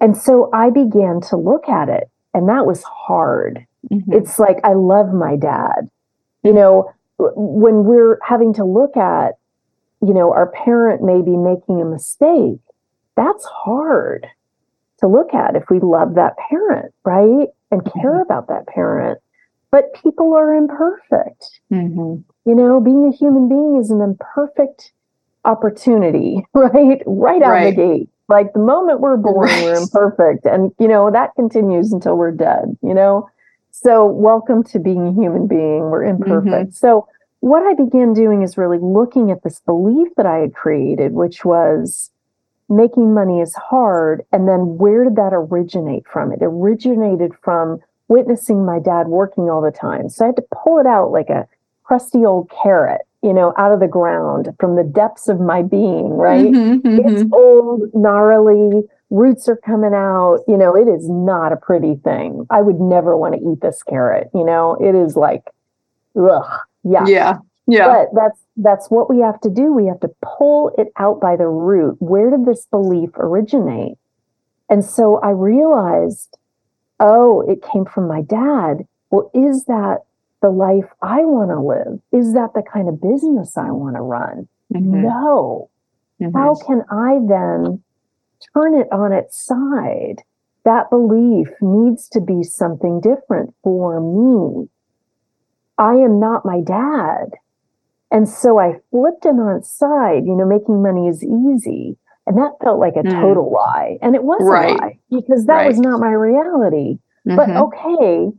And 0.00 0.16
so 0.16 0.50
I 0.52 0.70
began 0.70 1.20
to 1.28 1.36
look 1.36 1.68
at 1.68 1.88
it, 1.88 2.10
and 2.34 2.48
that 2.48 2.66
was 2.66 2.82
hard. 2.84 3.66
Mm-hmm. 3.90 4.12
It's 4.12 4.38
like, 4.38 4.58
I 4.64 4.74
love 4.74 5.12
my 5.12 5.36
dad. 5.36 5.90
You 6.42 6.52
know, 6.52 6.92
when 7.18 7.84
we're 7.84 8.18
having 8.22 8.54
to 8.54 8.64
look 8.64 8.96
at, 8.96 9.38
you 10.00 10.14
know, 10.14 10.32
our 10.32 10.46
parent 10.46 11.02
may 11.02 11.20
be 11.20 11.36
making 11.36 11.80
a 11.80 11.84
mistake, 11.84 12.60
that's 13.16 13.44
hard 13.44 14.26
to 15.00 15.08
look 15.08 15.34
at 15.34 15.56
if 15.56 15.64
we 15.70 15.80
love 15.80 16.14
that 16.14 16.34
parent, 16.48 16.94
right? 17.04 17.48
And 17.70 17.84
care 17.84 18.12
mm-hmm. 18.12 18.22
about 18.22 18.48
that 18.48 18.66
parent. 18.68 19.18
But 19.70 19.94
people 19.94 20.34
are 20.34 20.54
imperfect. 20.54 21.60
Mm-hmm. 21.72 22.22
You 22.48 22.54
know, 22.54 22.80
being 22.80 23.06
a 23.12 23.16
human 23.16 23.48
being 23.48 23.78
is 23.80 23.90
an 23.90 24.00
imperfect 24.00 24.92
opportunity, 25.44 26.46
right? 26.54 27.02
Right 27.06 27.42
out 27.42 27.50
right. 27.50 27.76
the 27.76 27.82
gate. 27.82 28.08
Like 28.28 28.52
the 28.52 28.60
moment 28.60 29.00
we're 29.00 29.16
born, 29.16 29.48
right. 29.48 29.64
we're 29.64 29.74
imperfect. 29.74 30.44
And, 30.44 30.72
you 30.78 30.86
know, 30.86 31.10
that 31.10 31.34
continues 31.34 31.92
until 31.92 32.16
we're 32.16 32.32
dead, 32.32 32.76
you 32.82 32.92
know? 32.94 33.30
So, 33.70 34.06
welcome 34.06 34.64
to 34.64 34.78
being 34.78 35.06
a 35.06 35.12
human 35.12 35.46
being. 35.46 35.90
We're 35.90 36.04
imperfect. 36.04 36.70
Mm-hmm. 36.70 36.70
So, 36.72 37.08
what 37.40 37.62
I 37.62 37.74
began 37.74 38.12
doing 38.12 38.42
is 38.42 38.58
really 38.58 38.78
looking 38.78 39.30
at 39.30 39.44
this 39.44 39.60
belief 39.60 40.08
that 40.16 40.26
I 40.26 40.38
had 40.38 40.54
created, 40.54 41.12
which 41.12 41.44
was 41.44 42.10
making 42.68 43.14
money 43.14 43.40
is 43.40 43.54
hard. 43.54 44.24
And 44.32 44.48
then 44.48 44.76
where 44.78 45.04
did 45.04 45.16
that 45.16 45.32
originate 45.32 46.06
from? 46.06 46.32
It 46.32 46.40
originated 46.42 47.32
from 47.42 47.78
witnessing 48.08 48.66
my 48.66 48.78
dad 48.78 49.08
working 49.08 49.48
all 49.48 49.62
the 49.62 49.70
time. 49.70 50.08
So 50.08 50.24
I 50.24 50.28
had 50.28 50.36
to 50.36 50.44
pull 50.52 50.78
it 50.78 50.86
out 50.86 51.12
like 51.12 51.30
a 51.30 51.46
crusty 51.84 52.24
old 52.24 52.50
carrot, 52.62 53.02
you 53.22 53.32
know, 53.32 53.52
out 53.56 53.72
of 53.72 53.80
the 53.80 53.88
ground 53.88 54.48
from 54.60 54.76
the 54.76 54.84
depths 54.84 55.28
of 55.28 55.40
my 55.40 55.62
being, 55.62 56.10
right? 56.10 56.46
Mm-hmm, 56.46 56.86
mm-hmm. 56.86 57.16
It's 57.16 57.32
old, 57.32 57.90
gnarly, 57.94 58.82
roots 59.10 59.48
are 59.48 59.56
coming 59.56 59.94
out. 59.94 60.40
You 60.46 60.56
know, 60.56 60.76
it 60.76 60.86
is 60.86 61.08
not 61.08 61.52
a 61.52 61.56
pretty 61.56 61.96
thing. 61.96 62.46
I 62.50 62.62
would 62.62 62.80
never 62.80 63.16
want 63.16 63.34
to 63.34 63.40
eat 63.40 63.60
this 63.60 63.82
carrot. 63.82 64.28
You 64.34 64.44
know, 64.44 64.76
it 64.80 64.94
is 64.94 65.16
like, 65.16 65.42
ugh, 66.16 66.60
yeah, 66.84 67.06
yeah, 67.06 67.38
yeah. 67.66 67.86
But 67.86 68.08
that's 68.14 68.40
that's 68.56 68.88
what 68.88 69.10
we 69.10 69.20
have 69.20 69.40
to 69.40 69.50
do. 69.50 69.72
We 69.72 69.86
have 69.86 70.00
to 70.00 70.10
pull 70.22 70.72
it 70.78 70.88
out 70.96 71.20
by 71.20 71.36
the 71.36 71.48
root. 71.48 71.96
Where 72.00 72.30
did 72.30 72.46
this 72.46 72.66
belief 72.70 73.10
originate? 73.16 73.98
And 74.70 74.84
so 74.84 75.18
I 75.20 75.30
realized, 75.30 76.36
oh, 77.00 77.40
it 77.48 77.62
came 77.62 77.84
from 77.84 78.06
my 78.06 78.22
dad. 78.22 78.86
Well, 79.10 79.30
is 79.34 79.64
that 79.64 80.02
the 80.40 80.50
life 80.50 80.90
I 81.02 81.24
want 81.24 81.50
to 81.50 81.60
live? 81.60 82.00
Is 82.12 82.34
that 82.34 82.50
the 82.54 82.62
kind 82.62 82.88
of 82.88 83.00
business 83.00 83.56
I 83.56 83.70
want 83.70 83.96
to 83.96 84.02
run? 84.02 84.48
Mm-hmm. 84.72 85.02
No. 85.02 85.70
Mm-hmm. 86.20 86.36
How 86.36 86.54
can 86.54 86.82
I 86.90 87.18
then 87.26 87.82
turn 88.54 88.74
it 88.74 88.88
on 88.92 89.12
its 89.12 89.36
side. 89.36 90.22
That 90.64 90.90
belief 90.90 91.48
needs 91.60 92.08
to 92.10 92.20
be 92.20 92.42
something 92.42 93.00
different 93.00 93.54
for 93.62 94.00
me. 94.00 94.68
I 95.78 95.94
am 95.94 96.20
not 96.20 96.44
my 96.44 96.60
dad. 96.60 97.34
And 98.10 98.28
so 98.28 98.58
I 98.58 98.80
flipped 98.90 99.24
it 99.24 99.28
on 99.28 99.56
its 99.56 99.70
side, 99.70 100.24
you 100.26 100.34
know, 100.34 100.46
making 100.46 100.82
money 100.82 101.08
is 101.08 101.22
easy. 101.22 101.96
And 102.26 102.36
that 102.36 102.52
felt 102.62 102.78
like 102.78 102.96
a 102.96 103.02
mm. 103.02 103.20
total 103.20 103.50
lie. 103.52 103.98
And 104.02 104.14
it 104.14 104.22
was 104.22 104.40
right. 104.42 104.70
a 104.70 104.74
lie 104.74 104.98
because 105.10 105.46
that 105.46 105.54
right. 105.54 105.68
was 105.68 105.78
not 105.78 106.00
my 106.00 106.10
reality. 106.10 106.98
Mm-hmm. 107.26 107.36
But 107.36 107.50
okay, 107.50 108.30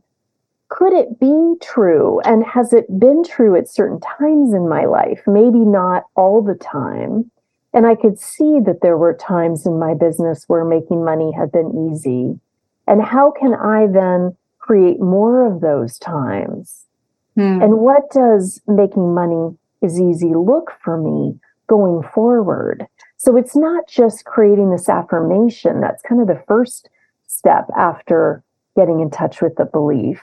could 0.70 0.92
it 0.92 1.18
be 1.18 1.54
true? 1.60 2.20
And 2.20 2.44
has 2.44 2.72
it 2.72 2.86
been 2.98 3.24
true 3.24 3.56
at 3.56 3.68
certain 3.68 4.00
times 4.00 4.54
in 4.54 4.68
my 4.68 4.86
life? 4.86 5.20
Maybe 5.26 5.58
not 5.58 6.04
all 6.16 6.42
the 6.42 6.54
time. 6.54 7.30
And 7.74 7.86
I 7.86 7.96
could 7.96 8.18
see 8.18 8.60
that 8.64 8.80
there 8.80 8.96
were 8.96 9.14
times 9.14 9.66
in 9.66 9.78
my 9.78 9.94
business 9.94 10.44
where 10.46 10.64
making 10.64 11.04
money 11.04 11.32
had 11.32 11.52
been 11.52 11.90
easy. 11.92 12.40
And 12.86 13.02
how 13.02 13.32
can 13.32 13.52
I 13.54 13.88
then 13.88 14.36
create 14.58 15.00
more 15.00 15.44
of 15.44 15.60
those 15.60 15.98
times? 15.98 16.86
Hmm. 17.34 17.62
And 17.62 17.78
what 17.78 18.10
does 18.10 18.60
making 18.66 19.12
money 19.12 19.56
is 19.82 20.00
easy 20.00 20.34
look 20.34 20.72
for 20.82 20.96
me 20.96 21.38
going 21.68 22.02
forward? 22.14 22.86
So 23.16 23.36
it's 23.36 23.56
not 23.56 23.88
just 23.88 24.24
creating 24.24 24.70
this 24.70 24.88
affirmation. 24.88 25.80
That's 25.80 26.02
kind 26.02 26.20
of 26.20 26.28
the 26.28 26.42
first 26.46 26.88
step 27.26 27.66
after 27.76 28.42
getting 28.76 29.00
in 29.00 29.10
touch 29.10 29.42
with 29.42 29.56
the 29.56 29.64
belief. 29.64 30.20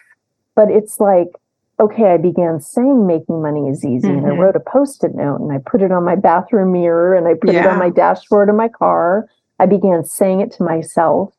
But 0.57 0.71
it's 0.71 0.99
like, 0.99 1.29
okay, 1.79 2.05
I 2.05 2.17
began 2.17 2.59
saying 2.59 3.05
making 3.05 3.43
money 3.43 3.69
is 3.69 3.85
easy. 3.85 4.07
Mm-hmm. 4.07 4.17
And 4.17 4.25
I 4.25 4.29
mm-hmm. 4.31 4.39
wrote 4.39 4.55
a 4.55 4.59
post 4.59 5.03
it 5.03 5.13
note 5.13 5.39
and 5.39 5.51
I 5.51 5.59
put 5.59 5.83
it 5.83 5.91
on 5.91 6.03
my 6.03 6.15
bathroom 6.15 6.71
mirror 6.71 7.13
and 7.13 7.27
I 7.27 7.35
put 7.35 7.53
yeah. 7.53 7.61
it 7.61 7.67
on 7.67 7.77
my 7.77 7.91
dashboard 7.91 8.49
of 8.49 8.55
my 8.55 8.67
car. 8.67 9.29
I 9.59 9.67
began 9.67 10.03
saying 10.03 10.41
it 10.41 10.51
to 10.53 10.63
myself. 10.63 11.31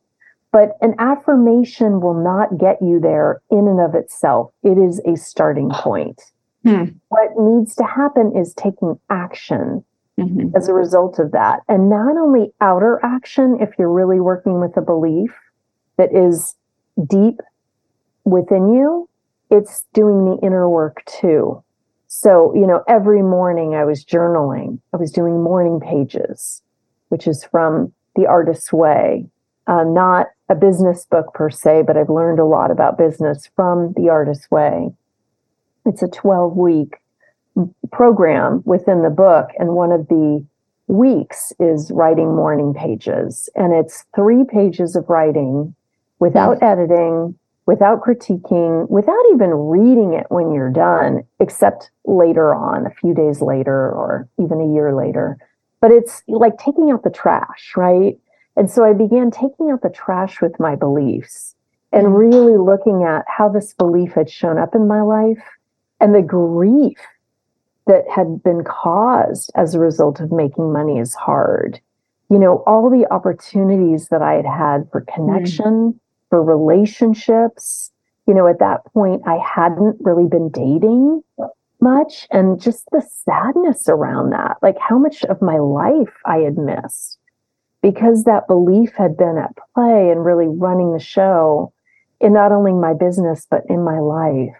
But 0.53 0.77
an 0.81 0.95
affirmation 0.99 1.99
will 1.99 2.15
not 2.15 2.57
get 2.57 2.81
you 2.81 2.99
there 2.99 3.41
in 3.51 3.67
and 3.67 3.81
of 3.81 3.93
itself. 3.93 4.51
It 4.63 4.77
is 4.77 4.99
a 5.05 5.15
starting 5.15 5.69
point. 5.69 6.19
Hmm. 6.63 6.85
What 7.09 7.31
needs 7.37 7.75
to 7.75 7.83
happen 7.83 8.35
is 8.35 8.53
taking 8.53 8.97
action 9.09 9.83
mm-hmm. 10.17 10.55
as 10.55 10.69
a 10.69 10.73
result 10.73 11.19
of 11.19 11.31
that. 11.33 11.59
And 11.67 11.89
not 11.89 12.17
only 12.17 12.51
outer 12.61 12.99
action, 13.03 13.57
if 13.59 13.69
you're 13.77 13.91
really 13.91 14.19
working 14.19 14.61
with 14.61 14.75
a 14.77 14.81
belief 14.81 15.31
that 15.97 16.15
is 16.15 16.55
deep 17.05 17.41
within 18.23 18.73
you, 18.73 19.08
it's 19.49 19.85
doing 19.93 20.25
the 20.25 20.39
inner 20.45 20.69
work 20.69 21.03
too. 21.05 21.63
So, 22.07 22.53
you 22.55 22.65
know, 22.65 22.83
every 22.87 23.21
morning 23.21 23.75
I 23.75 23.85
was 23.85 24.03
journaling. 24.03 24.79
I 24.93 24.97
was 24.97 25.11
doing 25.11 25.43
morning 25.43 25.79
pages, 25.79 26.61
which 27.09 27.27
is 27.27 27.43
from 27.43 27.93
The 28.15 28.25
Artist's 28.25 28.73
Way. 28.73 29.27
Uh, 29.67 29.83
not 29.83 30.27
a 30.49 30.55
business 30.55 31.05
book 31.05 31.33
per 31.33 31.51
se, 31.51 31.83
but 31.85 31.97
I've 31.97 32.09
learned 32.09 32.39
a 32.39 32.45
lot 32.45 32.71
about 32.71 32.97
business 32.97 33.49
from 33.55 33.93
The 33.95 34.09
Artist's 34.09 34.49
Way. 34.49 34.91
It's 35.85 36.01
a 36.01 36.07
12 36.07 36.57
week 36.57 36.95
program 37.91 38.63
within 38.65 39.03
the 39.03 39.09
book. 39.09 39.49
And 39.59 39.75
one 39.75 39.91
of 39.91 40.07
the 40.07 40.45
weeks 40.87 41.53
is 41.59 41.91
writing 41.91 42.35
morning 42.35 42.73
pages. 42.73 43.49
And 43.55 43.73
it's 43.73 44.05
three 44.15 44.43
pages 44.43 44.95
of 44.95 45.09
writing 45.09 45.75
without 46.19 46.57
mm-hmm. 46.57 46.65
editing, 46.65 47.38
without 47.69 48.01
critiquing, 48.01 48.89
without 48.89 49.23
even 49.31 49.51
reading 49.51 50.15
it 50.15 50.25
when 50.29 50.51
you're 50.51 50.71
done, 50.71 51.21
except 51.39 51.91
later 52.03 52.51
on, 52.51 52.87
a 52.87 52.89
few 52.89 53.13
days 53.13 53.43
later, 53.43 53.91
or 53.91 54.27
even 54.41 54.59
a 54.59 54.73
year 54.73 54.95
later. 54.95 55.37
But 55.79 55.91
it's 55.91 56.23
like 56.27 56.57
taking 56.57 56.89
out 56.89 57.03
the 57.03 57.11
trash, 57.11 57.73
right? 57.77 58.17
And 58.57 58.71
so 58.71 58.83
I 58.83 58.93
began 58.93 59.29
taking 59.29 59.69
out 59.69 59.83
the 59.83 59.91
trash 59.91 60.41
with 60.41 60.59
my 60.59 60.75
beliefs. 60.75 61.53
and 61.91 62.07
mm-hmm. 62.07 62.15
really 62.15 62.57
looking 62.57 63.03
at 63.03 63.23
how 63.27 63.49
this 63.49 63.75
belief 63.75 64.13
had 64.13 64.31
shown 64.31 64.57
up 64.57 64.73
in 64.73 64.87
my 64.87 65.03
life 65.03 65.43
and 65.99 66.15
the 66.15 66.23
grief 66.23 66.97
that 67.85 68.05
had 68.09 68.41
been 68.41 68.63
caused 68.63 69.51
as 69.53 69.75
a 69.75 69.79
result 69.79 70.19
of 70.19 70.31
making 70.31 70.73
money 70.73 70.97
is 70.97 71.13
hard. 71.13 71.79
You 72.31 72.39
know, 72.39 72.63
all 72.65 72.89
the 72.89 73.05
opportunities 73.11 74.07
that 74.09 74.23
I 74.23 74.33
had 74.33 74.47
had 74.47 74.89
for 74.91 75.01
connection. 75.01 75.99
For 76.29 76.43
relationships. 76.43 77.91
You 78.27 78.33
know, 78.33 78.47
at 78.47 78.59
that 78.59 78.85
point, 78.93 79.23
I 79.25 79.37
hadn't 79.37 79.97
really 80.01 80.27
been 80.27 80.49
dating 80.49 81.23
much, 81.81 82.27
and 82.31 82.61
just 82.61 82.85
the 82.91 83.01
sadness 83.01 83.87
around 83.87 84.31
that, 84.31 84.57
like 84.61 84.77
how 84.79 84.97
much 84.97 85.23
of 85.25 85.41
my 85.41 85.57
life 85.57 86.13
I 86.25 86.37
had 86.39 86.57
missed 86.57 87.17
because 87.81 88.23
that 88.23 88.47
belief 88.47 88.91
had 88.93 89.17
been 89.17 89.37
at 89.37 89.55
play 89.73 90.09
and 90.09 90.25
really 90.25 90.47
running 90.47 90.93
the 90.93 90.99
show 90.99 91.71
in 92.19 92.33
not 92.33 92.51
only 92.51 92.73
my 92.73 92.93
business, 92.93 93.47
but 93.49 93.63
in 93.69 93.83
my 93.83 93.99
life. 93.99 94.55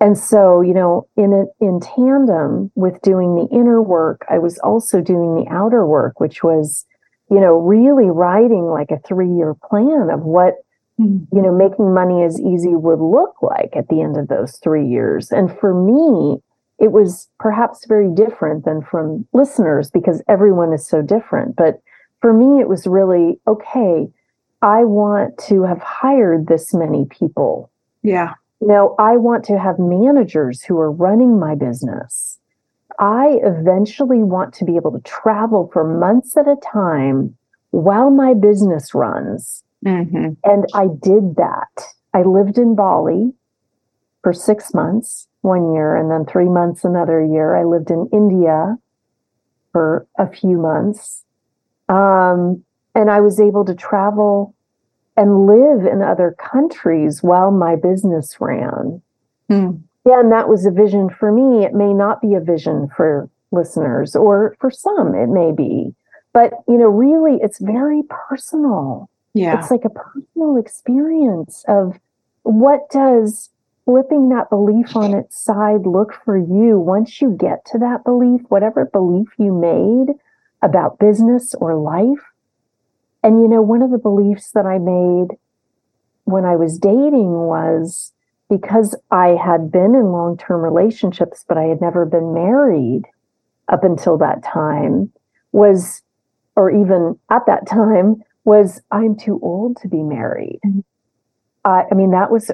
And 0.00 0.18
so, 0.18 0.62
you 0.62 0.74
know, 0.74 1.06
in 1.16 1.32
it, 1.32 1.48
in 1.64 1.78
tandem 1.78 2.72
with 2.74 3.00
doing 3.02 3.36
the 3.36 3.54
inner 3.54 3.80
work, 3.80 4.24
I 4.28 4.38
was 4.38 4.58
also 4.58 5.00
doing 5.00 5.36
the 5.36 5.48
outer 5.50 5.86
work, 5.86 6.18
which 6.18 6.42
was, 6.42 6.86
you 7.30 7.38
know, 7.38 7.58
really 7.58 8.06
writing 8.06 8.64
like 8.64 8.90
a 8.90 8.98
three 8.98 9.30
year 9.30 9.54
plan 9.54 10.08
of 10.10 10.22
what. 10.22 10.54
You 10.98 11.26
know, 11.32 11.52
making 11.52 11.94
money 11.94 12.22
as 12.22 12.40
easy 12.40 12.74
would 12.74 13.00
look 13.00 13.34
like 13.42 13.70
at 13.74 13.88
the 13.88 14.00
end 14.00 14.16
of 14.16 14.28
those 14.28 14.58
three 14.58 14.86
years. 14.86 15.30
And 15.30 15.56
for 15.58 15.74
me, 15.74 16.40
it 16.78 16.92
was 16.92 17.28
perhaps 17.38 17.86
very 17.86 18.10
different 18.12 18.64
than 18.64 18.82
from 18.82 19.26
listeners 19.32 19.90
because 19.90 20.22
everyone 20.28 20.72
is 20.72 20.86
so 20.86 21.02
different. 21.02 21.56
But 21.56 21.80
for 22.20 22.32
me, 22.32 22.60
it 22.60 22.68
was 22.68 22.86
really 22.86 23.40
okay. 23.46 24.08
I 24.62 24.84
want 24.84 25.38
to 25.48 25.62
have 25.62 25.80
hired 25.80 26.46
this 26.46 26.72
many 26.72 27.06
people. 27.06 27.70
Yeah. 28.02 28.34
You 28.60 28.68
know, 28.68 28.94
I 28.98 29.16
want 29.16 29.44
to 29.46 29.58
have 29.58 29.78
managers 29.78 30.62
who 30.62 30.78
are 30.78 30.90
running 30.90 31.38
my 31.38 31.54
business. 31.54 32.38
I 32.98 33.38
eventually 33.42 34.22
want 34.22 34.54
to 34.54 34.64
be 34.64 34.76
able 34.76 34.92
to 34.92 35.00
travel 35.00 35.68
for 35.72 35.82
months 35.82 36.36
at 36.36 36.46
a 36.46 36.56
time 36.56 37.36
while 37.70 38.10
my 38.10 38.34
business 38.34 38.94
runs. 38.94 39.64
Mm-hmm. 39.84 40.32
And 40.44 40.66
I 40.74 40.86
did 40.86 41.36
that. 41.36 41.84
I 42.14 42.22
lived 42.22 42.58
in 42.58 42.74
Bali 42.74 43.32
for 44.22 44.32
six 44.32 44.72
months, 44.72 45.26
one 45.40 45.74
year, 45.74 45.96
and 45.96 46.10
then 46.10 46.24
three 46.24 46.48
months 46.48 46.84
another 46.84 47.24
year. 47.24 47.56
I 47.56 47.64
lived 47.64 47.90
in 47.90 48.08
India 48.12 48.78
for 49.72 50.06
a 50.18 50.30
few 50.30 50.58
months. 50.58 51.24
Um, 51.88 52.64
and 52.94 53.10
I 53.10 53.20
was 53.20 53.40
able 53.40 53.64
to 53.64 53.74
travel 53.74 54.54
and 55.16 55.46
live 55.46 55.84
in 55.86 56.02
other 56.02 56.36
countries 56.38 57.22
while 57.22 57.50
my 57.50 57.76
business 57.76 58.36
ran. 58.40 59.02
Mm. 59.50 59.82
Yeah, 60.06 60.20
and 60.20 60.32
that 60.32 60.48
was 60.48 60.66
a 60.66 60.70
vision 60.70 61.10
for 61.10 61.32
me. 61.32 61.64
It 61.64 61.74
may 61.74 61.92
not 61.92 62.20
be 62.20 62.34
a 62.34 62.40
vision 62.40 62.88
for 62.96 63.28
listeners, 63.50 64.16
or 64.16 64.56
for 64.60 64.70
some, 64.70 65.14
it 65.14 65.28
may 65.28 65.52
be. 65.52 65.94
But, 66.32 66.52
you 66.66 66.78
know, 66.78 66.88
really, 66.88 67.38
it's 67.42 67.58
very 67.58 68.02
personal. 68.08 69.10
Yeah. 69.34 69.58
It's 69.58 69.70
like 69.70 69.84
a 69.84 69.90
personal 69.90 70.56
experience 70.56 71.64
of 71.68 71.98
what 72.42 72.90
does 72.90 73.50
flipping 73.84 74.28
that 74.28 74.50
belief 74.50 74.94
on 74.96 75.14
its 75.14 75.42
side 75.42 75.86
look 75.86 76.14
for 76.24 76.36
you 76.36 76.78
once 76.78 77.20
you 77.20 77.30
get 77.30 77.64
to 77.66 77.78
that 77.78 78.04
belief, 78.04 78.42
whatever 78.48 78.84
belief 78.84 79.28
you 79.38 79.52
made 79.52 80.14
about 80.62 80.98
business 80.98 81.54
or 81.54 81.74
life 81.74 82.22
and 83.22 83.40
you 83.40 83.48
know, 83.48 83.62
one 83.62 83.82
of 83.82 83.90
the 83.90 83.98
beliefs 83.98 84.50
that 84.52 84.66
I 84.66 84.78
made 84.78 85.38
when 86.24 86.44
I 86.44 86.56
was 86.56 86.78
dating 86.78 87.32
was 87.32 88.12
because 88.50 88.96
I 89.10 89.28
had 89.28 89.70
been 89.70 89.94
in 89.94 90.12
long 90.12 90.36
term 90.36 90.60
relationships, 90.60 91.44
but 91.46 91.56
I 91.56 91.64
had 91.64 91.80
never 91.80 92.04
been 92.04 92.34
married 92.34 93.04
up 93.68 93.84
until 93.84 94.18
that 94.18 94.42
time, 94.42 95.12
was, 95.52 96.02
or 96.56 96.70
even 96.70 97.18
at 97.30 97.46
that 97.46 97.66
time, 97.66 98.22
was 98.44 98.80
I'm 98.90 99.16
too 99.16 99.38
old 99.42 99.76
to 99.82 99.88
be 99.88 100.02
married. 100.02 100.60
I, 101.64 101.84
I 101.90 101.94
mean, 101.94 102.10
that 102.10 102.30
was 102.30 102.50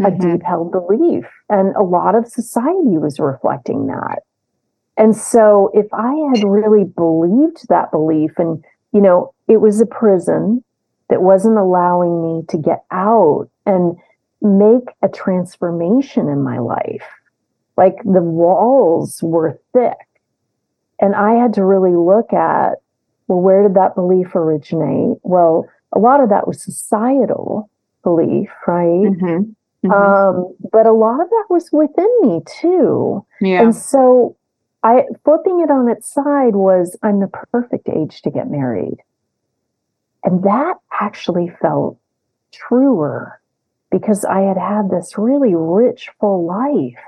mm-hmm. 0.00 0.06
a 0.06 0.10
deep 0.18 0.42
held 0.44 0.72
belief. 0.72 1.24
And 1.48 1.74
a 1.76 1.82
lot 1.82 2.14
of 2.14 2.26
society 2.26 2.98
was 2.98 3.20
reflecting 3.20 3.86
that. 3.86 4.20
And 4.96 5.16
so 5.16 5.70
if 5.72 5.86
I 5.92 6.12
had 6.34 6.44
really 6.44 6.84
believed 6.84 7.68
that 7.68 7.90
belief 7.90 8.32
and 8.38 8.64
you 8.92 9.00
know, 9.00 9.34
it 9.48 9.58
was 9.58 9.80
a 9.80 9.86
prison 9.86 10.64
that 11.08 11.22
wasn't 11.22 11.58
allowing 11.58 12.22
me 12.22 12.44
to 12.48 12.58
get 12.58 12.84
out 12.90 13.48
and 13.66 13.96
make 14.40 14.88
a 15.02 15.08
transformation 15.08 16.28
in 16.28 16.42
my 16.42 16.58
life. 16.58 17.04
Like 17.76 17.96
the 18.04 18.22
walls 18.22 19.22
were 19.22 19.60
thick. 19.72 19.96
And 21.00 21.14
I 21.14 21.34
had 21.34 21.54
to 21.54 21.64
really 21.64 21.94
look 21.94 22.32
at, 22.32 22.74
well, 23.30 23.40
where 23.40 23.62
did 23.62 23.74
that 23.74 23.94
belief 23.94 24.34
originate? 24.34 25.18
Well, 25.22 25.68
a 25.92 26.00
lot 26.00 26.20
of 26.20 26.30
that 26.30 26.48
was 26.48 26.60
societal 26.60 27.70
belief, 28.02 28.50
right? 28.66 29.06
Mm-hmm. 29.06 29.86
Mm-hmm. 29.86 29.92
Um, 29.92 30.52
but 30.72 30.86
a 30.86 30.92
lot 30.92 31.20
of 31.20 31.30
that 31.30 31.44
was 31.48 31.70
within 31.70 32.10
me 32.22 32.40
too. 32.44 33.24
Yeah. 33.40 33.62
And 33.62 33.74
so 33.74 34.36
I 34.82 35.04
flipping 35.24 35.60
it 35.60 35.70
on 35.70 35.88
its 35.88 36.12
side 36.12 36.56
was 36.56 36.98
I'm 37.04 37.20
the 37.20 37.28
perfect 37.52 37.88
age 37.88 38.20
to 38.22 38.32
get 38.32 38.50
married. 38.50 38.98
And 40.24 40.42
that 40.42 40.74
actually 41.00 41.52
felt 41.62 41.98
truer 42.50 43.40
because 43.92 44.24
I 44.24 44.40
had 44.40 44.58
had 44.58 44.90
this 44.90 45.16
really 45.16 45.54
rich, 45.54 46.08
full 46.18 46.46
life 46.46 47.00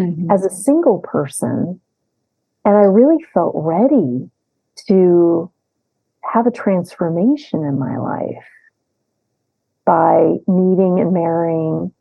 mm-hmm. 0.00 0.30
as 0.30 0.44
a 0.44 0.50
single 0.50 1.00
person. 1.00 1.80
And 2.64 2.76
I 2.76 2.82
really 2.82 3.22
felt 3.34 3.54
ready 3.56 4.30
to 4.86 5.50
have 6.32 6.46
a 6.46 6.50
transformation 6.50 7.64
in 7.64 7.78
my 7.78 7.96
life 7.98 8.44
by 9.84 10.34
meeting 10.46 10.98
and 11.00 11.12
marrying 11.12 11.92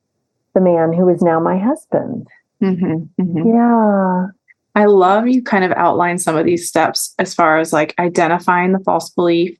the 0.54 0.62
man 0.62 0.94
who 0.94 1.10
is 1.10 1.22
now 1.22 1.40
my 1.40 1.58
husband. 1.58 2.28
Mm-hmm, 2.62 3.22
mm-hmm. 3.22 3.48
Yeah. 3.50 4.28
I 4.76 4.86
love 4.86 5.28
you 5.28 5.44
kind 5.44 5.64
of 5.64 5.72
outline 5.74 6.18
some 6.18 6.36
of 6.36 6.46
these 6.46 6.68
steps 6.68 7.14
as 7.20 7.34
far 7.34 7.60
as 7.60 7.74
like 7.74 7.94
identifying 8.00 8.72
the 8.72 8.80
false 8.80 9.10
belief, 9.10 9.58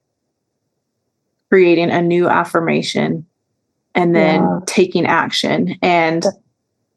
creating 1.50 1.90
a 1.90 2.02
new 2.02 2.28
affirmation, 2.28 3.26
and 3.94 4.14
then 4.14 4.42
yeah. 4.42 4.58
taking 4.66 5.06
action. 5.06 5.76
And 5.82 6.24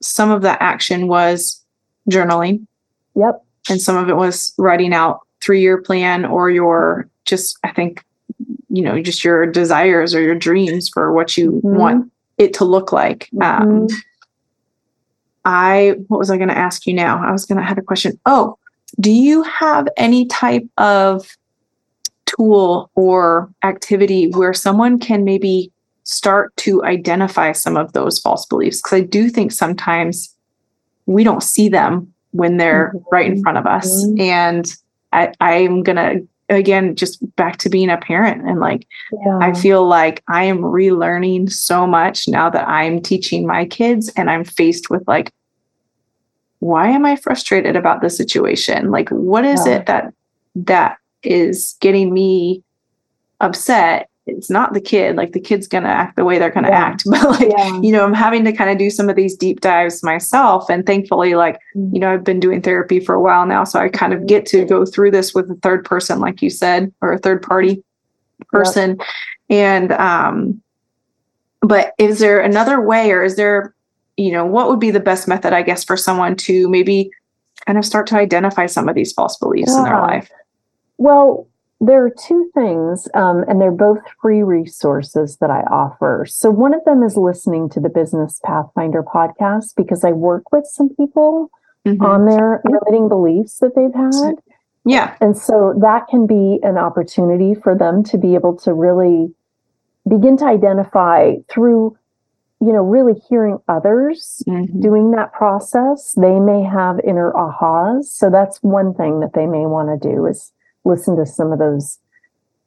some 0.01 0.32
of 0.32 0.41
that 0.43 0.61
action 0.61 1.07
was 1.07 1.63
journaling. 2.09 2.65
Yep. 3.15 3.43
And 3.70 3.82
some 3.82 3.97
of 3.97 4.09
it 4.09 4.15
was 4.15 4.53
writing 4.57 4.93
out 4.93 5.20
three 5.41 5.61
year 5.61 5.82
plan 5.82 6.26
or 6.26 6.49
your 6.49 7.09
just, 7.28 7.57
I 7.63 7.71
think, 7.71 8.03
you 8.69 8.82
know, 8.82 8.99
just 9.01 9.23
your 9.23 9.45
desires 9.45 10.15
or 10.15 10.21
your 10.21 10.36
dreams 10.36 10.89
for 10.89 11.13
what 11.13 11.38
you 11.38 11.51
mm-hmm. 11.51 11.78
want 11.78 12.11
it 12.38 12.53
to 12.55 12.65
look 12.65 12.91
like. 12.91 13.30
Mm-hmm. 13.34 13.84
Um, 13.84 13.88
I, 15.45 15.95
what 16.07 16.17
was 16.17 16.30
I 16.30 16.38
going 16.38 16.49
to 16.49 16.57
ask 16.57 16.86
you 16.86 16.93
now? 16.93 17.23
I 17.23 17.32
was 17.32 17.45
going 17.45 17.57
to 17.57 17.63
have 17.63 17.78
a 17.78 17.82
question. 17.82 18.19
Oh, 18.25 18.57
do 18.99 19.11
you 19.11 19.43
have 19.43 19.88
any 19.95 20.25
type 20.25 20.67
of 20.78 21.38
tool 22.25 22.91
or 22.95 23.49
activity 23.63 24.30
where 24.32 24.53
someone 24.53 24.99
can 24.99 25.23
maybe 25.23 25.71
start 26.03 26.55
to 26.57 26.84
identify 26.84 27.51
some 27.51 27.78
of 27.78 27.93
those 27.93 28.19
false 28.19 28.45
beliefs? 28.45 28.82
Because 28.82 28.97
I 28.97 29.01
do 29.01 29.30
think 29.30 29.51
sometimes 29.51 30.34
we 31.05 31.23
don't 31.23 31.43
see 31.43 31.69
them 31.69 32.13
when 32.32 32.57
they're 32.57 32.91
mm-hmm. 32.93 33.05
right 33.11 33.32
in 33.32 33.41
front 33.41 33.57
of 33.57 33.65
us. 33.65 33.89
Mm-hmm. 34.05 34.21
And 34.21 34.75
I, 35.13 35.32
I'm 35.39 35.84
going 35.84 35.95
to 35.95 36.28
again 36.50 36.95
just 36.95 37.20
back 37.36 37.58
to 37.58 37.70
being 37.70 37.89
a 37.89 37.98
parent 37.98 38.48
and 38.48 38.60
like 38.60 38.88
yeah. 39.12 39.39
i 39.41 39.54
feel 39.54 39.86
like 39.86 40.24
i 40.30 40.43
am 40.43 40.60
relearning 40.60 41.52
so 41.52 41.86
much 41.86 42.28
now 42.28 42.50
that 42.50 42.68
i'm 42.68 43.02
teaching 43.02 43.45
my 43.45 43.66
kids 43.66 44.10
and 44.16 44.30
i'm 44.30 44.45
faced 44.45 44.89
with 44.89 45.06
like 45.08 45.34
why 46.60 46.88
am 46.88 47.06
I 47.06 47.16
frustrated 47.16 47.76
about 47.76 48.02
the 48.02 48.10
situation? 48.10 48.89
Like, 48.91 49.10
what 49.10 49.45
is 49.45 49.66
yeah. 49.66 49.76
it 49.76 49.86
that 49.86 50.14
that 50.56 50.98
is 51.24 51.76
getting 51.80 52.14
me 52.14 52.64
upset? 53.39 54.10
It's 54.28 54.49
not 54.49 54.73
the 54.73 54.82
kid. 54.82 55.15
Like 55.15 55.32
the 55.32 55.39
kid's 55.39 55.67
gonna 55.67 55.89
act 55.89 56.15
the 56.15 56.25
way 56.25 56.38
they're 56.38 56.51
gonna 56.51 56.69
yeah. 56.69 56.86
act. 56.86 57.03
But 57.09 57.30
like, 57.30 57.51
yeah. 57.57 57.82
you 57.82 57.91
know, 57.91 58.03
I'm 58.03 58.13
having 58.13 58.43
to 58.45 58.51
kind 58.51 58.69
of 58.69 58.78
do 58.78 58.89
some 58.89 59.09
of 59.09 59.15
these 59.15 59.36
deep 59.36 59.61
dives 59.61 60.03
myself. 60.03 60.69
And 60.69 60.86
thankfully, 60.86 61.36
like, 61.36 61.55
mm-hmm. 61.75 61.95
you 61.95 62.01
know, 62.01 62.13
I've 62.13 62.23
been 62.23 62.39
doing 62.39 62.61
therapy 62.61 62.99
for 62.99 63.15
a 63.15 63.21
while 63.21 63.45
now. 63.45 63.63
So 63.63 63.80
I 63.80 63.89
kind 63.89 64.13
of 64.13 64.28
get 64.28 64.45
to 64.47 64.65
go 64.65 64.86
through 64.86 65.11
this 65.11 65.34
with 65.34 65.49
a 65.49 65.55
third 65.55 65.86
person, 65.86 66.19
like 66.19 66.41
you 66.41 66.49
said, 66.49 66.93
or 67.01 67.13
a 67.13 67.17
third 67.17 67.41
party 67.41 67.84
person. 68.49 68.97
And 69.49 69.91
um, 69.93 70.61
but 71.61 71.93
is 71.97 72.19
there 72.19 72.39
another 72.39 72.82
way 72.82 73.11
or 73.11 73.23
is 73.23 73.36
there 73.36 73.73
you 74.17 74.32
know, 74.32 74.45
what 74.45 74.67
would 74.67 74.80
be 74.80 74.91
the 74.91 74.99
best 74.99 75.28
method, 75.28 75.53
I 75.53 75.61
guess, 75.61 75.84
for 75.84 75.95
someone 75.95 76.36
to 76.38 76.67
maybe 76.67 77.11
kind 77.65 77.78
of 77.78 77.86
start 77.86 78.07
to 78.07 78.17
identify 78.17 78.65
some 78.65 78.89
of 78.89 78.95
these 78.95 79.13
false 79.13 79.38
beliefs 79.38 79.75
in 79.75 79.84
their 79.84 80.01
life? 80.01 80.30
Well, 80.97 81.47
there 81.80 82.03
are 82.03 82.09
two 82.09 82.49
things, 82.53 83.07
um, 83.13 83.43
and 83.47 83.61
they're 83.61 83.71
both 83.71 83.99
free 84.21 84.41
resources 84.41 85.38
that 85.38 85.51
I 85.51 85.61
offer. 85.61 86.25
So, 86.28 86.49
one 86.49 86.73
of 86.73 86.84
them 86.86 87.03
is 87.03 87.17
listening 87.17 87.69
to 87.69 87.80
the 87.80 87.89
Business 87.89 88.39
Pathfinder 88.43 89.03
podcast 89.03 89.75
because 89.75 90.03
I 90.03 90.11
work 90.11 90.51
with 90.51 90.65
some 90.65 90.89
people 90.89 91.51
mm-hmm. 91.86 92.03
on 92.03 92.25
their 92.25 92.61
limiting 92.65 93.09
beliefs 93.09 93.59
that 93.59 93.75
they've 93.75 93.93
had. 93.93 94.36
Yeah. 94.86 95.15
And 95.19 95.38
so 95.38 95.73
that 95.82 96.07
can 96.07 96.25
be 96.28 96.59
an 96.63 96.78
opportunity 96.78 97.53
for 97.55 97.75
them 97.75 98.03
to 98.05 98.17
be 98.17 98.36
able 98.36 98.55
to 98.59 98.73
really 98.73 99.34
begin 100.07 100.38
to 100.38 100.45
identify 100.45 101.34
through 101.49 101.97
you 102.59 102.71
know 102.73 102.82
really 102.82 103.19
hearing 103.30 103.59
others 103.67 104.41
mm-hmm. 104.47 104.80
doing 104.80 105.11
that 105.11 105.32
process 105.32 106.13
they 106.17 106.39
may 106.39 106.63
have 106.63 106.99
inner 107.05 107.32
ahas 107.34 108.05
so 108.05 108.32
that's 108.32 108.57
one 108.63 108.95
thing 108.95 109.19
that 109.19 109.34
they 109.34 109.45
may 109.45 109.67
want 109.67 109.89
to 109.89 110.09
do 110.09 110.25
is 110.25 110.53
listen 110.86 111.15
to 111.17 111.25
some 111.25 111.51
of 111.51 111.59
those 111.59 111.99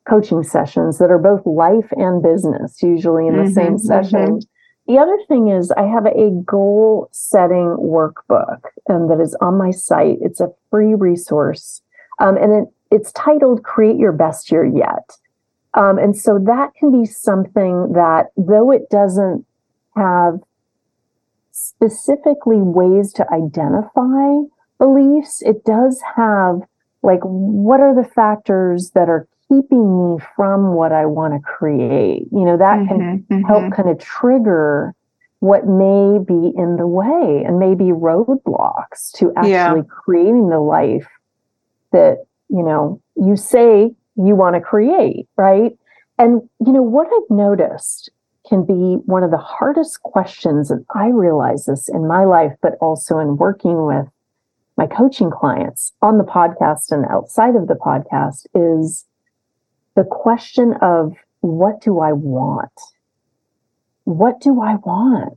coaching 0.09 0.43
sessions 0.43 0.99
that 0.99 1.11
are 1.11 1.19
both 1.19 1.45
life 1.45 1.91
and 1.93 2.23
business 2.23 2.83
usually 2.83 3.27
in 3.27 3.37
the 3.37 3.43
mm-hmm, 3.43 3.53
same 3.53 3.79
session. 3.79 4.41
Mm-hmm. 4.41 4.93
the 4.93 4.99
other 4.99 5.19
thing 5.29 5.49
is 5.49 5.71
i 5.73 5.83
have 5.83 6.07
a 6.07 6.31
goal 6.45 7.09
setting 7.13 7.77
workbook 7.79 8.61
um, 8.89 9.09
that 9.09 9.21
is 9.21 9.37
on 9.41 9.57
my 9.57 9.71
site. 9.71 10.19
It's 10.21 10.41
a 10.41 10.49
free 10.71 10.95
resource 10.95 11.83
um, 12.21 12.37
and 12.37 12.53
it, 12.53 12.65
it's 12.91 13.13
titled 13.13 13.65
create 13.65 13.97
your 13.97 14.13
best 14.13 14.51
year 14.51 14.65
yet. 14.65 15.17
Um, 15.75 15.99
and 15.99 16.17
so 16.17 16.39
that 16.39 16.75
can 16.75 16.91
be 16.91 17.07
something 17.07 17.93
that 17.93 18.27
though 18.37 18.73
it 18.73 18.91
doesn't 18.91 19.47
have 19.97 20.41
specifically 21.53 22.61
ways 22.61 23.13
to 23.15 23.27
identify 23.33 24.49
beliefs, 24.79 25.43
it 25.43 25.65
does 25.65 26.03
have 26.17 26.63
like 27.03 27.21
what 27.23 27.81
are 27.81 27.95
the 27.95 28.09
factors 28.09 28.91
that 28.95 29.09
are 29.09 29.27
keeping 29.49 30.15
me 30.15 30.25
from 30.37 30.75
what 30.75 30.93
I 30.93 31.07
want 31.07 31.35
to 31.35 31.41
create? 31.41 32.27
You 32.31 32.45
know, 32.45 32.57
that 32.57 32.79
mm-hmm, 32.79 32.89
can 32.89 33.27
mm-hmm. 33.31 33.43
help 33.43 33.73
kind 33.73 33.89
of 33.89 33.99
trigger 33.99 34.95
what 35.41 35.67
may 35.67 36.19
be 36.19 36.53
in 36.57 36.77
the 36.77 36.87
way 36.87 37.43
and 37.47 37.59
maybe 37.59 37.85
roadblocks 37.85 39.11
to 39.17 39.33
actually 39.37 39.51
yeah. 39.51 39.83
creating 39.89 40.51
the 40.51 40.61
life 40.61 41.09
that, 41.93 42.19
you 42.49 42.63
know, 42.63 43.01
you 43.17 43.37
say 43.37 43.91
you 44.17 44.37
want 44.37 44.55
to 44.55 44.61
create, 44.61 45.27
right? 45.37 45.73
And, 46.19 46.43
you 46.65 46.73
know, 46.73 46.83
what 46.83 47.07
I've 47.07 47.35
noticed 47.35 48.11
can 48.47 48.65
be 48.65 48.99
one 49.07 49.23
of 49.23 49.31
the 49.31 49.39
hardest 49.39 50.03
questions. 50.03 50.71
And 50.71 50.85
I 50.95 51.09
realize 51.09 51.65
this 51.65 51.89
in 51.89 52.07
my 52.07 52.25
life, 52.25 52.53
but 52.61 52.75
also 52.81 53.19
in 53.19 53.39
working 53.39 53.87
with 53.87 54.07
my 54.81 54.87
coaching 54.87 55.31
clients 55.31 55.93
on 56.01 56.17
the 56.17 56.25
podcast 56.25 56.91
and 56.91 57.05
outside 57.11 57.55
of 57.55 57.69
the 57.69 57.75
podcast 57.75 58.47
is 58.55 59.05
the 59.95 60.05
question 60.05 60.73
of 60.81 61.13
what 61.41 61.83
do 61.83 61.99
I 61.99 62.13
want? 62.13 62.73
What 64.05 64.41
do 64.41 64.63
I 64.63 64.77
want? 64.77 65.37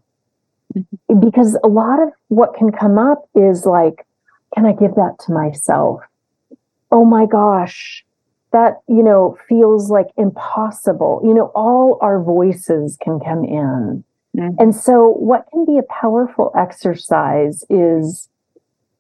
Mm-hmm. 0.74 1.20
Because 1.20 1.60
a 1.62 1.68
lot 1.68 2.02
of 2.02 2.14
what 2.30 2.56
can 2.56 2.72
come 2.72 2.98
up 2.98 3.28
is 3.36 3.66
like, 3.66 4.08
can 4.56 4.66
I 4.66 4.72
give 4.72 4.96
that 4.96 5.18
to 5.26 5.34
myself? 5.34 6.00
Oh 6.90 7.04
my 7.04 7.26
gosh, 7.26 8.06
that 8.54 8.80
you 8.88 9.04
know 9.04 9.38
feels 9.50 9.90
like 9.90 10.08
impossible 10.16 11.20
you 11.24 11.34
know 11.34 11.52
all 11.56 11.98
our 12.02 12.22
voices 12.22 12.96
can 13.02 13.20
come 13.20 13.44
in 13.44 14.04
mm-hmm. 14.38 14.50
and 14.60 14.76
so 14.76 15.10
what 15.14 15.48
can 15.52 15.66
be 15.66 15.80
a 15.80 15.94
powerful 16.02 16.52
exercise 16.56 17.66
is 17.72 18.30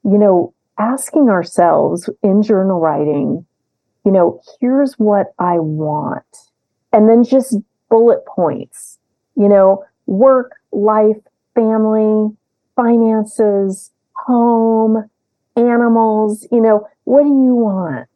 you 0.04 0.18
know 0.18 0.54
asking 0.78 1.30
ourselves 1.30 2.10
in 2.24 2.41
journal 2.41 2.80
writing 2.80 3.45
you 4.06 4.12
know 4.12 4.41
here's 4.60 4.93
what 4.95 5.34
i 5.39 5.58
want 5.60 6.26
and 6.91 7.10
then 7.10 7.24
just 7.24 7.58
bullet 7.89 8.26
points 8.26 8.97
you 9.36 9.47
know 9.47 9.84
work 10.06 10.54
life 10.72 11.18
family 11.56 12.36
finances 12.76 13.91
home 14.14 15.10
animals 15.56 16.47
you 16.51 16.60
know 16.60 16.88
what 17.04 17.24
do 17.24 17.30
you 17.30 17.54
want 17.54 18.08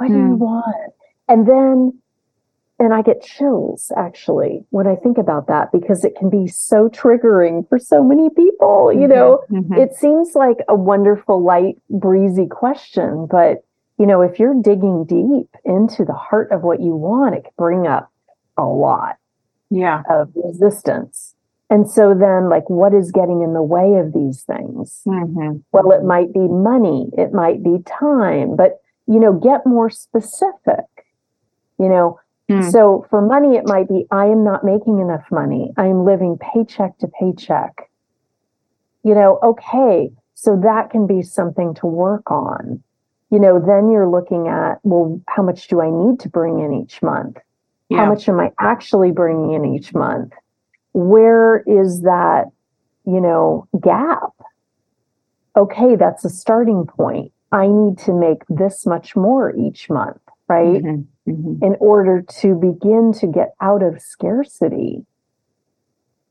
what 0.00 0.08
do 0.08 0.14
you 0.14 0.28
hmm. 0.28 0.38
want? 0.38 0.94
And 1.28 1.46
then, 1.46 1.99
and 2.80 2.94
I 2.94 3.02
get 3.02 3.22
chills 3.22 3.92
actually 3.94 4.64
when 4.70 4.86
I 4.86 4.96
think 4.96 5.18
about 5.18 5.46
that 5.48 5.70
because 5.70 6.02
it 6.02 6.16
can 6.16 6.30
be 6.30 6.48
so 6.48 6.88
triggering 6.88 7.68
for 7.68 7.78
so 7.78 8.02
many 8.02 8.30
people. 8.30 8.90
You 8.90 9.00
mm-hmm. 9.00 9.10
know, 9.10 9.44
mm-hmm. 9.50 9.74
it 9.74 9.94
seems 9.94 10.34
like 10.34 10.56
a 10.66 10.74
wonderful, 10.74 11.42
light, 11.44 11.76
breezy 11.90 12.46
question, 12.46 13.28
but 13.30 13.62
you 13.98 14.06
know, 14.06 14.22
if 14.22 14.38
you're 14.38 14.54
digging 14.62 15.04
deep 15.04 15.54
into 15.62 16.06
the 16.06 16.14
heart 16.14 16.50
of 16.52 16.62
what 16.62 16.80
you 16.80 16.96
want, 16.96 17.34
it 17.34 17.44
can 17.44 17.52
bring 17.58 17.86
up 17.86 18.10
a 18.56 18.64
lot 18.64 19.18
yeah. 19.68 20.02
of 20.08 20.32
resistance. 20.34 21.34
And 21.68 21.88
so 21.88 22.14
then, 22.14 22.48
like, 22.48 22.68
what 22.70 22.94
is 22.94 23.12
getting 23.12 23.42
in 23.42 23.52
the 23.52 23.62
way 23.62 23.96
of 23.96 24.14
these 24.14 24.42
things? 24.42 25.02
Mm-hmm. 25.06 25.58
Well, 25.70 25.92
it 25.92 26.02
might 26.02 26.32
be 26.32 26.48
money, 26.48 27.10
it 27.12 27.34
might 27.34 27.62
be 27.62 27.76
time, 27.86 28.56
but 28.56 28.80
you 29.06 29.20
know, 29.20 29.34
get 29.34 29.66
more 29.66 29.90
specific. 29.90 30.86
You 31.78 31.88
know, 31.88 32.20
mm. 32.50 32.72
so 32.72 33.06
for 33.10 33.22
money, 33.22 33.56
it 33.56 33.66
might 33.66 33.88
be 33.88 34.06
I 34.10 34.26
am 34.26 34.44
not 34.44 34.64
making 34.64 34.98
enough 34.98 35.24
money. 35.30 35.72
I 35.76 35.86
am 35.86 36.04
living 36.04 36.38
paycheck 36.38 36.98
to 36.98 37.08
paycheck. 37.08 37.90
You 39.02 39.14
know, 39.14 39.38
okay, 39.42 40.10
so 40.34 40.60
that 40.62 40.90
can 40.90 41.06
be 41.06 41.22
something 41.22 41.74
to 41.74 41.86
work 41.86 42.30
on. 42.30 42.82
You 43.30 43.38
know, 43.38 43.60
then 43.60 43.90
you're 43.90 44.08
looking 44.08 44.48
at, 44.48 44.80
well, 44.82 45.20
how 45.28 45.42
much 45.42 45.68
do 45.68 45.80
I 45.80 45.90
need 45.90 46.18
to 46.20 46.28
bring 46.28 46.60
in 46.60 46.74
each 46.74 47.00
month? 47.02 47.38
Yeah. 47.88 47.98
How 47.98 48.06
much 48.06 48.28
am 48.28 48.40
I 48.40 48.50
actually 48.58 49.12
bringing 49.12 49.52
in 49.52 49.64
each 49.74 49.94
month? 49.94 50.32
Where 50.92 51.62
is 51.66 52.02
that, 52.02 52.46
you 53.06 53.20
know, 53.20 53.68
gap? 53.80 54.32
Okay, 55.56 55.96
that's 55.96 56.24
a 56.24 56.30
starting 56.30 56.86
point. 56.86 57.32
I 57.52 57.66
need 57.66 57.98
to 57.98 58.12
make 58.12 58.42
this 58.48 58.86
much 58.86 59.16
more 59.16 59.54
each 59.56 59.90
month, 59.90 60.20
right? 60.48 60.82
Mm-hmm. 60.82 61.02
Mm-hmm. 61.30 61.64
In 61.64 61.76
order 61.80 62.22
to 62.40 62.54
begin 62.54 63.12
to 63.20 63.26
get 63.26 63.54
out 63.60 63.82
of 63.82 64.00
scarcity. 64.00 65.04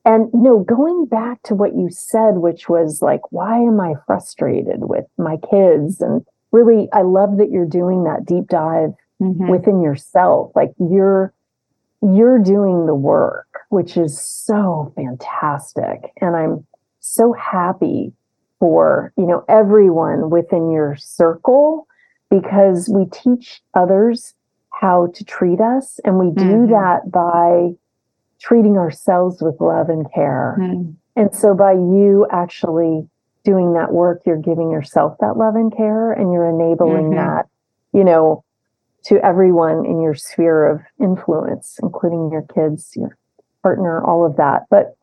And, 0.05 0.29
you 0.33 0.41
know, 0.41 0.59
going 0.59 1.05
back 1.05 1.43
to 1.43 1.55
what 1.55 1.75
you 1.75 1.89
said, 1.91 2.37
which 2.37 2.69
was 2.69 3.01
like, 3.01 3.31
why 3.31 3.57
am 3.57 3.79
I 3.79 3.93
frustrated 4.07 4.79
with 4.81 5.05
my 5.17 5.37
kids? 5.51 6.01
And 6.01 6.25
really, 6.51 6.87
I 6.93 7.01
love 7.01 7.37
that 7.37 7.51
you're 7.51 7.65
doing 7.65 8.05
that 8.05 8.25
deep 8.25 8.47
dive 8.47 8.91
mm-hmm. 9.21 9.49
within 9.49 9.81
yourself. 9.81 10.51
Like 10.55 10.71
you're, 10.79 11.33
you're 12.01 12.39
doing 12.39 12.85
the 12.85 12.95
work, 12.95 13.61
which 13.69 13.97
is 13.97 14.19
so 14.19 14.91
fantastic. 14.95 16.11
And 16.21 16.35
I'm 16.35 16.65
so 17.01 17.33
happy 17.33 18.13
for 18.59 19.13
you 19.17 19.25
know 19.25 19.43
everyone 19.47 20.29
within 20.29 20.69
your 20.69 20.95
circle 20.97 21.87
because 22.29 22.89
we 22.89 23.05
teach 23.05 23.61
others 23.73 24.33
how 24.79 25.11
to 25.15 25.23
treat 25.23 25.59
us 25.59 25.99
and 26.05 26.17
we 26.17 26.31
do 26.31 26.43
mm-hmm. 26.43 26.71
that 26.71 27.11
by 27.11 27.69
treating 28.39 28.77
ourselves 28.77 29.41
with 29.41 29.59
love 29.59 29.89
and 29.89 30.11
care 30.13 30.57
mm-hmm. 30.59 30.91
and 31.15 31.35
so 31.35 31.53
by 31.53 31.73
you 31.73 32.25
actually 32.31 33.07
doing 33.43 33.73
that 33.73 33.91
work 33.91 34.21
you're 34.25 34.37
giving 34.37 34.71
yourself 34.71 35.17
that 35.19 35.37
love 35.37 35.55
and 35.55 35.75
care 35.75 36.11
and 36.11 36.31
you're 36.31 36.49
enabling 36.49 37.11
mm-hmm. 37.11 37.15
that 37.15 37.47
you 37.93 38.03
know 38.03 38.43
to 39.03 39.23
everyone 39.25 39.85
in 39.85 40.01
your 40.01 40.15
sphere 40.15 40.65
of 40.65 40.81
influence 41.01 41.77
including 41.81 42.29
your 42.31 42.45
kids 42.53 42.93
your 42.95 43.17
partner 43.63 44.03
all 44.03 44.25
of 44.25 44.37
that 44.37 44.63
but 44.69 44.95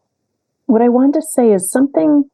what 0.66 0.80
i 0.80 0.88
wanted 0.88 1.14
to 1.14 1.22
say 1.22 1.52
is 1.52 1.70
something 1.70 2.24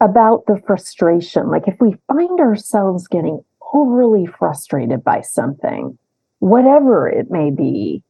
about 0.00 0.46
the 0.46 0.60
frustration. 0.66 1.48
Like 1.48 1.68
if 1.68 1.76
we 1.80 1.96
find 2.06 2.40
ourselves 2.40 3.08
getting 3.08 3.44
overly 3.72 4.26
frustrated 4.26 5.02
by 5.02 5.22
something, 5.22 5.98
whatever 6.46 7.08
it 7.08 7.30
may 7.30 7.50
be, 7.50 8.02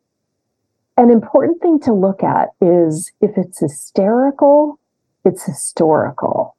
an 0.99 1.11
important 1.11 1.61
thing 1.61 1.81
to 1.81 1.93
look 1.93 2.23
at 2.23 2.51
is 2.61 3.11
if 3.21 3.37
it's 3.37 3.61
hysterical, 3.61 4.79
it's 5.25 5.45
historical. 5.45 6.55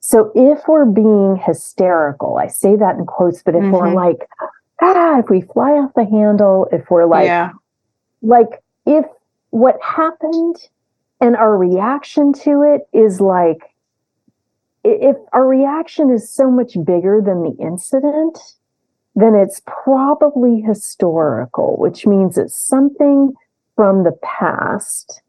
So 0.00 0.32
if 0.34 0.66
we're 0.66 0.86
being 0.86 1.36
hysterical, 1.36 2.38
I 2.38 2.46
say 2.46 2.76
that 2.76 2.96
in 2.96 3.04
quotes, 3.04 3.42
but 3.42 3.54
if 3.54 3.62
mm-hmm. 3.62 3.72
we're 3.72 3.94
like, 3.94 4.28
ah, 4.80 5.18
if 5.18 5.28
we 5.28 5.42
fly 5.42 5.72
off 5.72 5.92
the 5.94 6.04
handle, 6.04 6.68
if 6.72 6.90
we're 6.90 7.06
like, 7.06 7.26
yeah. 7.26 7.50
like 8.22 8.62
if 8.86 9.04
what 9.50 9.76
happened 9.82 10.56
and 11.20 11.36
our 11.36 11.56
reaction 11.56 12.32
to 12.44 12.62
it 12.62 12.88
is 12.96 13.20
like, 13.20 13.74
if 14.84 15.16
our 15.32 15.46
reaction 15.46 16.10
is 16.10 16.30
so 16.30 16.50
much 16.50 16.72
bigger 16.84 17.20
than 17.22 17.42
the 17.42 17.56
incident, 17.60 18.38
then 19.18 19.34
it's 19.34 19.60
probably 19.66 20.60
historical, 20.60 21.76
which 21.76 22.06
means 22.06 22.38
it's 22.38 22.54
something 22.54 23.32
from 23.74 24.04
the 24.04 24.16
past, 24.22 25.22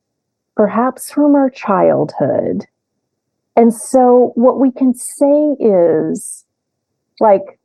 perhaps 0.56 1.12
from 1.12 1.36
our 1.36 1.50
childhood. 1.50 2.66
And 3.56 3.74
so 3.74 4.32
what 4.36 4.60
we 4.60 4.72
can 4.72 4.94
say 4.94 5.56
is 5.60 6.46
like, 7.20 7.60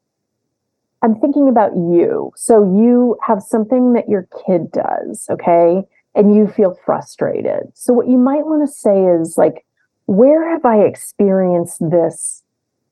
I'm 1.02 1.20
thinking 1.20 1.48
about 1.48 1.76
you. 1.76 2.32
So 2.36 2.62
you 2.74 3.18
have 3.26 3.42
something 3.42 3.92
that 3.92 4.08
your 4.08 4.26
kid 4.46 4.72
does, 4.72 5.26
okay? 5.30 5.82
And 6.14 6.34
you 6.34 6.48
feel 6.48 6.78
frustrated. 6.86 7.70
So 7.74 7.92
what 7.92 8.08
you 8.08 8.16
might 8.16 8.46
want 8.46 8.66
to 8.66 8.72
say 8.72 9.04
is 9.04 9.36
like, 9.36 9.64
where 10.06 10.50
have 10.50 10.64
I 10.64 10.80
experienced 10.80 11.80
this 11.80 12.42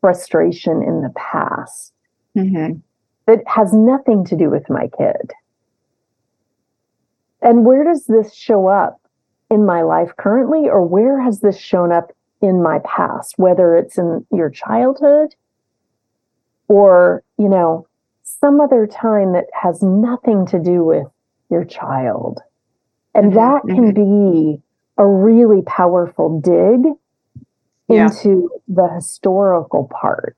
frustration 0.01 0.83
in 0.83 1.03
the 1.03 1.13
past 1.17 1.93
Mm-hmm. 2.37 2.79
That 3.27 3.43
has 3.47 3.73
nothing 3.73 4.25
to 4.27 4.37
do 4.37 4.51
with 4.51 4.69
my 4.69 4.89
kid? 4.99 5.31
And 7.41 7.65
where 7.65 7.85
does 7.85 8.07
this 8.07 8.35
show 8.35 8.67
up 8.69 9.01
in 9.51 9.67
my 9.67 9.83
life 9.83 10.13
currently, 10.17 10.69
or 10.69 10.83
where 10.85 11.21
has 11.21 11.41
this 11.41 11.59
shown 11.59 11.93
up 11.93 12.13
in 12.41 12.63
my 12.63 12.79
past, 12.85 13.35
whether 13.37 13.77
it's 13.77 13.99
in 13.99 14.27
your 14.33 14.49
childhood 14.51 15.35
or, 16.69 17.23
you 17.39 17.49
know, 17.49 17.87
some 18.23 18.61
other 18.61 18.87
time 18.87 19.33
that 19.33 19.47
has 19.53 19.83
nothing 19.83 20.47
to 20.47 20.59
do 20.59 20.85
with 20.85 21.07
your 21.51 21.65
child? 21.65 22.41
And 23.15 23.33
Mhm, 23.33 23.35
that 23.35 23.75
can 23.75 23.93
be 23.93 24.63
a 24.97 25.07
really 25.07 25.63
powerful 25.63 26.41
dig 26.41 26.87
Yeah. 27.89 28.07
into 28.07 28.51
the 28.69 28.89
historical 28.89 29.89
part. 29.93 30.37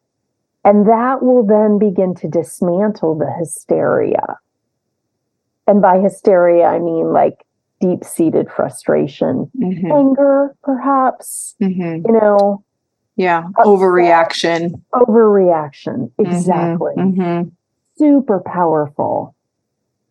And 0.64 0.86
that 0.88 1.22
will 1.22 1.44
then 1.44 1.78
begin 1.78 2.14
to 2.16 2.28
dismantle 2.28 3.16
the 3.18 3.30
hysteria. 3.38 4.38
And 5.66 5.80
by 5.82 5.98
hysteria, 5.98 6.66
I 6.66 6.78
mean 6.78 7.12
like 7.12 7.44
deep 7.80 8.04
seated 8.04 8.50
frustration, 8.50 9.50
Mm-hmm. 9.58 9.90
anger, 9.92 10.54
perhaps, 10.62 11.54
Mm-hmm. 11.60 12.06
you 12.06 12.12
know, 12.20 12.64
Yeah. 13.16 13.44
Upset. 13.58 13.66
Overreaction. 13.66 14.82
overreaction. 14.94 16.10
Exactly. 16.18 16.94
Mm-hmm. 16.96 17.48
Super 17.98 18.40
powerful. 18.40 19.34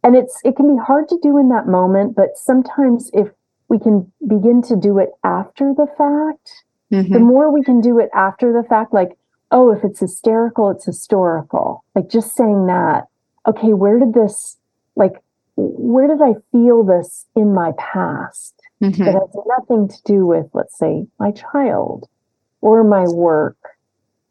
And 0.04 0.16
it's 0.16 0.39
it 0.43 0.56
can 0.56 0.76
be 0.76 0.82
hard 0.82 1.08
to 1.10 1.18
do 1.22 1.38
in 1.38 1.49
that 1.49 1.68
moment, 1.68 2.16
but 2.16 2.38
sometimes 2.38 3.10
if 3.14 3.30
we 3.70 3.80
can 3.80 4.12
begin 4.28 4.62
to 4.64 4.76
do 4.76 4.99
it 4.99 5.10
after 5.24 5.74
the 5.76 5.88
fact, 5.97 6.64
the 6.91 6.97
Mm-hmm. 6.97 7.24
more 7.24 7.51
we 7.51 7.64
can 7.64 7.82
do 7.82 7.97
it 7.99 8.10
after 8.14 8.54
the 8.54 8.62
fact, 8.68 8.93
like, 8.93 9.18
oh, 9.54 9.72
if 9.72 9.84
it's 9.84 9.99
hysterical, 10.01 10.70
it's 10.72 10.86
historical. 10.86 11.86
Like 11.95 12.10
just 12.10 12.36
saying 12.36 12.66
that, 12.66 13.06
okay, 13.47 13.72
where 13.74 13.99
did 13.99 14.14
this, 14.14 14.58
like, 14.95 15.14
where 15.56 16.08
did 16.08 16.22
I 16.22 16.34
feel 16.51 16.84
this 16.84 17.26
in 17.36 17.54
my 17.54 17.72
past 17.78 18.56
Mm-hmm. 18.82 19.06
that 19.06 19.14
has 19.14 19.45
nothing 19.60 19.88
to 19.88 19.95
do 20.04 20.26
with, 20.26 20.47
let's 20.51 20.78
say, 20.78 21.06
my 21.18 21.32
child 21.32 22.10
or 22.60 22.84
my 22.84 23.06
work 23.08 23.56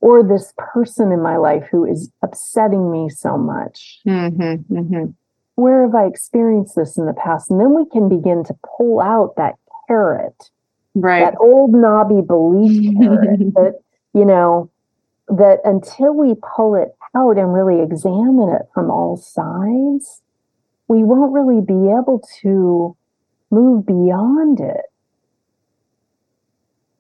or 0.03 0.23
this 0.23 0.53
person 0.59 1.11
in 1.11 1.23
my 1.23 1.37
life 1.39 1.65
who 1.71 1.87
is 1.87 2.11
upsetting 2.21 2.91
me 2.93 3.09
so 3.09 3.39
much? 3.39 4.01
Mm-hmm. 4.07 4.75
Mm-hmm. 4.77 5.05
Where 5.55 5.83
have 5.83 5.95
I 5.95 6.05
experienced 6.07 6.75
this 6.77 6.99
in 6.99 7.07
the 7.07 7.15
past? 7.15 7.51
And 7.51 7.61
then 7.61 7.73
we 7.75 7.87
can 7.89 8.11
begin 8.11 8.45
to 8.45 8.55
pull 8.77 9.01
out 9.01 9.37
that 9.37 9.55
carrot 9.89 10.51
Right. 10.95 11.21
that 11.25 11.39
old 11.41 11.73
knobby 11.73 12.21
belief 12.21 12.95
carrot 13.01 13.55
that 13.55 13.81
you 14.13 14.25
know 14.27 14.71
that 15.29 15.61
until 15.65 16.13
we 16.15 16.35
pull 16.57 16.75
it 16.75 16.95
out 17.15 17.37
and 17.39 17.53
really 17.55 17.81
examine 17.83 18.49
it 18.49 18.63
from 18.75 18.91
all 18.91 19.17
sides 19.17 20.21
we 20.89 21.05
won't 21.05 21.33
really 21.33 21.61
be 21.61 21.89
able 21.91 22.21
to 22.41 22.97
move 23.51 23.87
beyond 23.87 24.59
it 24.61 24.87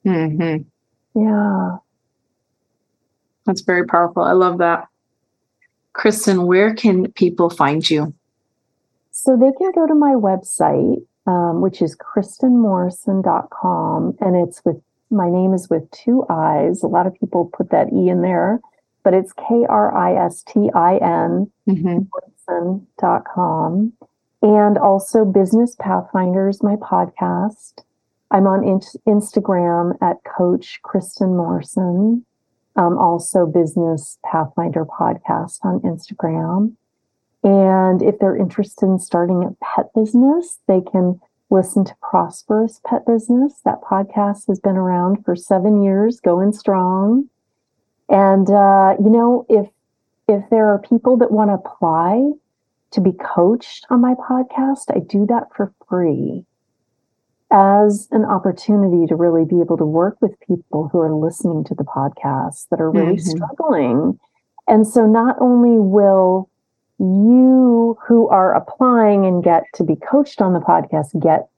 Mm-hmm. 0.05 0.63
yeah 1.21 1.77
That's 3.47 3.61
very 3.63 3.87
powerful. 3.87 4.23
I 4.25 4.33
love 4.33 4.59
that. 4.59 4.89
Kristin, 5.95 6.45
where 6.47 6.75
can 6.75 7.11
people 7.13 7.49
find 7.51 7.89
you? 7.89 8.13
so 9.15 9.37
they 9.37 9.53
can 9.59 9.71
go 9.73 9.87
to 9.87 9.95
my 9.95 10.15
website 10.15 11.05
um, 11.27 11.61
which 11.61 11.83
is 11.83 11.95
kristinmorrison.com 11.97 14.17
and 14.21 14.37
it's 14.37 14.65
with 14.65 14.81
my 15.13 15.31
name 15.31 15.55
is 15.55 15.71
with 15.71 15.89
two 15.91 16.25
i's 16.29 16.83
a 16.83 16.89
lot 16.89 17.07
of 17.07 17.15
people 17.15 17.49
put 17.53 17.71
that 17.71 17.93
e 17.93 18.09
in 18.09 18.23
there 18.23 18.61
but 19.05 19.15
it's 19.15 19.33
k-r-i-s-t-i-n 19.35 21.51
Mm-hmm. 21.69 23.19
com 23.35 23.93
and 24.43 24.77
also 24.79 25.25
Business 25.25 25.77
Pathfinders, 25.79 26.63
my 26.63 26.75
podcast. 26.77 27.85
I'm 28.33 28.47
on 28.49 28.65
in- 28.65 28.81
Instagram 29.07 29.97
at 30.03 30.17
Coach 30.25 30.81
Kristin 30.85 31.37
Morrison. 31.37 32.27
Um, 32.75 32.99
also 32.99 33.47
Business 33.47 34.19
Pathfinder 34.27 34.85
podcast 34.85 35.59
on 35.63 35.79
Instagram. 35.81 36.75
And 37.45 38.03
if 38.03 38.19
they're 38.19 38.37
interested 38.37 38.87
in 38.87 38.99
starting 38.99 39.45
a 39.45 39.55
pet 39.65 39.93
business, 39.95 40.59
they 40.67 40.81
can 40.81 41.21
listen 41.53 41.85
to 41.85 41.95
Prosperous 42.01 42.81
Pet 42.85 43.07
Business. 43.07 43.61
That 43.65 43.83
podcast 43.83 44.47
has 44.49 44.59
been 44.59 44.77
around 44.77 45.25
for 45.25 45.37
seven 45.37 45.83
years, 45.83 46.19
going 46.19 46.53
strong. 46.53 47.29
And 48.09 48.51
uh, 48.51 48.97
you 48.99 49.11
know, 49.11 49.47
if 49.49 49.69
if 50.29 50.49
there 50.51 50.69
are 50.69 50.79
people 50.79 51.17
that 51.19 51.31
want 51.31 51.51
to 51.51 51.55
apply 51.55 52.33
to 52.93 53.01
be 53.01 53.13
coached 53.13 53.87
on 53.91 54.01
my 54.01 54.15
podcast, 54.15 54.85
I 54.95 55.01
do 55.01 55.27
that 55.27 55.49
for 55.55 55.73
free 55.89 56.45
as 57.51 58.09
an 58.13 58.25
opportunity 58.25 59.07
to 59.07 59.15
really 59.15 59.45
be 59.45 59.61
able 59.61 59.77
to 59.77 59.85
work 59.85 60.17
with 60.23 60.41
people 60.41 60.89
who 60.89 60.99
are 61.01 61.15
listening 61.15 61.65
to 61.65 61.75
the 61.75 61.85
podcast 61.85 62.69
that 62.71 62.81
are 62.81 62.91
really 62.91 63.17
Mhm. 63.17 63.21
struggling. 63.21 64.19
And 64.67 64.87
so 64.87 65.07
not 65.07 65.37
only 65.39 65.79
will 65.79 66.49
you 67.03 67.99
who 68.07 68.29
are 68.29 68.55
applying 68.55 69.27
and 69.27 69.43
get 69.43 69.65
to 69.75 69.85
be 69.85 69.97
coached 69.97 70.41
on 70.41 70.53
the 70.53 70.61
podcast 70.61 71.21
get 71.21 71.49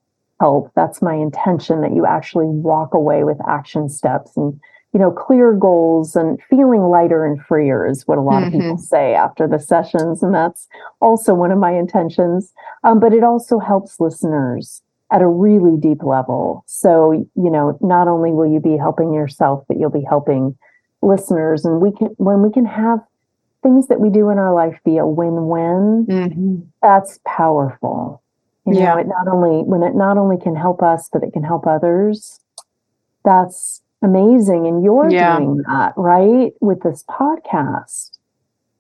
help, 0.41 0.73
that's 0.75 1.03
my 1.03 1.15
intention 1.15 1.81
that 1.83 1.95
you 1.95 2.07
actually 2.07 2.47
walk 2.47 2.95
away 2.95 3.25
with 3.25 3.39
action 3.47 3.89
steps 3.89 4.37
and 4.37 4.59
you 4.95 5.01
know, 5.01 5.11
clear 5.11 5.53
goals 5.53 6.15
and 6.15 6.39
feeling 6.49 6.83
lighter 6.83 7.27
and 7.27 7.45
freer 7.45 7.85
is 7.85 8.07
what 8.07 8.17
a 8.17 8.21
lot 8.21 8.45
of 8.45 8.53
people 8.53 8.79
say 8.79 9.13
after 9.13 9.49
the 9.49 9.59
sessions. 9.59 10.23
And 10.23 10.33
that's 10.33 10.69
also 11.01 11.35
one 11.35 11.51
of 11.51 11.59
my 11.59 11.73
intentions. 11.73 12.53
Um, 12.85 13.01
but 13.01 13.13
it 13.13 13.25
also 13.25 13.59
helps 13.59 13.99
listeners 13.99 14.83
at 15.13 15.21
a 15.21 15.27
really 15.27 15.77
deep 15.77 16.05
level. 16.05 16.63
So, 16.69 17.11
you 17.35 17.51
know, 17.51 17.77
not 17.81 18.07
only 18.07 18.31
will 18.31 18.47
you 18.47 18.61
be 18.61 18.77
helping 18.77 19.13
yourself, 19.13 19.65
but 19.67 19.79
you'll 19.79 19.91
be 19.91 20.07
helping 20.09 20.57
listeners. 21.03 21.65
And 21.65 21.81
we 21.81 21.91
can, 21.91 22.15
when 22.19 22.41
we 22.41 22.53
can 22.53 22.65
have 22.65 23.01
things 23.65 23.89
that 23.89 23.99
we 24.01 24.11
do 24.11 24.29
in 24.31 24.39
our 24.39 24.55
life 24.55 24.79
be 24.85 24.99
a 24.99 25.07
win-win, 25.07 26.07
Mm-hmm. 26.09 26.57
that's 26.81 27.19
powerful. 27.27 28.23
You 28.67 28.75
Yeah. 28.75 28.95
know, 28.95 29.01
it 29.01 29.09
not 29.09 29.27
only 29.27 29.65
when 29.65 29.83
it 29.83 29.97
not 29.97 30.17
only 30.19 30.39
can 30.39 30.55
help 30.55 30.83
us, 30.83 31.09
but 31.13 31.25
it 31.25 31.33
can 31.33 31.43
help 31.43 31.67
others. 31.67 32.39
That's 33.25 33.83
amazing. 34.03 34.67
And 34.67 34.85
you're 34.85 35.11
Yeah. 35.11 35.39
doing 35.39 35.63
that, 35.67 35.95
right? 35.97 36.53
With 36.61 36.83
this 36.83 37.03
podcast. 37.09 38.13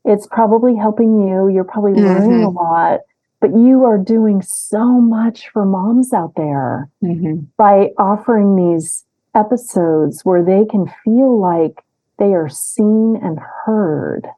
It's 0.04 0.26
probably 0.26 0.74
helping 0.76 1.26
you. 1.26 1.48
You're 1.48 1.64
probably 1.64 1.94
learning 1.94 2.44
a 2.44 2.50
lot, 2.50 3.00
but 3.40 3.56
you 3.56 3.84
are 3.84 3.96
doing 3.98 4.42
so 4.42 4.84
much 5.00 5.48
for 5.50 5.64
moms 5.64 6.12
out 6.12 6.34
there 6.36 6.88
Mm-hmm. 7.02 7.44
by 7.56 7.90
offering 7.98 8.54
these 8.56 9.04
episodes 9.34 10.24
where 10.24 10.42
they 10.42 10.64
can 10.66 10.86
feel 11.04 11.38
like 11.38 11.82
they 12.18 12.32
are 12.34 12.48
seen 12.48 13.16
and 13.16 13.38
heard. 13.64 14.28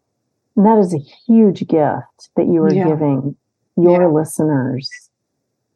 And 0.57 0.65
that 0.67 0.79
is 0.79 0.95
a 0.95 0.99
huge 1.27 1.61
gift 1.67 2.31
that 2.37 2.47
you 2.47 2.63
are 2.63 2.73
Yeah. 2.73 2.89
giving 2.89 3.37
your 3.77 4.03
Yeah. 4.03 4.09
listeners. 4.09 4.91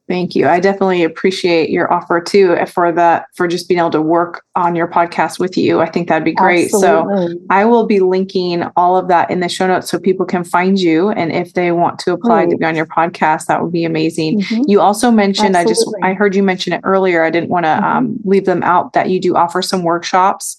Thank 0.08 0.34
you. 0.34 0.48
I 0.48 0.58
definitely 0.58 1.04
appreciate 1.04 1.70
your 1.70 1.92
offer 1.92 2.20
too 2.20 2.56
for 2.66 2.90
that, 2.90 3.26
for 3.36 3.46
just 3.46 3.68
being 3.68 3.78
able 3.78 3.90
to 3.90 4.02
work 4.02 4.42
on 4.56 4.74
your 4.74 4.88
podcast 4.88 5.38
with 5.38 5.56
you. 5.56 5.80
I 5.80 5.88
think 5.88 6.08
that'd 6.08 6.24
be 6.24 6.32
great. 6.32 6.72
So 6.72 7.08
I 7.48 7.64
will 7.64 7.86
be 7.86 8.00
linking 8.00 8.64
all 8.76 8.96
of 8.96 9.06
that 9.06 9.30
in 9.30 9.38
the 9.38 9.48
show 9.48 9.68
notes 9.68 9.88
so 9.88 10.00
people 10.00 10.26
can 10.26 10.42
find 10.42 10.80
you. 10.80 11.10
And 11.10 11.30
if 11.30 11.52
they 11.52 11.70
want 11.70 12.00
to 12.00 12.12
apply 12.12 12.46
to 12.46 12.56
be 12.56 12.64
on 12.64 12.74
your 12.74 12.86
podcast, 12.86 13.46
that 13.46 13.62
would 13.62 13.70
be 13.70 13.84
amazing. 13.84 14.40
Mhm. 14.40 14.64
You 14.66 14.80
also 14.80 15.12
mentioned, 15.12 15.56
I 15.56 15.64
just, 15.64 15.88
I 16.02 16.14
heard 16.14 16.34
you 16.34 16.42
mention 16.42 16.72
it 16.72 16.80
earlier. 16.82 17.22
I 17.22 17.30
didn't 17.30 17.50
want 17.50 17.66
to 17.66 17.70
Mhm. 17.80 17.82
um, 17.84 18.16
leave 18.24 18.46
them 18.46 18.64
out 18.64 18.94
that 18.94 19.10
you 19.10 19.20
do 19.20 19.36
offer 19.36 19.62
some 19.62 19.84
workshops. 19.84 20.56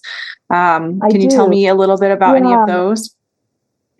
Um, 0.48 0.98
can 1.10 1.20
you 1.20 1.28
tell 1.28 1.48
me 1.48 1.68
a 1.68 1.74
little 1.74 1.98
bit 1.98 2.10
about 2.10 2.36
any 2.36 2.54
of 2.54 2.66
those? 2.68 3.14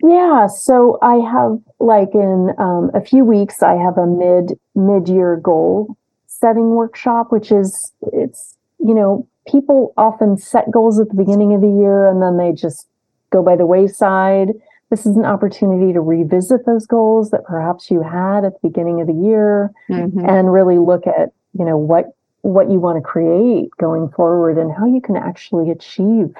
Yeah, 0.05 0.47
so 0.47 0.97
I 1.01 1.15
have 1.15 1.59
like 1.79 2.13
in 2.13 2.51
um, 2.57 2.91
a 2.93 2.99
few 3.01 3.23
weeks, 3.23 3.63
I 3.63 3.75
have 3.75 3.97
a 3.97 4.05
mid 4.05 4.59
mid 4.75 5.07
year 5.07 5.37
goal 5.37 5.95
setting 6.27 6.71
workshop, 6.71 7.31
which 7.31 7.51
is 7.51 7.93
it's 8.11 8.57
you 8.79 8.93
know 8.93 9.25
people 9.47 9.93
often 9.97 10.37
set 10.37 10.69
goals 10.71 10.99
at 10.99 11.07
the 11.07 11.15
beginning 11.15 11.53
of 11.53 11.61
the 11.61 11.69
year 11.69 12.05
and 12.05 12.21
then 12.21 12.37
they 12.37 12.51
just 12.51 12.87
go 13.31 13.41
by 13.41 13.55
the 13.55 13.65
wayside. 13.65 14.49
This 14.89 15.05
is 15.05 15.15
an 15.15 15.25
opportunity 15.25 15.93
to 15.93 16.01
revisit 16.01 16.65
those 16.65 16.85
goals 16.85 17.31
that 17.31 17.45
perhaps 17.45 17.89
you 17.89 18.01
had 18.03 18.45
at 18.45 18.53
the 18.61 18.69
beginning 18.69 19.01
of 19.01 19.07
the 19.07 19.13
year 19.13 19.71
Mhm. 19.89 20.27
and 20.27 20.51
really 20.51 20.77
look 20.79 21.07
at 21.07 21.31
you 21.53 21.63
know 21.63 21.77
what 21.77 22.13
what 22.41 22.69
you 22.69 22.77
want 22.79 22.97
to 22.97 23.01
create 23.01 23.69
going 23.79 24.09
forward 24.09 24.57
and 24.57 24.69
how 24.69 24.85
you 24.85 24.99
can 24.99 25.15
actually 25.15 25.71
achieve 25.71 26.35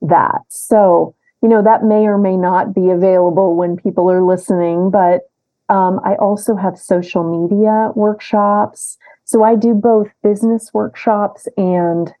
that 0.00 0.40
so 0.48 1.14
you 1.42 1.48
know, 1.48 1.62
that 1.62 1.84
may 1.84 2.06
or 2.06 2.18
may 2.18 2.36
not 2.36 2.74
be 2.74 2.90
available 2.90 3.56
when 3.56 3.76
people 3.76 4.10
are 4.10 4.22
listening, 4.22 4.90
but 4.90 5.22
um, 5.68 6.00
I 6.04 6.14
also 6.16 6.54
have 6.54 6.78
social 6.78 7.24
media 7.24 7.90
workshops. 7.94 8.98
So 9.24 9.42
I 9.42 9.56
do 9.56 9.74
both 9.74 10.08
business 10.22 10.70
workshops 10.72 11.48
and 11.56 12.12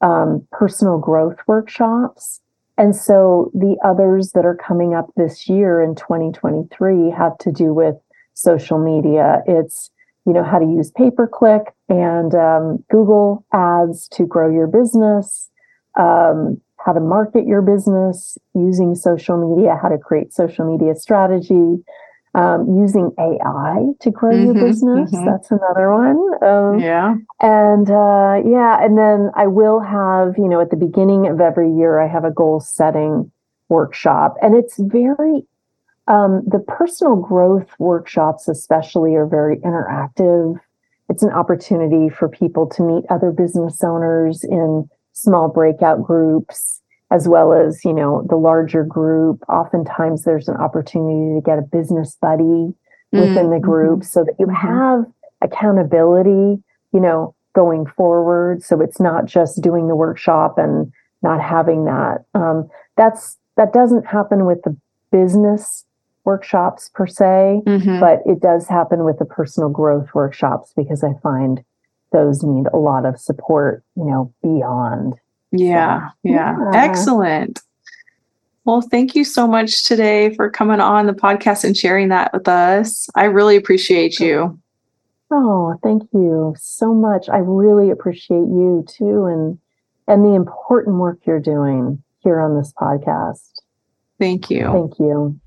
um, 0.00 0.46
personal 0.52 0.98
growth 0.98 1.38
workshops. 1.46 2.40
And 2.76 2.96
so 2.96 3.50
the 3.54 3.76
others 3.84 4.32
that 4.32 4.44
are 4.44 4.56
coming 4.56 4.94
up 4.94 5.10
this 5.16 5.48
year 5.48 5.80
in 5.80 5.94
2023 5.94 7.10
have 7.10 7.38
to 7.38 7.52
do 7.52 7.72
with 7.72 7.94
social 8.34 8.78
media. 8.78 9.42
It's, 9.46 9.90
you 10.26 10.32
know, 10.32 10.42
how 10.42 10.58
to 10.58 10.64
use 10.64 10.90
pay 10.90 11.10
per 11.10 11.28
click 11.28 11.72
and 11.88 12.34
um, 12.34 12.84
Google 12.90 13.44
ads 13.52 14.08
to 14.08 14.26
grow 14.26 14.50
your 14.50 14.66
business, 14.66 15.50
um, 15.98 16.60
how 16.84 16.92
to 16.92 17.00
market 17.00 17.46
your 17.46 17.62
business 17.62 18.36
using 18.54 18.94
social 18.94 19.36
media, 19.36 19.78
how 19.80 19.88
to 19.88 19.96
create 19.96 20.34
social 20.34 20.70
media 20.70 20.94
strategy, 20.94 21.82
um, 22.34 22.78
using 22.78 23.10
AI 23.18 23.86
to 24.00 24.10
grow 24.10 24.32
mm-hmm, 24.32 24.44
your 24.44 24.66
business. 24.66 25.10
Mm-hmm. 25.10 25.24
That's 25.24 25.50
another 25.50 25.92
one. 25.92 26.18
Um, 26.42 26.78
yeah. 26.80 27.14
And 27.40 27.88
uh, 27.90 28.42
yeah, 28.44 28.84
and 28.84 28.98
then 28.98 29.30
I 29.34 29.46
will 29.46 29.80
have, 29.80 30.34
you 30.36 30.48
know, 30.48 30.60
at 30.60 30.70
the 30.70 30.76
beginning 30.76 31.26
of 31.26 31.40
every 31.40 31.72
year, 31.72 32.00
I 32.00 32.08
have 32.08 32.24
a 32.24 32.30
goal 32.30 32.60
setting 32.60 33.30
workshop, 33.68 34.36
and 34.42 34.54
it's 34.54 34.78
very 34.78 35.46
um, 36.06 36.42
the 36.46 36.58
personal 36.58 37.16
growth 37.16 37.70
workshops, 37.78 38.46
especially, 38.46 39.14
are 39.14 39.26
very 39.26 39.56
interactive. 39.58 40.60
It's 41.08 41.22
an 41.22 41.30
opportunity 41.30 42.10
for 42.10 42.28
people 42.28 42.66
to 42.70 42.82
meet 42.82 43.04
other 43.08 43.30
business 43.30 43.82
owners 43.82 44.44
in 44.44 44.88
small 45.14 45.48
breakout 45.48 46.02
groups, 46.02 46.82
as 47.10 47.26
well 47.26 47.54
as, 47.54 47.84
you 47.84 47.92
know, 47.92 48.26
the 48.28 48.36
larger 48.36 48.84
group. 48.84 49.42
Oftentimes, 49.48 50.24
there's 50.24 50.48
an 50.48 50.56
opportunity 50.56 51.34
to 51.34 51.42
get 51.44 51.58
a 51.58 51.62
business 51.62 52.16
buddy 52.20 52.74
within 53.12 53.50
the 53.50 53.56
mm-hmm. 53.56 53.64
group 53.64 54.00
mm-hmm. 54.00 54.06
so 54.06 54.24
that 54.24 54.34
you 54.38 54.46
mm-hmm. 54.46 54.66
have 54.66 55.04
accountability, 55.40 56.62
you 56.92 57.00
know, 57.00 57.34
going 57.54 57.86
forward. 57.86 58.62
So 58.62 58.80
it's 58.80 59.00
not 59.00 59.26
just 59.26 59.62
doing 59.62 59.88
the 59.88 59.96
workshop 59.96 60.58
and 60.58 60.92
not 61.22 61.40
having 61.40 61.84
that. 61.84 62.24
Um, 62.34 62.68
that's 62.96 63.38
that 63.56 63.72
doesn't 63.72 64.06
happen 64.06 64.44
with 64.44 64.62
the 64.62 64.76
business 65.12 65.84
workshops 66.24 66.90
per 66.92 67.06
se, 67.06 67.62
mm-hmm. 67.64 68.00
but 68.00 68.20
it 68.26 68.40
does 68.40 68.66
happen 68.66 69.04
with 69.04 69.18
the 69.18 69.24
personal 69.24 69.68
growth 69.68 70.08
workshops 70.14 70.72
because 70.76 71.04
I 71.04 71.12
find 71.22 71.62
those 72.14 72.42
need 72.42 72.66
a 72.72 72.78
lot 72.78 73.04
of 73.04 73.20
support, 73.20 73.84
you 73.96 74.04
know, 74.04 74.32
beyond. 74.42 75.14
Yeah, 75.52 76.08
so, 76.08 76.14
yeah. 76.22 76.56
yeah. 76.58 76.70
Excellent. 76.72 77.60
Well, 78.64 78.80
thank 78.80 79.14
you 79.14 79.24
so 79.24 79.46
much 79.46 79.84
today 79.84 80.34
for 80.34 80.48
coming 80.48 80.80
on 80.80 81.06
the 81.06 81.12
podcast 81.12 81.64
and 81.64 81.76
sharing 81.76 82.08
that 82.08 82.32
with 82.32 82.48
us. 82.48 83.10
I 83.14 83.24
really 83.24 83.56
appreciate 83.56 84.18
you. 84.18 84.58
Oh, 85.30 85.78
thank 85.82 86.04
you 86.14 86.54
so 86.58 86.94
much. 86.94 87.28
I 87.28 87.38
really 87.38 87.90
appreciate 87.90 88.36
you 88.36 88.84
too 88.88 89.26
and 89.26 89.58
and 90.06 90.24
the 90.24 90.34
important 90.34 90.96
work 90.96 91.18
you're 91.26 91.40
doing 91.40 92.02
here 92.20 92.40
on 92.40 92.56
this 92.56 92.72
podcast. 92.80 93.50
Thank 94.18 94.50
you. 94.50 94.70
Thank 94.70 94.98
you. 94.98 95.40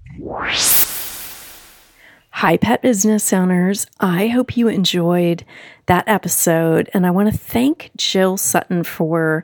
Hi, 2.41 2.55
pet 2.55 2.83
business 2.83 3.33
owners. 3.33 3.87
I 3.99 4.27
hope 4.27 4.55
you 4.55 4.67
enjoyed 4.67 5.43
that 5.87 6.03
episode. 6.07 6.87
And 6.93 7.03
I 7.03 7.09
want 7.09 7.31
to 7.31 7.35
thank 7.35 7.89
Jill 7.97 8.37
Sutton 8.37 8.83
for 8.83 9.43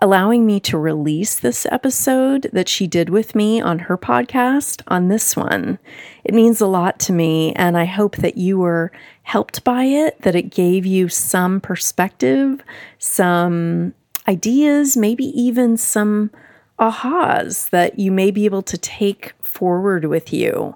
allowing 0.00 0.46
me 0.46 0.58
to 0.60 0.78
release 0.78 1.38
this 1.38 1.66
episode 1.66 2.48
that 2.54 2.66
she 2.66 2.86
did 2.86 3.10
with 3.10 3.34
me 3.34 3.60
on 3.60 3.80
her 3.80 3.98
podcast 3.98 4.80
on 4.88 5.08
this 5.08 5.36
one. 5.36 5.78
It 6.24 6.32
means 6.32 6.62
a 6.62 6.66
lot 6.66 6.98
to 7.00 7.12
me, 7.12 7.52
and 7.56 7.76
I 7.76 7.84
hope 7.84 8.16
that 8.16 8.38
you 8.38 8.58
were 8.58 8.90
helped 9.24 9.62
by 9.62 9.84
it, 9.84 10.22
that 10.22 10.34
it 10.34 10.48
gave 10.48 10.86
you 10.86 11.10
some 11.10 11.60
perspective, 11.60 12.62
some 12.98 13.92
ideas, 14.26 14.96
maybe 14.96 15.26
even 15.38 15.76
some 15.76 16.30
ahas 16.78 17.68
that 17.68 17.98
you 17.98 18.10
may 18.10 18.30
be 18.30 18.46
able 18.46 18.62
to 18.62 18.78
take 18.78 19.34
forward 19.42 20.06
with 20.06 20.32
you 20.32 20.74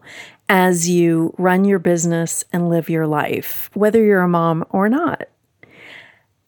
as 0.49 0.89
you 0.89 1.35
run 1.39 1.65
your 1.65 1.79
business 1.79 2.45
and 2.53 2.69
live 2.69 2.89
your 2.91 3.07
life, 3.07 3.71
whether 3.75 4.03
you're 4.03 4.23
a 4.23 4.29
mom 4.29 4.65
or 4.71 4.89
not. 4.89 5.29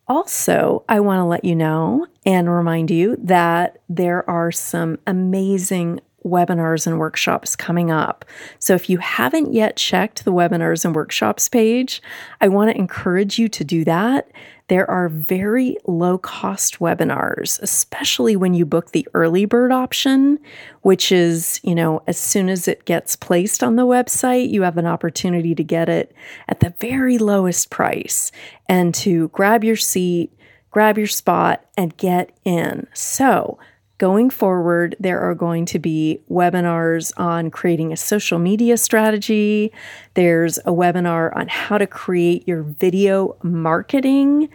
Also, 0.09 0.85
I 0.89 1.01
want 1.01 1.19
to 1.19 1.25
let 1.25 1.45
you 1.45 1.57
know 1.57 2.07
and 2.25 2.49
remind 2.49 2.91
you 2.91 3.17
that 3.19 3.81
there 3.89 4.29
are 4.31 4.53
some 4.53 4.99
amazing 5.07 6.01
webinars 6.25 6.87
and 6.87 6.99
workshops 6.99 7.57
coming 7.57 7.91
up. 7.91 8.25
So 8.59 8.75
if 8.75 8.91
you 8.91 8.99
haven't 8.99 9.53
yet 9.53 9.77
checked 9.77 10.25
the 10.25 10.33
webinars 10.33 10.85
and 10.85 10.95
workshops 10.95 11.49
page, 11.49 12.03
I 12.41 12.49
want 12.49 12.71
to 12.71 12.77
encourage 12.77 13.39
you 13.39 13.49
to 13.49 13.65
do 13.65 13.85
that. 13.85 14.31
There 14.69 14.91
are 14.91 15.09
very 15.09 15.77
low 15.87 16.19
cost 16.19 16.81
webinars, 16.81 17.61
especially 17.63 18.35
when 18.35 18.53
you 18.53 18.67
book 18.67 18.91
the 18.91 19.07
early 19.15 19.45
bird 19.45 19.71
option, 19.71 20.41
which 20.83 21.13
is, 21.13 21.61
you 21.63 21.75
know, 21.75 22.03
as 22.09 22.19
soon 22.19 22.49
as 22.49 22.67
it 22.67 22.85
gets 22.85 23.15
placed 23.15 23.63
on 23.63 23.77
the 23.77 23.87
website, 23.87 24.51
you 24.51 24.63
have 24.63 24.77
an 24.77 24.87
opportunity 24.87 25.55
to 25.55 25.63
get 25.63 25.89
it 25.89 26.13
at 26.49 26.61
the 26.61 26.75
very 26.81 27.17
lowest 27.17 27.71
price 27.71 28.33
and 28.69 28.93
to 28.97 29.29
grab 29.29 29.63
your 29.63 29.77
seat, 29.77 30.33
grab 30.73 30.99
your 30.99 31.07
spot, 31.07 31.65
and 31.77 31.97
get 31.97 32.37
in. 32.45 32.89
So, 32.93 33.59
Going 33.99 34.29
forward, 34.29 34.95
there 35.01 35.21
are 35.21 35.35
going 35.35 35.65
to 35.67 35.79
be 35.79 36.21
webinars 36.31 37.13
on 37.17 37.51
creating 37.51 37.93
a 37.93 37.97
social 37.97 38.39
media 38.39 38.77
strategy. 38.77 39.73
There's 40.13 40.59
a 40.59 40.73
webinar 40.73 41.35
on 41.35 41.49
how 41.49 41.79
to 41.79 41.87
create 41.87 42.47
your 42.47 42.63
video 42.63 43.37
marketing. 43.43 44.51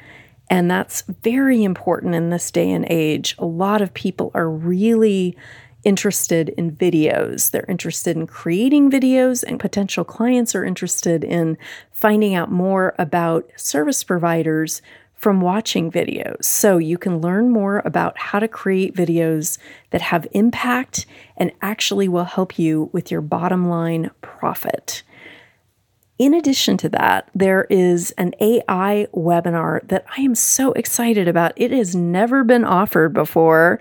And 0.52 0.70
that's 0.70 1.02
very 1.24 1.64
important 1.64 2.14
in 2.14 2.30
this 2.30 2.52
day 2.52 2.70
and 2.70 2.86
age. 2.88 3.36
A 3.40 3.46
lot 3.46 3.82
of 3.82 3.94
people 3.96 4.30
are 4.36 4.50
really 4.50 5.36
interested 5.84 6.50
in 6.50 6.72
videos. 6.72 7.50
They're 7.50 7.66
interested 7.68 8.16
in 8.16 8.28
creating 8.28 8.92
videos, 8.92 9.44
and 9.44 9.60
potential 9.60 10.04
clients 10.04 10.54
are 10.54 10.64
interested 10.64 11.24
in 11.24 11.58
finding 11.92 12.36
out 12.36 12.52
more 12.52 12.94
about 13.00 13.50
service 13.56 14.04
providers 14.04 14.84
from 15.22 15.40
watching 15.40 15.92
videos. 15.92 16.44
So 16.46 16.80
you 16.80 16.98
can 16.98 17.22
learn 17.22 17.52
more 17.52 17.84
about 17.86 18.18
how 18.18 18.40
to 18.40 18.48
create 18.48 18.96
videos 18.96 19.60
that 19.92 20.02
have 20.02 20.28
impact 20.32 21.06
and 21.38 21.52
actually 21.62 22.08
will 22.08 22.26
help 22.26 22.58
you 22.58 22.90
with 22.92 23.12
your 23.12 23.22
bottom 23.22 23.70
line 23.70 24.10
profit. 24.22 25.04
In 26.18 26.34
addition 26.34 26.76
to 26.78 26.90
that, 26.90 27.30
there 27.36 27.68
is 27.70 28.10
an 28.18 28.34
AI 28.42 29.06
webinar 29.14 29.88
that 29.90 30.06
I 30.18 30.22
am 30.22 30.34
so 30.34 30.72
excited 30.72 31.28
about. 31.28 31.54
It 31.56 31.70
has 31.70 31.96
never 31.96 32.44
been 32.44 32.66
offered 32.66 33.14
before 33.14 33.80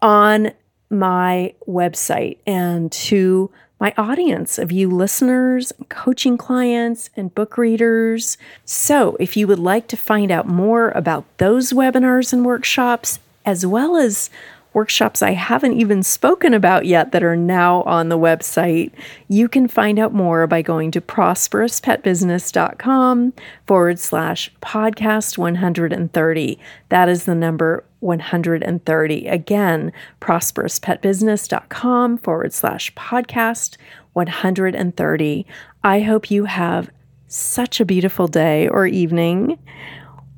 on 0.00 0.50
my 0.90 1.54
website 1.68 2.38
and 2.44 2.90
to 2.90 3.52
my 3.82 3.92
audience 3.98 4.58
of 4.60 4.70
you 4.70 4.88
listeners, 4.88 5.72
coaching 5.88 6.38
clients, 6.38 7.10
and 7.16 7.34
book 7.34 7.58
readers. 7.58 8.38
So, 8.64 9.16
if 9.18 9.36
you 9.36 9.48
would 9.48 9.58
like 9.58 9.88
to 9.88 9.96
find 9.96 10.30
out 10.30 10.46
more 10.46 10.90
about 10.90 11.24
those 11.38 11.72
webinars 11.72 12.32
and 12.32 12.46
workshops, 12.46 13.18
as 13.44 13.66
well 13.66 13.96
as 13.96 14.30
workshops 14.72 15.20
I 15.20 15.32
haven't 15.32 15.80
even 15.80 16.04
spoken 16.04 16.54
about 16.54 16.86
yet 16.86 17.10
that 17.10 17.24
are 17.24 17.34
now 17.34 17.82
on 17.82 18.08
the 18.08 18.16
website, 18.16 18.92
you 19.26 19.48
can 19.48 19.66
find 19.66 19.98
out 19.98 20.14
more 20.14 20.46
by 20.46 20.62
going 20.62 20.92
to 20.92 21.00
prosperouspetbusiness.com 21.00 23.32
forward 23.66 23.98
slash 23.98 24.48
podcast 24.62 25.36
130. 25.36 26.58
That 26.88 27.08
is 27.08 27.24
the 27.24 27.34
number 27.34 27.82
130. 28.02 29.26
Again, 29.28 29.92
prosperouspetbusiness.com 30.20 32.18
forward 32.18 32.52
slash 32.52 32.92
podcast 32.94 33.76
130. 34.12 35.46
I 35.84 36.00
hope 36.00 36.30
you 36.30 36.44
have 36.44 36.90
such 37.26 37.80
a 37.80 37.84
beautiful 37.84 38.28
day 38.28 38.68
or 38.68 38.86
evening 38.86 39.58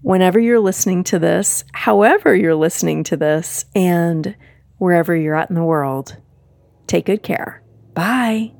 whenever 0.02 0.38
you're 0.38 0.60
listening 0.60 1.02
to 1.02 1.18
this, 1.18 1.64
however 1.72 2.36
you're 2.36 2.54
listening 2.54 3.02
to 3.04 3.16
this, 3.16 3.64
and 3.74 4.36
wherever 4.78 5.16
you're 5.16 5.34
at 5.34 5.48
in 5.48 5.56
the 5.56 5.64
world. 5.64 6.16
Take 6.86 7.06
good 7.06 7.22
care. 7.22 7.62
Bye. 7.94 8.52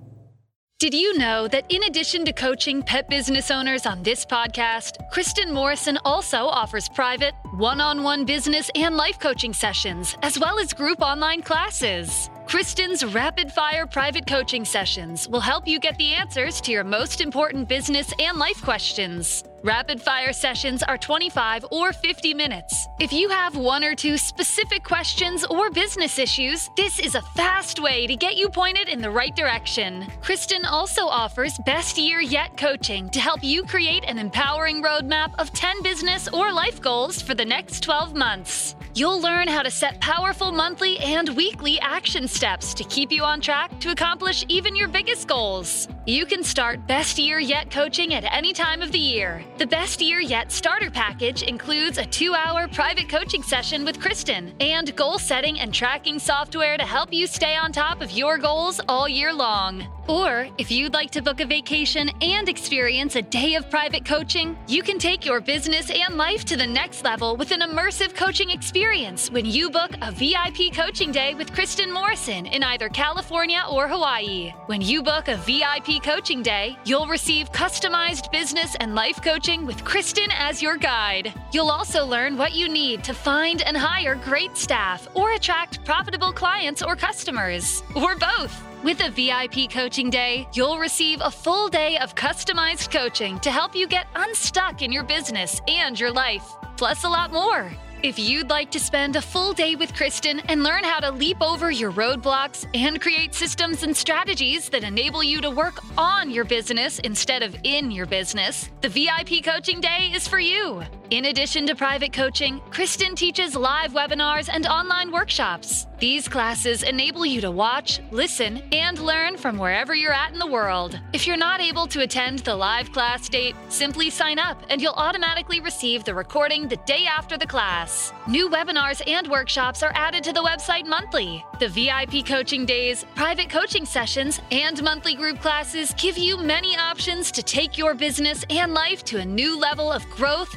Did 0.81 0.93
you 0.93 1.17
know 1.17 1.47
that 1.49 1.65
in 1.69 1.85
addition 1.85 2.25
to 2.25 2.33
coaching 2.33 2.83
pet 2.83 3.09
business 3.09 3.53
owners 3.53 3.87
on 3.87 4.03
this 4.03 4.27
podcast, 4.27 4.97
Kristin 5.13 5.53
Morrison 5.53 5.97
also 6.05 6.47
offers 6.47 6.89
private, 6.89 7.33
one 7.55 7.81
on 7.81 8.03
one 8.03 8.25
business 8.25 8.73
and 8.75 8.97
life 8.97 9.21
coaching 9.21 9.55
sessions, 9.55 10.17
as 10.23 10.39
well 10.39 10.59
as 10.59 10.73
group 10.73 11.01
online 11.01 11.43
classes? 11.43 12.29
Kristin's 12.47 13.05
rapid 13.05 13.53
fire 13.53 13.87
private 13.87 14.27
coaching 14.27 14.65
sessions 14.65 15.29
will 15.29 15.41
help 15.41 15.69
you 15.69 15.79
get 15.79 15.97
the 15.97 16.13
answers 16.13 16.61
to 16.63 16.73
your 16.73 16.85
most 16.85 17.21
important 17.21 17.69
business 17.69 18.13
and 18.19 18.37
life 18.37 18.61
questions. 18.61 19.45
Rapid 19.65 20.03
fire 20.03 20.35
sessions 20.35 20.83
are 20.83 20.99
25 20.99 21.65
or 21.71 21.95
50 21.95 22.35
minutes. 22.35 22.87
If 23.01 23.15
you 23.15 23.31
have 23.31 23.57
one 23.57 23.83
or 23.83 23.95
two 23.95 24.19
specific 24.19 24.85
questions 24.85 25.43
or 25.47 25.71
business 25.71 26.19
issues, 26.19 26.69
this 26.77 26.99
is 26.99 27.15
a 27.15 27.23
fast 27.35 27.81
way 27.81 28.07
to 28.07 28.15
get 28.15 28.37
you 28.37 28.51
pointed 28.51 28.91
in 28.91 29.01
the 29.01 29.11
right 29.11 29.35
direction. 29.35 30.03
Kristin 30.21 30.67
also 30.67 31.07
offers 31.07 31.59
Best 31.65 31.97
Year 31.97 32.21
Yet 32.21 32.59
coaching 32.59 33.09
to 33.09 33.21
help 33.21 33.43
you 33.43 33.65
create 33.65 34.05
an 34.05 34.19
empowering 34.19 34.83
roadmap 34.83 35.33
of 35.39 35.51
10 35.55 35.83
business 35.83 36.29
or 36.29 36.53
life 36.53 36.83
goals 36.83 37.23
for 37.23 37.35
the 37.35 37.47
next 37.47 37.83
12 37.83 38.15
months. 38.15 38.77
You'll 38.97 39.21
learn 39.21 39.49
how 39.49 39.63
to 39.63 39.73
set 39.73 39.99
powerful 40.01 40.53
monthly 40.53 40.99
and 40.99 41.31
weekly 41.31 41.81
action 41.81 42.29
steps 42.29 42.75
to 42.75 42.85
keep 42.85 43.11
you 43.11 43.25
on 43.25 43.41
track 43.41 43.81
to 43.81 43.91
accomplish 43.91 44.45
even 44.47 44.77
your 44.77 44.87
biggest 44.87 45.27
goals. 45.27 45.89
You 46.07 46.27
can 46.27 46.45
start 46.45 46.87
Best 46.87 47.19
Year 47.19 47.41
Yet 47.41 47.71
coaching 47.71 48.15
at 48.15 48.25
any 48.33 48.53
time 48.53 48.83
of 48.83 48.93
the 48.93 48.99
year. 48.99 49.43
The 49.57 49.67
Best 49.69 50.03
Year 50.03 50.19
Yet 50.19 50.51
starter 50.51 50.91
package 50.91 51.45
includes 51.45 51.99
a 51.99 52.05
two 52.05 52.35
hour 52.35 52.67
private 52.67 53.09
coaching 53.09 53.45
session 53.45 53.85
with 53.85 54.01
Kristin 54.01 54.53
and 54.61 54.95
goal 54.97 55.17
setting 55.17 55.61
and 55.61 55.73
tracking 55.73 56.19
software 56.19 56.77
to 56.77 56.85
help 56.85 57.13
you 57.13 57.29
stay 57.29 57.55
on 57.55 57.71
top 57.71 58.03
of 58.03 58.11
your 58.11 58.37
goals 58.37 58.81
all 58.89 59.09
year 59.09 59.33
long. 59.33 59.87
Or 60.09 60.49
if 60.59 60.71
you'd 60.71 60.93
like 60.93 61.11
to 61.13 61.23
book 61.23 61.41
a 61.41 61.47
vacation 61.47 62.11
and 62.21 62.47
experience 62.49 63.17
a 63.17 63.23
day 63.23 63.55
of 63.55 63.71
private 63.71 64.05
coaching, 64.05 64.59
you 64.67 64.83
can 64.83 64.99
take 64.99 65.25
your 65.25 65.41
business 65.41 65.89
and 65.89 66.17
life 66.17 66.45
to 66.47 66.57
the 66.57 66.67
next 66.67 67.05
level 67.05 67.37
with 67.37 67.53
an 67.53 67.61
immersive 67.61 68.15
coaching 68.15 68.51
experience 68.51 69.31
when 69.31 69.47
you 69.47 69.71
book 69.71 69.93
a 70.03 70.11
VIP 70.11 70.75
coaching 70.75 71.11
day 71.11 71.33
with 71.35 71.53
Kristin 71.53 71.91
Morrison 71.91 72.45
in 72.45 72.63
either 72.63 72.91
California 72.91 73.65
or 73.71 73.89
Hawaii. 73.89 74.53
When 74.67 74.83
you 74.83 75.03
book 75.03 75.29
a 75.29 75.37
VIP 75.37 76.03
coaching 76.03 76.43
day, 76.43 76.77
you'll 76.85 77.07
receive 77.07 77.51
customized 77.51 78.31
business 78.31 78.77
and 78.81 78.95
life 78.95 79.23
coaching 79.23 79.44
with 79.45 79.85
Kristin 79.85 80.29
as 80.39 80.63
your 80.63 80.79
guide. 80.79 81.35
You'll 81.53 81.71
also 81.71 82.07
learn 82.07 82.39
what 82.39 82.55
you 82.55 82.67
need 82.67 83.05
to 83.05 83.13
find 83.13 83.61
and 83.61 83.77
hire 83.77 84.15
great 84.15 84.57
staff 84.57 85.07
or 85.13 85.33
attract 85.33 85.85
profitable 85.85 86.33
clients 86.33 86.83
or 86.83 86.97
customers, 86.97 87.83
or 87.95 88.17
both. 88.17 88.59
With 88.83 89.03
a 89.05 89.11
VIP 89.11 89.71
coaching 89.71 90.09
day, 90.09 90.49
you'll 90.55 90.79
receive 90.79 91.21
a 91.23 91.31
full 91.31 91.69
day 91.69 91.99
of 91.99 92.15
customized 92.15 92.91
coaching 92.91 93.39
to 93.41 93.51
help 93.51 93.77
you 93.77 93.87
get 93.87 94.07
unstuck 94.15 94.81
in 94.81 94.91
your 94.91 95.05
business 95.05 95.61
and 95.69 96.01
your 96.01 96.11
life, 96.11 96.47
plus 96.79 97.05
a 97.05 97.09
lot 97.09 97.31
more. 97.31 97.71
If 98.05 98.19
you'd 98.19 98.51
like 98.51 98.71
to 98.73 98.79
spend 98.79 99.17
a 99.17 99.23
full 99.23 99.55
day 99.55 99.77
with 99.77 99.95
Kristin 99.95 100.45
and 100.51 100.63
learn 100.63 100.85
how 100.85 101.01
to 101.01 101.11
leap 101.11 101.41
over 101.41 101.71
your 101.71 101.91
roadblocks 101.91 102.67
and 102.75 103.01
create 103.01 103.35
systems 103.35 103.83
and 103.83 103.97
strategies 103.97 104.69
that 104.69 104.85
enable 104.85 105.25
you 105.25 105.41
to 105.41 105.49
work 105.49 105.83
on 105.97 106.31
your 106.31 106.45
business 106.45 106.99
instead 106.99 107.43
of 107.43 107.57
in 107.65 107.91
your 107.91 108.05
business, 108.05 108.69
the 108.83 108.91
VIP 108.91 109.43
Coaching 109.43 109.81
Day 109.81 110.11
is 110.13 110.29
for 110.29 110.39
you. 110.39 110.83
In 111.15 111.27
addition 111.27 111.65
to 111.69 111.77
private 111.77 112.13
coaching, 112.13 112.61
Kristin 112.71 113.15
teaches 113.15 113.55
live 113.55 113.93
webinars 113.93 114.49
and 114.53 114.67
online 114.67 115.13
workshops. 115.13 115.87
These 116.01 116.27
classes 116.27 116.83
enable 116.83 117.25
you 117.25 117.41
to 117.41 117.53
watch, 117.53 118.01
listen, 118.11 118.61
and 118.73 118.99
learn 118.99 119.37
from 119.37 119.57
wherever 119.57 119.95
you're 119.95 120.13
at 120.13 120.33
in 120.33 120.41
the 120.41 120.47
world. 120.47 121.01
If 121.13 121.25
you're 121.25 121.37
not 121.37 121.61
able 121.61 121.87
to 121.87 122.03
attend 122.03 122.41
the 122.41 122.57
live 122.57 122.91
class 122.91 123.29
date, 123.29 123.55
simply 123.69 124.11
sign 124.11 124.41
up 124.41 124.61
and 124.69 124.83
you'll 124.83 124.95
automatically 124.95 125.61
receive 125.61 126.03
the 126.03 126.13
recording 126.13 126.67
the 126.67 126.79
day 126.79 127.07
after 127.07 127.39
the 127.39 127.47
class. 127.47 128.13
New 128.27 128.51
webinars 128.51 129.01
and 129.07 129.29
workshops 129.29 129.85
are 129.85 129.93
added 129.95 130.25
to 130.25 130.33
the 130.33 130.43
website 130.43 130.85
monthly. 130.85 131.45
The 131.61 131.69
VIP 131.69 132.27
coaching 132.27 132.67
days, 132.67 133.07
private 133.15 133.49
coaching 133.49 133.87
sessions, 133.87 134.41
and 134.51 134.83
monthly 134.83 135.15
group 135.15 135.41
classes 135.41 135.95
give 135.97 136.19
you 136.19 136.37
many 136.37 136.77
options 136.77 137.31
to 137.31 137.43
take 137.43 137.79
your 137.79 137.95
business 137.95 138.45
and 138.51 138.75
life 138.75 139.05
to 139.05 139.21
a 139.21 139.25
new 139.25 139.57
level 139.57 139.93
of 139.93 140.05
growth, 140.11 140.55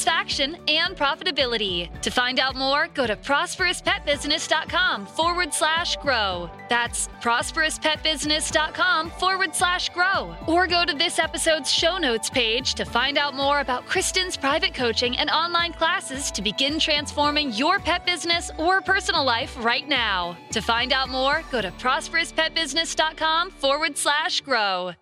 satisfaction, 0.00 0.56
and 0.68 0.96
profitability. 0.96 1.88
To 2.02 2.10
find 2.10 2.40
out 2.40 2.56
more, 2.56 2.88
go 2.94 3.06
to 3.06 3.16
prosperouspetbusiness.com 3.16 5.06
forward 5.06 5.52
slash 5.54 5.96
grow. 5.96 6.50
That's 6.68 7.08
prosperouspetbusiness.com 7.20 9.10
forward 9.10 9.54
slash 9.54 9.90
grow. 9.90 10.34
Or 10.46 10.66
go 10.66 10.84
to 10.84 10.94
this 10.94 11.18
episode's 11.18 11.70
show 11.70 11.98
notes 11.98 12.30
page 12.30 12.74
to 12.74 12.84
find 12.84 13.18
out 13.18 13.34
more 13.34 13.60
about 13.60 13.86
Kristin's 13.86 14.36
private 14.36 14.74
coaching 14.74 15.16
and 15.16 15.30
online 15.30 15.72
classes 15.72 16.30
to 16.32 16.42
begin 16.42 16.78
transforming 16.78 17.52
your 17.52 17.78
pet 17.78 18.06
business 18.06 18.50
or 18.58 18.80
personal 18.80 19.24
life 19.24 19.56
right 19.62 19.88
now. 19.88 20.36
To 20.52 20.60
find 20.60 20.92
out 20.92 21.08
more, 21.08 21.42
go 21.50 21.60
to 21.60 21.70
prosperouspetbusiness.com 21.72 23.50
forward 23.50 23.96
slash 23.96 24.40
grow. 24.40 24.92